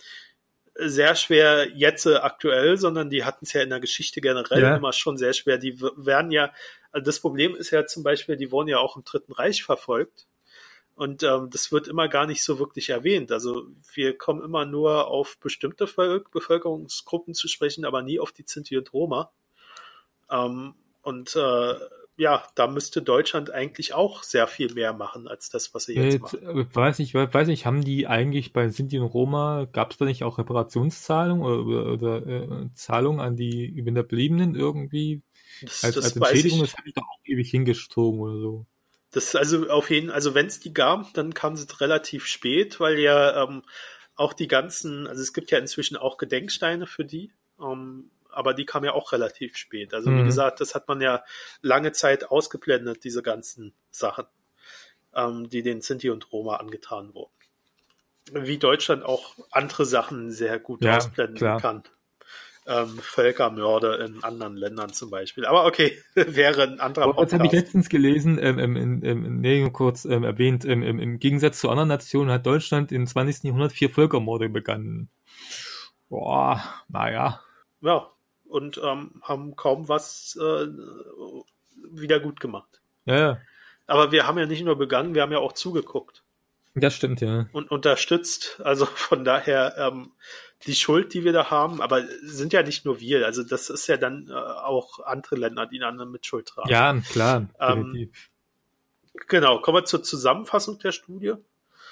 [0.79, 4.77] sehr schwer jetzt äh, aktuell, sondern die hatten es ja in der Geschichte generell Ja.
[4.77, 5.59] immer schon sehr schwer.
[5.59, 6.53] Die werden ja,
[6.93, 10.27] also das Problem ist ja zum Beispiel, die wurden ja auch im Dritten Reich verfolgt.
[10.95, 13.31] Und ähm, das wird immer gar nicht so wirklich erwähnt.
[13.31, 18.45] Also wir kommen immer nur auf bestimmte Volk Bevölkerungsgruppen zu sprechen, aber nie auf die
[18.47, 19.31] Sinti und Roma.
[20.31, 21.75] Ähm, und äh,
[22.19, 26.15] ja, da müsste Deutschland eigentlich auch sehr viel mehr machen als das, was sie jetzt
[26.15, 26.59] Jetzt, machen.
[26.59, 30.05] äh, weiß nicht, weiß nicht, haben die eigentlich bei Sinti und Roma, gab es da
[30.05, 35.23] nicht auch Reparationszahlungen oder, oder, oder äh, Zahlungen an die Hinterbliebenen irgendwie
[35.63, 36.61] Das, als, das als Entschädigung?
[36.61, 38.67] Das habe ich doch auch ewig hingestogen oder so.
[39.13, 42.99] Das also auf jeden, also wenn es die gab, dann kam sie relativ spät, weil
[42.99, 43.63] ja ähm,
[44.17, 47.33] auch die ganzen, also es gibt ja inzwischen auch Gedenksteine für die,
[47.63, 49.93] ähm, aber die kamen ja auch relativ spät.
[49.93, 50.27] Also wie Mhm.
[50.27, 51.23] gesagt, das hat man ja
[51.61, 54.27] lange Zeit ausgeblendet, diese ganzen Sachen,
[55.15, 57.33] ähm, die den Sinti und Roma angetan wurden.
[58.33, 61.61] Wie Deutschland auch andere Sachen sehr gut Ja, ausblenden klar.
[61.61, 61.83] kann.
[62.67, 65.47] Ähm, Völkermörder in anderen Ländern zum Beispiel.
[65.47, 67.65] Aber okay, wäre ein anderer Aber Jetzt habe ich Podcast.
[67.65, 71.71] letztens gelesen, ähm, ähm, in, ähm, nee, kurz ähm, erwähnt, ähm, ähm, im Gegensatz zu
[71.71, 73.45] anderen Nationen hat Deutschland im 20.
[73.49, 75.09] Jahrhundert vier Völkermorde begangen.
[76.11, 77.41] Boah, naja.
[77.81, 78.11] Ja,
[78.49, 80.67] und ähm, haben kaum was äh,
[81.91, 82.81] wieder gut gemacht.
[83.05, 83.41] Ja, ja,
[83.87, 86.23] Aber wir haben ja nicht nur begangen, wir haben ja auch zugeguckt
[86.81, 87.47] das stimmt, ja.
[87.53, 88.61] und unterstützt.
[88.63, 90.13] Also von daher ähm,
[90.67, 93.25] die Schuld, die wir da haben, aber sind ja nicht nur wir.
[93.27, 96.69] Also das ist ja dann äh, auch andere Länder, die dann mit Schuld tragen.
[96.69, 98.11] Ja, klar, Ähm.
[99.27, 101.35] Genau, kommen wir zur Zusammenfassung der Studie.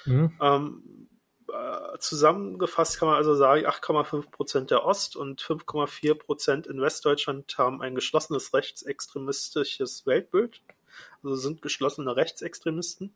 [0.05, 0.31] Mhm.
[0.41, 1.06] Ähm,
[1.53, 7.57] äh, zusammengefasst kann man also sagen, 8,5 Prozent der Ost- und 5,4 Prozent in Westdeutschland
[7.57, 10.61] haben ein geschlossenes rechtsextremistisches Weltbild.
[11.23, 13.13] Also sind geschlossene Rechtsextremisten.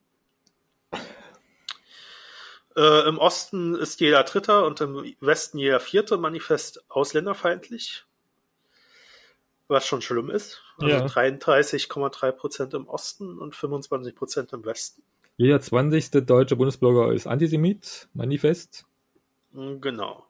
[2.76, 8.06] Äh, Im Osten ist jeder Dritte und im Westen jeder Vierte manifest ausländerfeindlich.
[9.68, 10.62] Was schon schlimm ist.
[10.78, 11.06] Also Ja.
[11.06, 15.04] 33,3 Prozent im Osten und 25 Prozent im Westen.
[15.42, 16.12] Jeder 20.
[16.28, 18.86] deutsche Bundesbürger ist Antisemit, manifest.
[19.54, 20.28] Mm, Genau.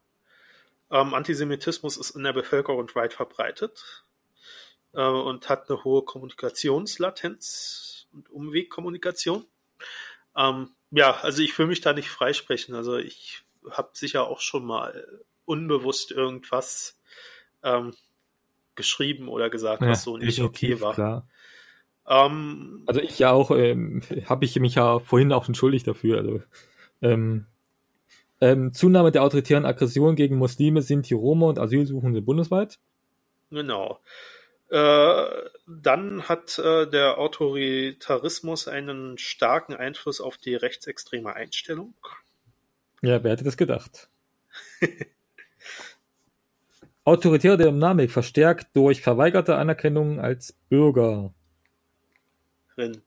[0.89, 4.05] Ähm, Antisemitismus ist in der Bevölkerung weit verbreitet
[4.93, 9.45] äh, und hat eine hohe Kommunikationslatenz und Umwegkommunikation.
[10.38, 12.73] Ähm, ja, also ich will mich da nicht freisprechen.
[12.73, 16.97] Also ich habe sicher auch schon mal unbewusst irgendwas
[17.63, 17.93] ähm,
[18.75, 20.93] geschrieben oder gesagt, was so nicht okay war.
[20.93, 21.27] Klar.
[22.07, 26.17] Ähm, Also ich ja auch, ähm, habe ich mich ja vorhin auch entschuldigt dafür.
[26.17, 26.41] Also,
[27.01, 27.45] ähm,
[28.41, 32.79] ähm, Zunahme der autoritären Aggression gegen Muslime, Sinti, Roma und Asylsuchende bundesweit.
[33.51, 33.99] Genau.
[34.69, 35.25] Äh,
[35.67, 41.93] dann hat äh, der Autoritarismus einen starken Einfluss auf die rechtsextreme Einstellung.
[43.01, 44.09] Ja, wer hätte das gedacht?
[47.03, 50.55] Autoritäre Dynamik verstärkt durch verweigerte Anerkennung als
[52.81, 53.01] Bürgerin.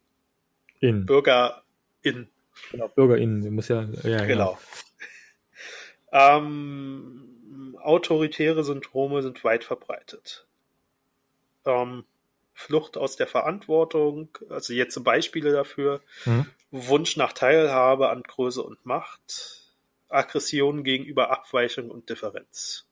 [0.83, 2.29] Rin, Bürgerin.
[2.71, 4.59] Genau, BürgerInnen, muss ja, ja, Genau.
[6.17, 10.47] Ähm, autoritäre Syndrome sind weit verbreitet.
[11.65, 12.05] Ähm,
[12.53, 16.01] Flucht aus der Verantwortung, also jetzt Beispiele dafür.
[16.25, 16.47] Mhm.
[16.71, 19.73] Wunsch nach Teilhabe an Größe und Macht.
[20.09, 22.87] Aggression gegenüber Abweichung und Differenz.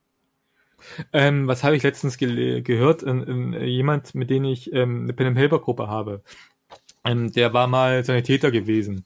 [1.12, 3.04] Ähm, was habe ich letztens gele- gehört?
[3.04, 6.22] Ähm, jemand, mit dem ich ähm, eine Pen and Paper Gruppe habe,
[7.04, 9.04] ähm, der war mal Sanitäter gewesen.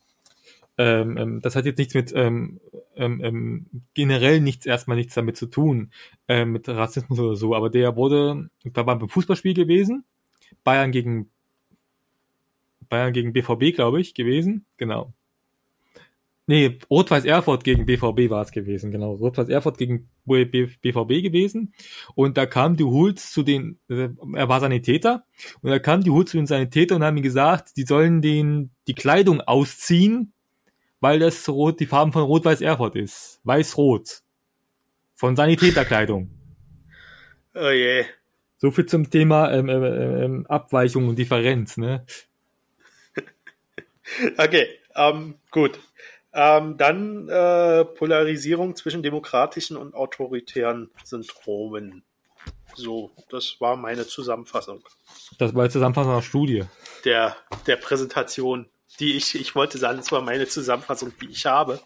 [0.78, 2.60] Ähm, ähm, das hat jetzt nichts mit ähm,
[2.96, 5.90] ähm, ähm, generell nichts erstmal nichts damit zu tun
[6.28, 10.04] ähm, mit Rassismus oder so, aber der wurde, da war beim Fußballspiel gewesen,
[10.64, 11.30] Bayern gegen
[12.88, 15.12] Bayern gegen BVB, glaube ich, gewesen, genau.
[16.48, 19.14] Nee, Rot-Weiß Erfurt gegen BVB war es gewesen, genau.
[19.14, 21.74] Rot-Weiß Erfurt gegen BVB gewesen.
[22.14, 25.24] Und da kam die Hulz zu den, äh, er war Sanitäter,
[25.60, 28.70] und da kam die Hulz zu den Sanitätern und haben ihm gesagt, die sollen den,
[28.86, 30.32] die Kleidung ausziehen,
[31.00, 33.40] weil das rot, die Farben von Rot-Weiß Erfurt ist.
[33.42, 34.22] Weiß-Rot.
[35.14, 36.30] Von Sanitäterkleidung.
[37.58, 38.04] Oh je.
[38.58, 42.04] So viel zum Thema ähm, ähm, ähm, Abweichung und Differenz, ne?
[44.36, 45.80] Okay, ähm, gut.
[46.38, 52.04] Ähm, dann äh, Polarisierung zwischen demokratischen und autoritären Syndromen.
[52.74, 54.84] So, das war meine Zusammenfassung
[55.38, 56.64] Das war jetzt Zusammenfassung einer Studie.
[57.04, 57.36] der,
[57.66, 58.68] der Präsentation
[58.98, 61.80] die ich, ich wollte sagen, das war meine Zusammenfassung, die ich habe.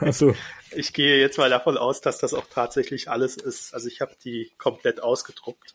[0.00, 0.34] Ach so.
[0.70, 3.72] Ich gehe jetzt mal davon aus, dass das auch tatsächlich alles ist.
[3.72, 5.72] Also ich habe die komplett ausgedruckt.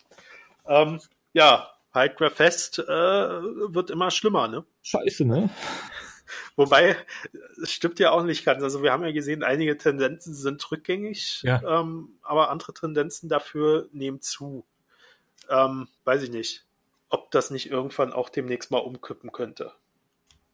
[0.68, 1.02] Ähm,
[1.34, 4.64] ja, Hydra Fest äh, wird immer schlimmer, ne?
[4.84, 5.50] Scheiße, ne?
[6.56, 6.96] Wobei,
[7.62, 8.62] es stimmt ja auch nicht ganz.
[8.62, 11.62] Also wir haben ja gesehen, einige Tendenzen sind rückgängig, Ja.
[11.82, 14.66] ähm, aber andere Tendenzen dafür nehmen zu.
[15.50, 16.66] Ähm, weiß ich nicht,
[17.10, 19.72] ob das nicht irgendwann auch demnächst mal umkippen könnte.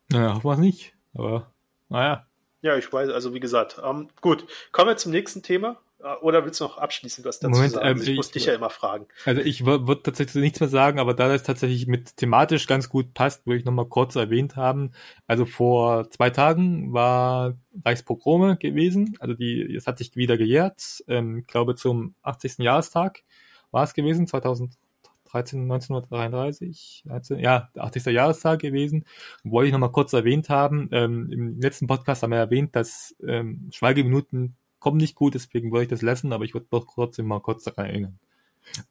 [0.09, 0.93] Naja, hoffen wir es nicht.
[1.13, 1.51] Aber,
[1.89, 2.25] naja.
[2.61, 5.79] Ja, ich weiß, also wie gesagt, ähm, gut, kommen wir zum nächsten Thema.
[6.01, 7.85] Äh, Oder willst du noch abschließend was dazu Moment, sagen?
[7.87, 9.07] ähm, Also ich, ich- muss dich ja immer fragen.
[9.25, 13.13] Also ich würde tatsächlich nichts mehr sagen, aber da das tatsächlich mit thematisch ganz gut
[13.13, 14.91] passt, würde ich nochmal kurz erwähnt haben.
[15.27, 19.15] Also vor zwei Tagen war Reichspogrome gewesen.
[19.19, 21.03] Also die, es hat sich wieder gejährt.
[21.07, 22.59] Ähm, ich glaube zum 80.
[22.59, 23.23] Jahrestag
[23.71, 27.03] war es gewesen, 2013, 1933.
[27.05, 28.05] 19, ja, 80.
[28.07, 29.05] Jahrestag gewesen.
[29.43, 30.89] Wollte ich nochmal kurz erwähnt haben.
[30.91, 35.83] Ähm, Im letzten Podcast haben wir erwähnt, dass ähm, Schweigeminuten kommen nicht gut, deswegen wollte
[35.83, 38.19] ich das lassen, aber ich würde doch trotzdem mal kurz daran erinnern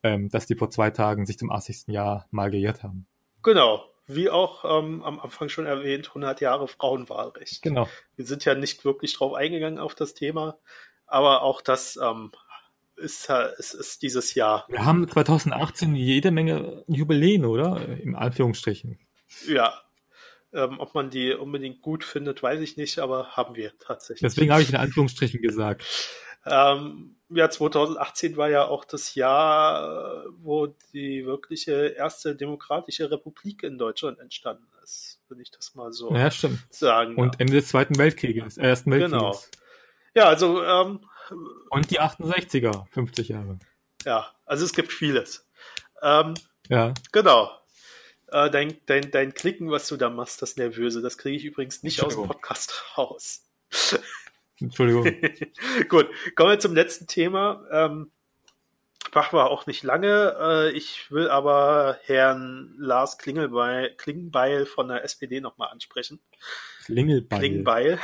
[0.03, 1.89] ähm, dass die vor zwei Tagen sich zum 80.
[1.89, 3.07] Jahr mal gejährt haben.
[3.43, 7.63] Genau, wie auch ähm, am Anfang schon erwähnt, 100 Jahre Frauenwahlrecht.
[7.63, 7.89] Genau.
[8.17, 10.59] Wir sind ja nicht wirklich drauf eingegangen auf das Thema,
[11.07, 12.33] aber auch das ähm,
[12.97, 14.67] ist, ist, ist dieses Jahr.
[14.69, 17.87] Wir haben 2018 jede Menge Jubiläen, oder?
[18.01, 18.99] Im Anführungsstrichen.
[19.47, 19.73] Ja,
[20.53, 24.21] ähm, ob man die unbedingt gut findet, weiß ich nicht, aber haben wir tatsächlich.
[24.21, 25.85] Deswegen habe ich in Anführungsstrichen gesagt.
[26.47, 33.63] Ähm, ja, 2018 war ja auch das Jahr, äh, wo die wirkliche erste demokratische Republik
[33.63, 36.61] in Deutschland entstanden ist, wenn ich das mal so Ja, stimmt.
[36.71, 37.39] sagen Und.
[37.41, 39.21] Ende des Zweiten Weltkrieges, äh, Ersten Weltkrieges.
[39.21, 39.39] Genau.
[40.15, 41.01] Ja, also ähm,
[41.71, 43.59] Und die 68er, 50 Jahre.
[44.07, 45.47] ja, also es gibt vieles.
[46.01, 46.33] Ähm,
[46.69, 46.95] Ja.
[47.13, 47.51] genau.
[48.31, 51.83] Äh, dein, dein, dein Klicken, was du da machst, das Nervöse, das kriege ich übrigens
[51.83, 52.27] nicht aus dem.
[52.27, 53.45] Podcast raus.
[54.61, 55.05] Entschuldigung.
[55.89, 57.65] Gut, kommen wir zum letzten Thema.
[57.71, 58.11] Ähm,
[59.15, 60.37] machen wir auch nicht lange.
[60.39, 66.21] Äh, ich will aber Herrn Lars Klingelbeil, Klingbeil von der SPD nochmal ansprechen.
[66.85, 67.39] Klingelbeil.
[67.39, 67.99] Klingbeil.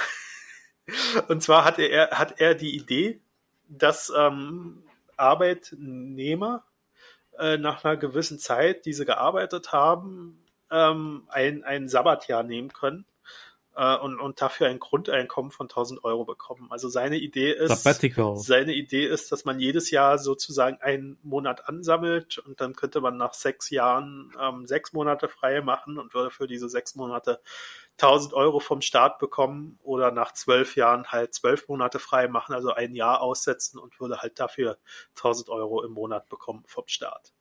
[1.28, 3.20] Und zwar hat er, hat er die Idee,
[3.68, 4.84] dass ähm,
[5.16, 6.64] Arbeitnehmer
[7.38, 13.06] äh, nach einer gewissen Zeit, die sie gearbeitet haben, ähm, ein, ein Sabbatjahr nehmen können
[13.76, 16.68] äh, und, und dafür ein Grundeinkommen von 1000 Euro bekommen.
[16.70, 18.36] Also seine Idee ist, Sabbatical.
[18.36, 23.16] seine Idee ist, dass man jedes Jahr sozusagen einen Monat ansammelt und dann könnte man
[23.16, 27.40] nach sechs Jahren ähm, sechs Monate frei machen und würde für diese sechs Monate
[28.00, 32.72] 1000 Euro vom Staat bekommen oder nach zwölf Jahren halt zwölf Monate frei machen, also
[32.72, 34.78] ein Jahr aussetzen und würde halt dafür
[35.16, 37.32] 1000 Euro im Monat bekommen vom Staat.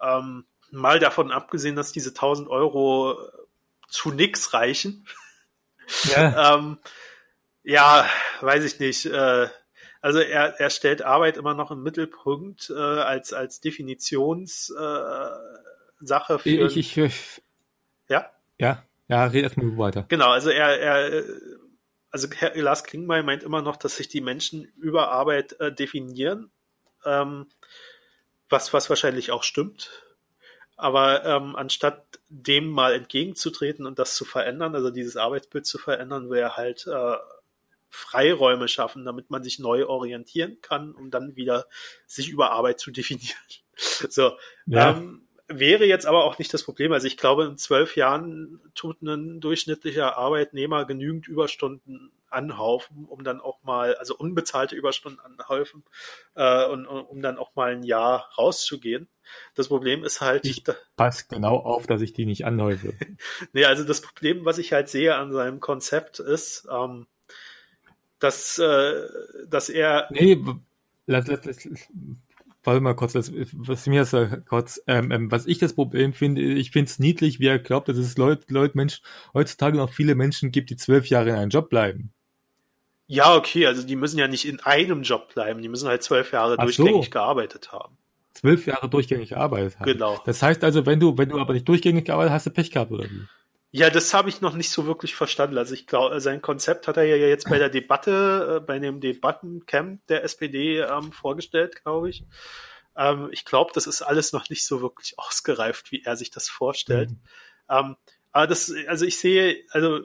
[0.00, 3.18] Ähm, mal davon abgesehen, dass diese 1000 Euro
[3.88, 5.06] zu nix reichen,
[6.04, 6.54] Ja.
[6.54, 6.78] ähm,
[7.62, 8.08] ja,
[8.40, 9.06] weiß ich nicht.
[9.06, 9.48] Äh,
[10.00, 15.40] also er, er stellt Arbeit immer noch im Mittelpunkt äh, als, als Definitionssache
[16.00, 16.48] äh, Sache für.
[16.48, 17.42] Ich, ich, ich,
[18.08, 20.06] ja, ja, ja, red erstmal weiter.
[20.08, 20.30] genau.
[20.30, 21.24] Also er, er
[22.10, 26.50] also Herr Lars Klingbeil meint immer noch, dass sich die Menschen über Arbeit äh, definieren,
[27.04, 27.46] ähm,
[28.48, 29.90] was, was wahrscheinlich auch stimmt.
[30.80, 36.30] Aber ähm, anstatt dem mal entgegenzutreten und das zu verändern, also dieses Arbeitsbild zu verändern,
[36.32, 37.16] er halt äh,
[37.90, 41.66] Freiräume schaffen, damit man sich neu orientieren kann, um dann wieder
[42.06, 43.36] sich über Arbeit zu definieren.
[44.10, 44.36] So,
[44.66, 44.90] Ja.
[44.90, 46.92] ähm, wäre jetzt aber auch nicht das Problem.
[46.92, 53.40] Also ich glaube, in zwölf Jahren tut ein durchschnittlicher Arbeitnehmer genügend Überstunden anhaufen, um dann
[53.40, 55.84] auch mal, also unbezahlte Überstunden anhäufen,
[56.34, 59.08] äh, und, und um dann auch mal ein Jahr rauszugehen.
[59.54, 62.94] Das Problem ist halt, Ich- da- Pass genau auf, dass ich die nicht anhäufe.
[63.52, 67.06] Nee, also das Problem, was ich halt sehe an seinem Konzept ist, ähm,
[68.18, 69.06] dass, äh,
[69.48, 70.38] dass er, Nee,
[71.06, 71.88] lass, lass, lass,
[72.62, 76.42] warte mal kurz, das, was mir äh, kurz, ähm, ähm, was ich das Problem finde,
[76.42, 79.02] ich finde es niedlich, wie er glaubt, dass es Leute, Leute, Menschen,
[79.32, 82.12] heutzutage noch viele Menschen gibt, die zwölf Jahre in einem Job bleiben.
[83.10, 86.30] Ja, okay, also die müssen ja nicht in einem Job bleiben, die müssen halt zwölf
[86.32, 86.84] Jahre Ach so.
[86.84, 87.98] durchgängig gearbeitet haben.
[88.34, 89.92] Zwölf Jahre durchgängig gearbeitet haben.
[89.92, 90.22] Genau.
[90.26, 92.70] Das heißt also, wenn du, wenn du aber nicht durchgängig gearbeitet hast, hast du Pech
[92.70, 93.26] gehabt, oder wie?
[93.72, 95.58] Ja, das habe ich noch nicht so wirklich verstanden.
[95.58, 99.00] Also ich glaube, sein Konzept hat er ja jetzt bei der Debatte, äh, bei dem
[99.00, 102.24] Debattencamp der SPD ähm, vorgestellt, glaube ich.
[102.96, 106.48] Ähm, ich glaube, das ist alles noch nicht so wirklich ausgereift, wie er sich das
[106.48, 107.10] vorstellt.
[107.10, 107.18] Mhm.
[107.68, 107.96] Ähm,
[108.30, 110.02] aber das, also ich sehe, also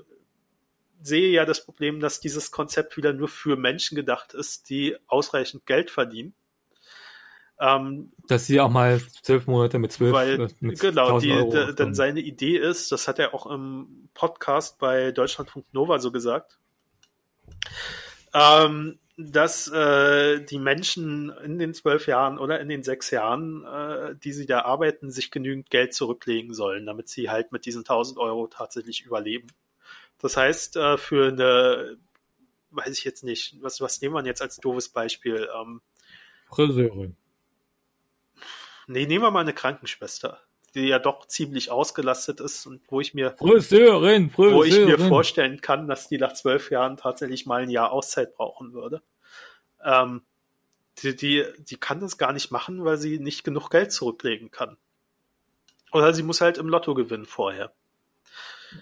[1.06, 5.66] sehe ja das Problem, dass dieses Konzept wieder nur für Menschen gedacht ist, die ausreichend
[5.66, 6.34] Geld verdienen.
[7.60, 11.32] Ähm, Dass sie auch mal zwölf Monate mit zwölf weil, äh, mit genau, 1000 die,
[11.38, 11.76] Euro d- auskommen.
[11.78, 16.58] denn seine Idee ist, das hat er auch im Podcast bei Deutschlandfunk Nova so gesagt,
[18.34, 24.16] ähm, dass äh, die Menschen in den zwölf Jahren oder in den sechs Jahren, äh,
[24.22, 28.20] die sie da arbeiten, sich genügend Geld zurücklegen sollen, damit sie halt mit diesen 1000
[28.20, 29.48] Euro tatsächlich überleben.
[30.20, 31.98] Das heißt, äh, für eine,
[32.72, 35.50] weiß ich jetzt nicht, was, was nehmen wir jetzt als doofes Beispiel?
[35.56, 35.82] Ähm,
[36.48, 37.16] Friseurin.
[38.88, 40.40] nee, nehmen wir mal eine Krankenschwester,
[40.74, 44.56] die ja doch ziemlich ausgelastet ist und wo ich mir Friseurin, Friseurin.
[44.56, 48.36] wo ich mir vorstellen kann, dass die nach zwölf Jahren tatsächlich mal ein Jahr Auszeit
[48.36, 49.02] brauchen würde.
[49.84, 50.22] Ähm,
[51.00, 54.78] die, die, die kann das gar nicht machen, weil sie nicht genug Geld zurücklegen kann.
[55.92, 57.74] Oder sie muss halt im Lotto gewinnen vorher.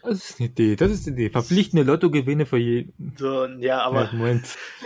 [0.01, 1.29] Das ist eine Idee, das ist eine Idee.
[1.29, 3.15] Verpflichtende Lottogewinne für jeden.
[3.17, 4.39] So, ja, aber Ja,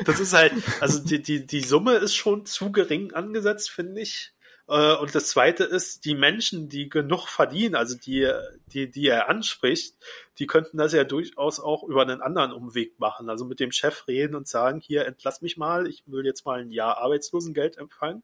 [0.05, 4.33] das ist halt, also die, die, die Summe ist schon zu gering angesetzt, finde ich.
[4.67, 8.29] Äh, Und das zweite ist, die Menschen, die genug verdienen, also die,
[8.67, 9.95] die, die er anspricht,
[10.39, 13.29] die könnten das ja durchaus auch über einen anderen Umweg machen.
[13.29, 16.59] Also mit dem Chef reden und sagen, hier, entlass mich mal, ich will jetzt mal
[16.59, 18.23] ein Jahr Arbeitslosengeld empfangen,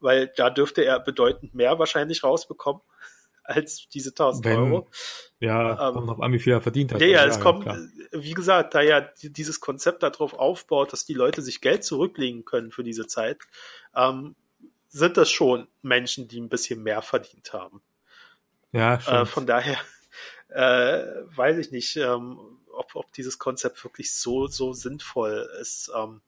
[0.00, 2.82] weil da dürfte er bedeutend mehr wahrscheinlich rausbekommen
[3.44, 4.88] als diese 1000 Wenn- Euro.
[5.40, 7.00] Ja, Ähm, kommt noch an, wie viel er verdient hat.
[7.00, 7.78] Ja, ja, es kommt, klar.
[8.12, 12.44] wie gesagt, da ja die- dieses Konzept darauf aufbaut, dass die Leute sich Geld zurücklegen
[12.44, 13.38] können für diese Zeit,
[13.96, 14.36] ähm,
[14.88, 17.82] sind das schon Menschen, die ein bisschen mehr verdient haben.
[18.72, 19.78] Ja, Äh, von daher
[20.48, 21.02] äh,
[21.36, 22.38] weiß ich nicht, ähm,
[22.72, 25.90] ob, ob dieses Konzept wirklich so, so sinnvoll ist.
[25.96, 26.20] Ähm,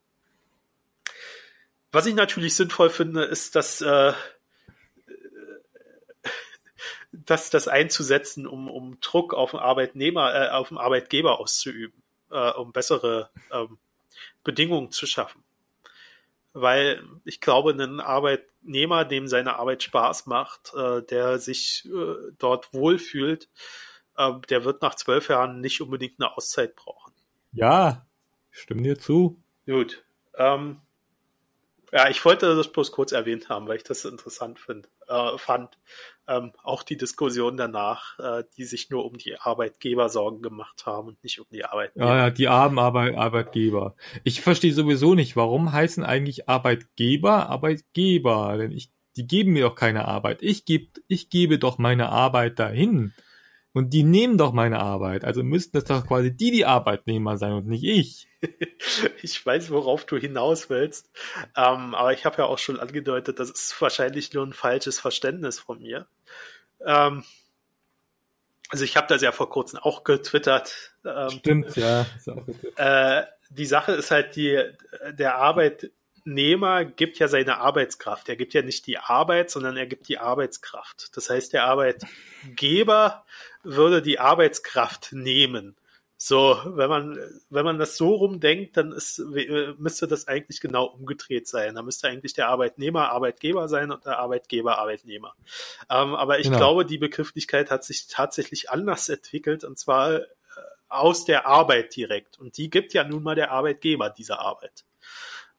[1.93, 4.13] was ich natürlich sinnvoll finde, ist, dass äh,
[7.25, 12.51] das, das einzusetzen, um, um Druck auf den Arbeitnehmer, äh, auf den Arbeitgeber auszuüben, äh,
[12.53, 13.79] um bessere ähm,
[14.43, 15.43] Bedingungen zu schaffen.
[16.53, 22.73] Weil ich glaube, ein Arbeitnehmer, dem seine Arbeit Spaß macht, äh, der sich äh, dort
[22.73, 23.49] wohlfühlt,
[24.17, 27.13] äh, der wird nach zwölf Jahren nicht unbedingt eine Auszeit brauchen.
[27.53, 28.07] ja,
[28.51, 29.41] stimme dir zu.
[29.67, 30.05] Gut.
[30.37, 30.81] Ähm,
[31.93, 35.79] ja, ich wollte das bloß kurz erwähnt haben, weil ich das interessant find, äh, fand.
[36.27, 41.09] Ähm, auch die Diskussion danach, äh, die sich nur um die Arbeitgeber Sorgen gemacht haben
[41.09, 42.09] und nicht um die Arbeitnehmer.
[42.09, 43.95] Ja, ja, die armen Arbeit, Arbeitgeber.
[44.23, 48.57] Ich verstehe sowieso nicht, warum heißen eigentlich Arbeitgeber Arbeitgeber?
[48.57, 50.43] Denn ich, die geben mir doch keine Arbeit.
[50.43, 53.13] Ich geb, ich gebe doch meine Arbeit dahin.
[53.75, 55.25] Und die nehmen doch meine Arbeit.
[55.25, 58.29] Also müssten das doch quasi die, die Arbeitnehmer sein und nicht ich.
[59.23, 61.11] Ich weiß, worauf du hinaus willst,
[61.57, 65.59] ähm, aber ich habe ja auch schon angedeutet, das ist wahrscheinlich nur ein falsches Verständnis
[65.59, 66.07] von mir.
[66.85, 67.25] Ähm,
[68.69, 70.95] also ich habe das ja vor kurzem auch getwittert.
[71.07, 72.05] Ähm, Stimmt, ja.
[72.27, 72.47] Auch
[72.77, 74.63] äh, die Sache ist halt, die,
[75.13, 75.37] der
[76.25, 78.29] Arbeitnehmer gibt ja seine Arbeitskraft.
[78.31, 81.15] Er gibt ja nicht die Arbeit, sondern er gibt die Arbeitskraft.
[81.17, 83.25] Das heißt, der Arbeitgeber
[83.63, 85.77] würde die Arbeitskraft nehmen.
[86.17, 87.19] So, wenn man,
[87.51, 89.19] wenn man das so rumdenkt, dann ist,
[89.77, 91.75] müsste das eigentlich genau umgedreht sein.
[91.75, 95.35] Da müsste eigentlich der Arbeitnehmer Arbeitgeber sein und der Arbeitgeber Arbeitnehmer.
[95.91, 96.57] Ähm, aber ich Genau.
[96.57, 100.25] glaube, die Begrifflichkeit hat sich tatsächlich anders entwickelt und zwar äh,
[100.89, 102.39] aus der Arbeit direkt.
[102.39, 104.85] Und die gibt ja nun mal der Arbeitgeber diese Arbeit.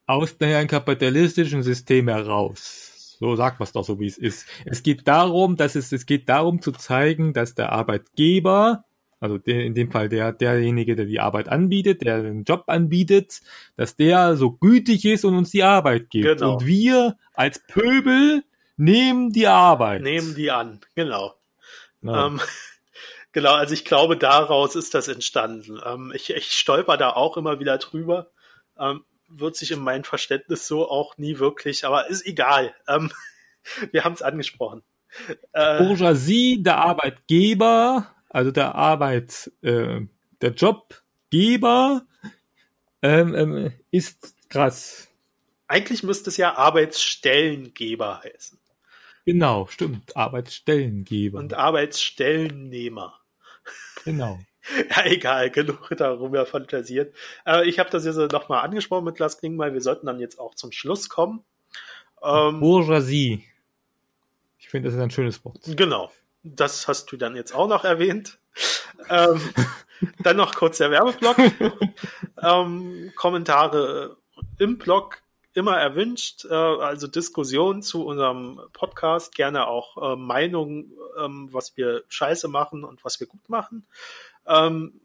[0.08, 3.18] Aus einem kapitalistischen System heraus.
[3.20, 4.46] So sagt man es doch so, wie es ist.
[4.66, 8.84] Es geht darum, dass es, es geht darum zu zeigen, dass der Arbeitgeber,
[9.20, 13.42] also der, in dem Fall der, derjenige, der die Arbeit anbietet, der den Job anbietet,
[13.78, 16.26] dass der so gütig ist und uns die Arbeit gibt.
[16.26, 16.54] Genau.
[16.54, 18.44] Und wir als Pöbel
[18.78, 20.02] nehmen die Arbeit.
[20.02, 21.36] Nehmen die an, genau.
[22.02, 22.28] Ja.
[22.28, 22.42] Ähm,
[23.32, 25.80] genau, also ich glaube, daraus ist das entstanden.
[25.86, 28.30] Ähm, ich, ich stolper da auch immer wieder drüber.
[28.78, 32.74] Ähm, wird sich in meinem Verständnis so auch nie wirklich, aber ist egal.
[32.88, 33.12] Ähm,
[33.92, 34.84] wir haben es angesprochen.
[35.54, 40.02] Äh, Bourgeoisie, der Arbeitgeber, also der Arbeit, äh,
[40.42, 42.06] der Jobgeber,
[43.02, 45.08] ähm, ähm, ist krass.
[45.68, 48.60] eigentlich müsste es ja Arbeitsstellengeber heißen
[49.26, 50.16] Genau, stimmt.
[50.16, 51.40] Arbeitsstellengeber.
[51.40, 53.20] und Arbeitsstellennehmer.
[54.04, 54.40] genau.
[54.90, 57.16] Ja, egal, genug darüber fantasiert.
[57.46, 59.74] Äh, ich habe das jetzt nochmal angesprochen mit Lars Klingbeil.
[59.74, 61.44] Wir sollten dann jetzt auch zum Schluss kommen.
[62.24, 63.44] Ähm, Bourgeoisie.
[64.58, 65.60] Ich finde, das ist ein schönes Wort.
[65.66, 66.12] Genau.
[66.44, 68.40] Das hast du dann jetzt auch noch erwähnt.
[69.10, 69.40] Ähm,
[70.20, 71.38] dann noch kurz der Werbeblock.
[72.42, 74.18] ähm, Kommentare
[74.58, 75.22] im Blog
[75.56, 82.04] immer erwünscht, äh, also Diskussionen zu unserem Podcast, gerne auch äh, Meinungen, ähm, was wir
[82.10, 83.88] scheiße machen und was wir gut machen.
[84.48, 85.00] Ähm,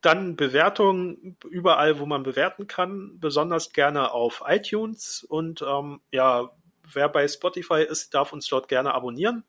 [0.00, 6.50] dann Bewertungen überall, wo man bewerten kann, besonders gerne auf iTunes und ähm, ja,
[6.92, 9.44] wer bei Spotify ist, darf uns dort gerne abonnieren.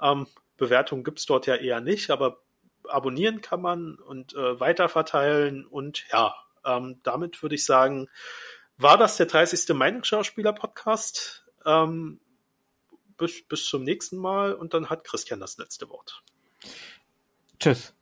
[0.00, 0.26] Ähm,
[0.56, 2.40] Bewertungen gibt's dort ja eher nicht, aber
[2.88, 5.66] abonnieren kann man und äh, weiterverteilen.
[5.66, 6.34] Und ja,
[6.64, 8.08] ähm, damit würde ich sagen,
[8.76, 9.74] war das der 30.
[9.74, 11.44] Meinungsschauspieler-Podcast.
[11.66, 12.20] Ähm,
[13.20, 16.22] bis, bis zum nächsten Mal und dann hat Christian das letzte Wort.
[17.58, 17.94] Tschüss.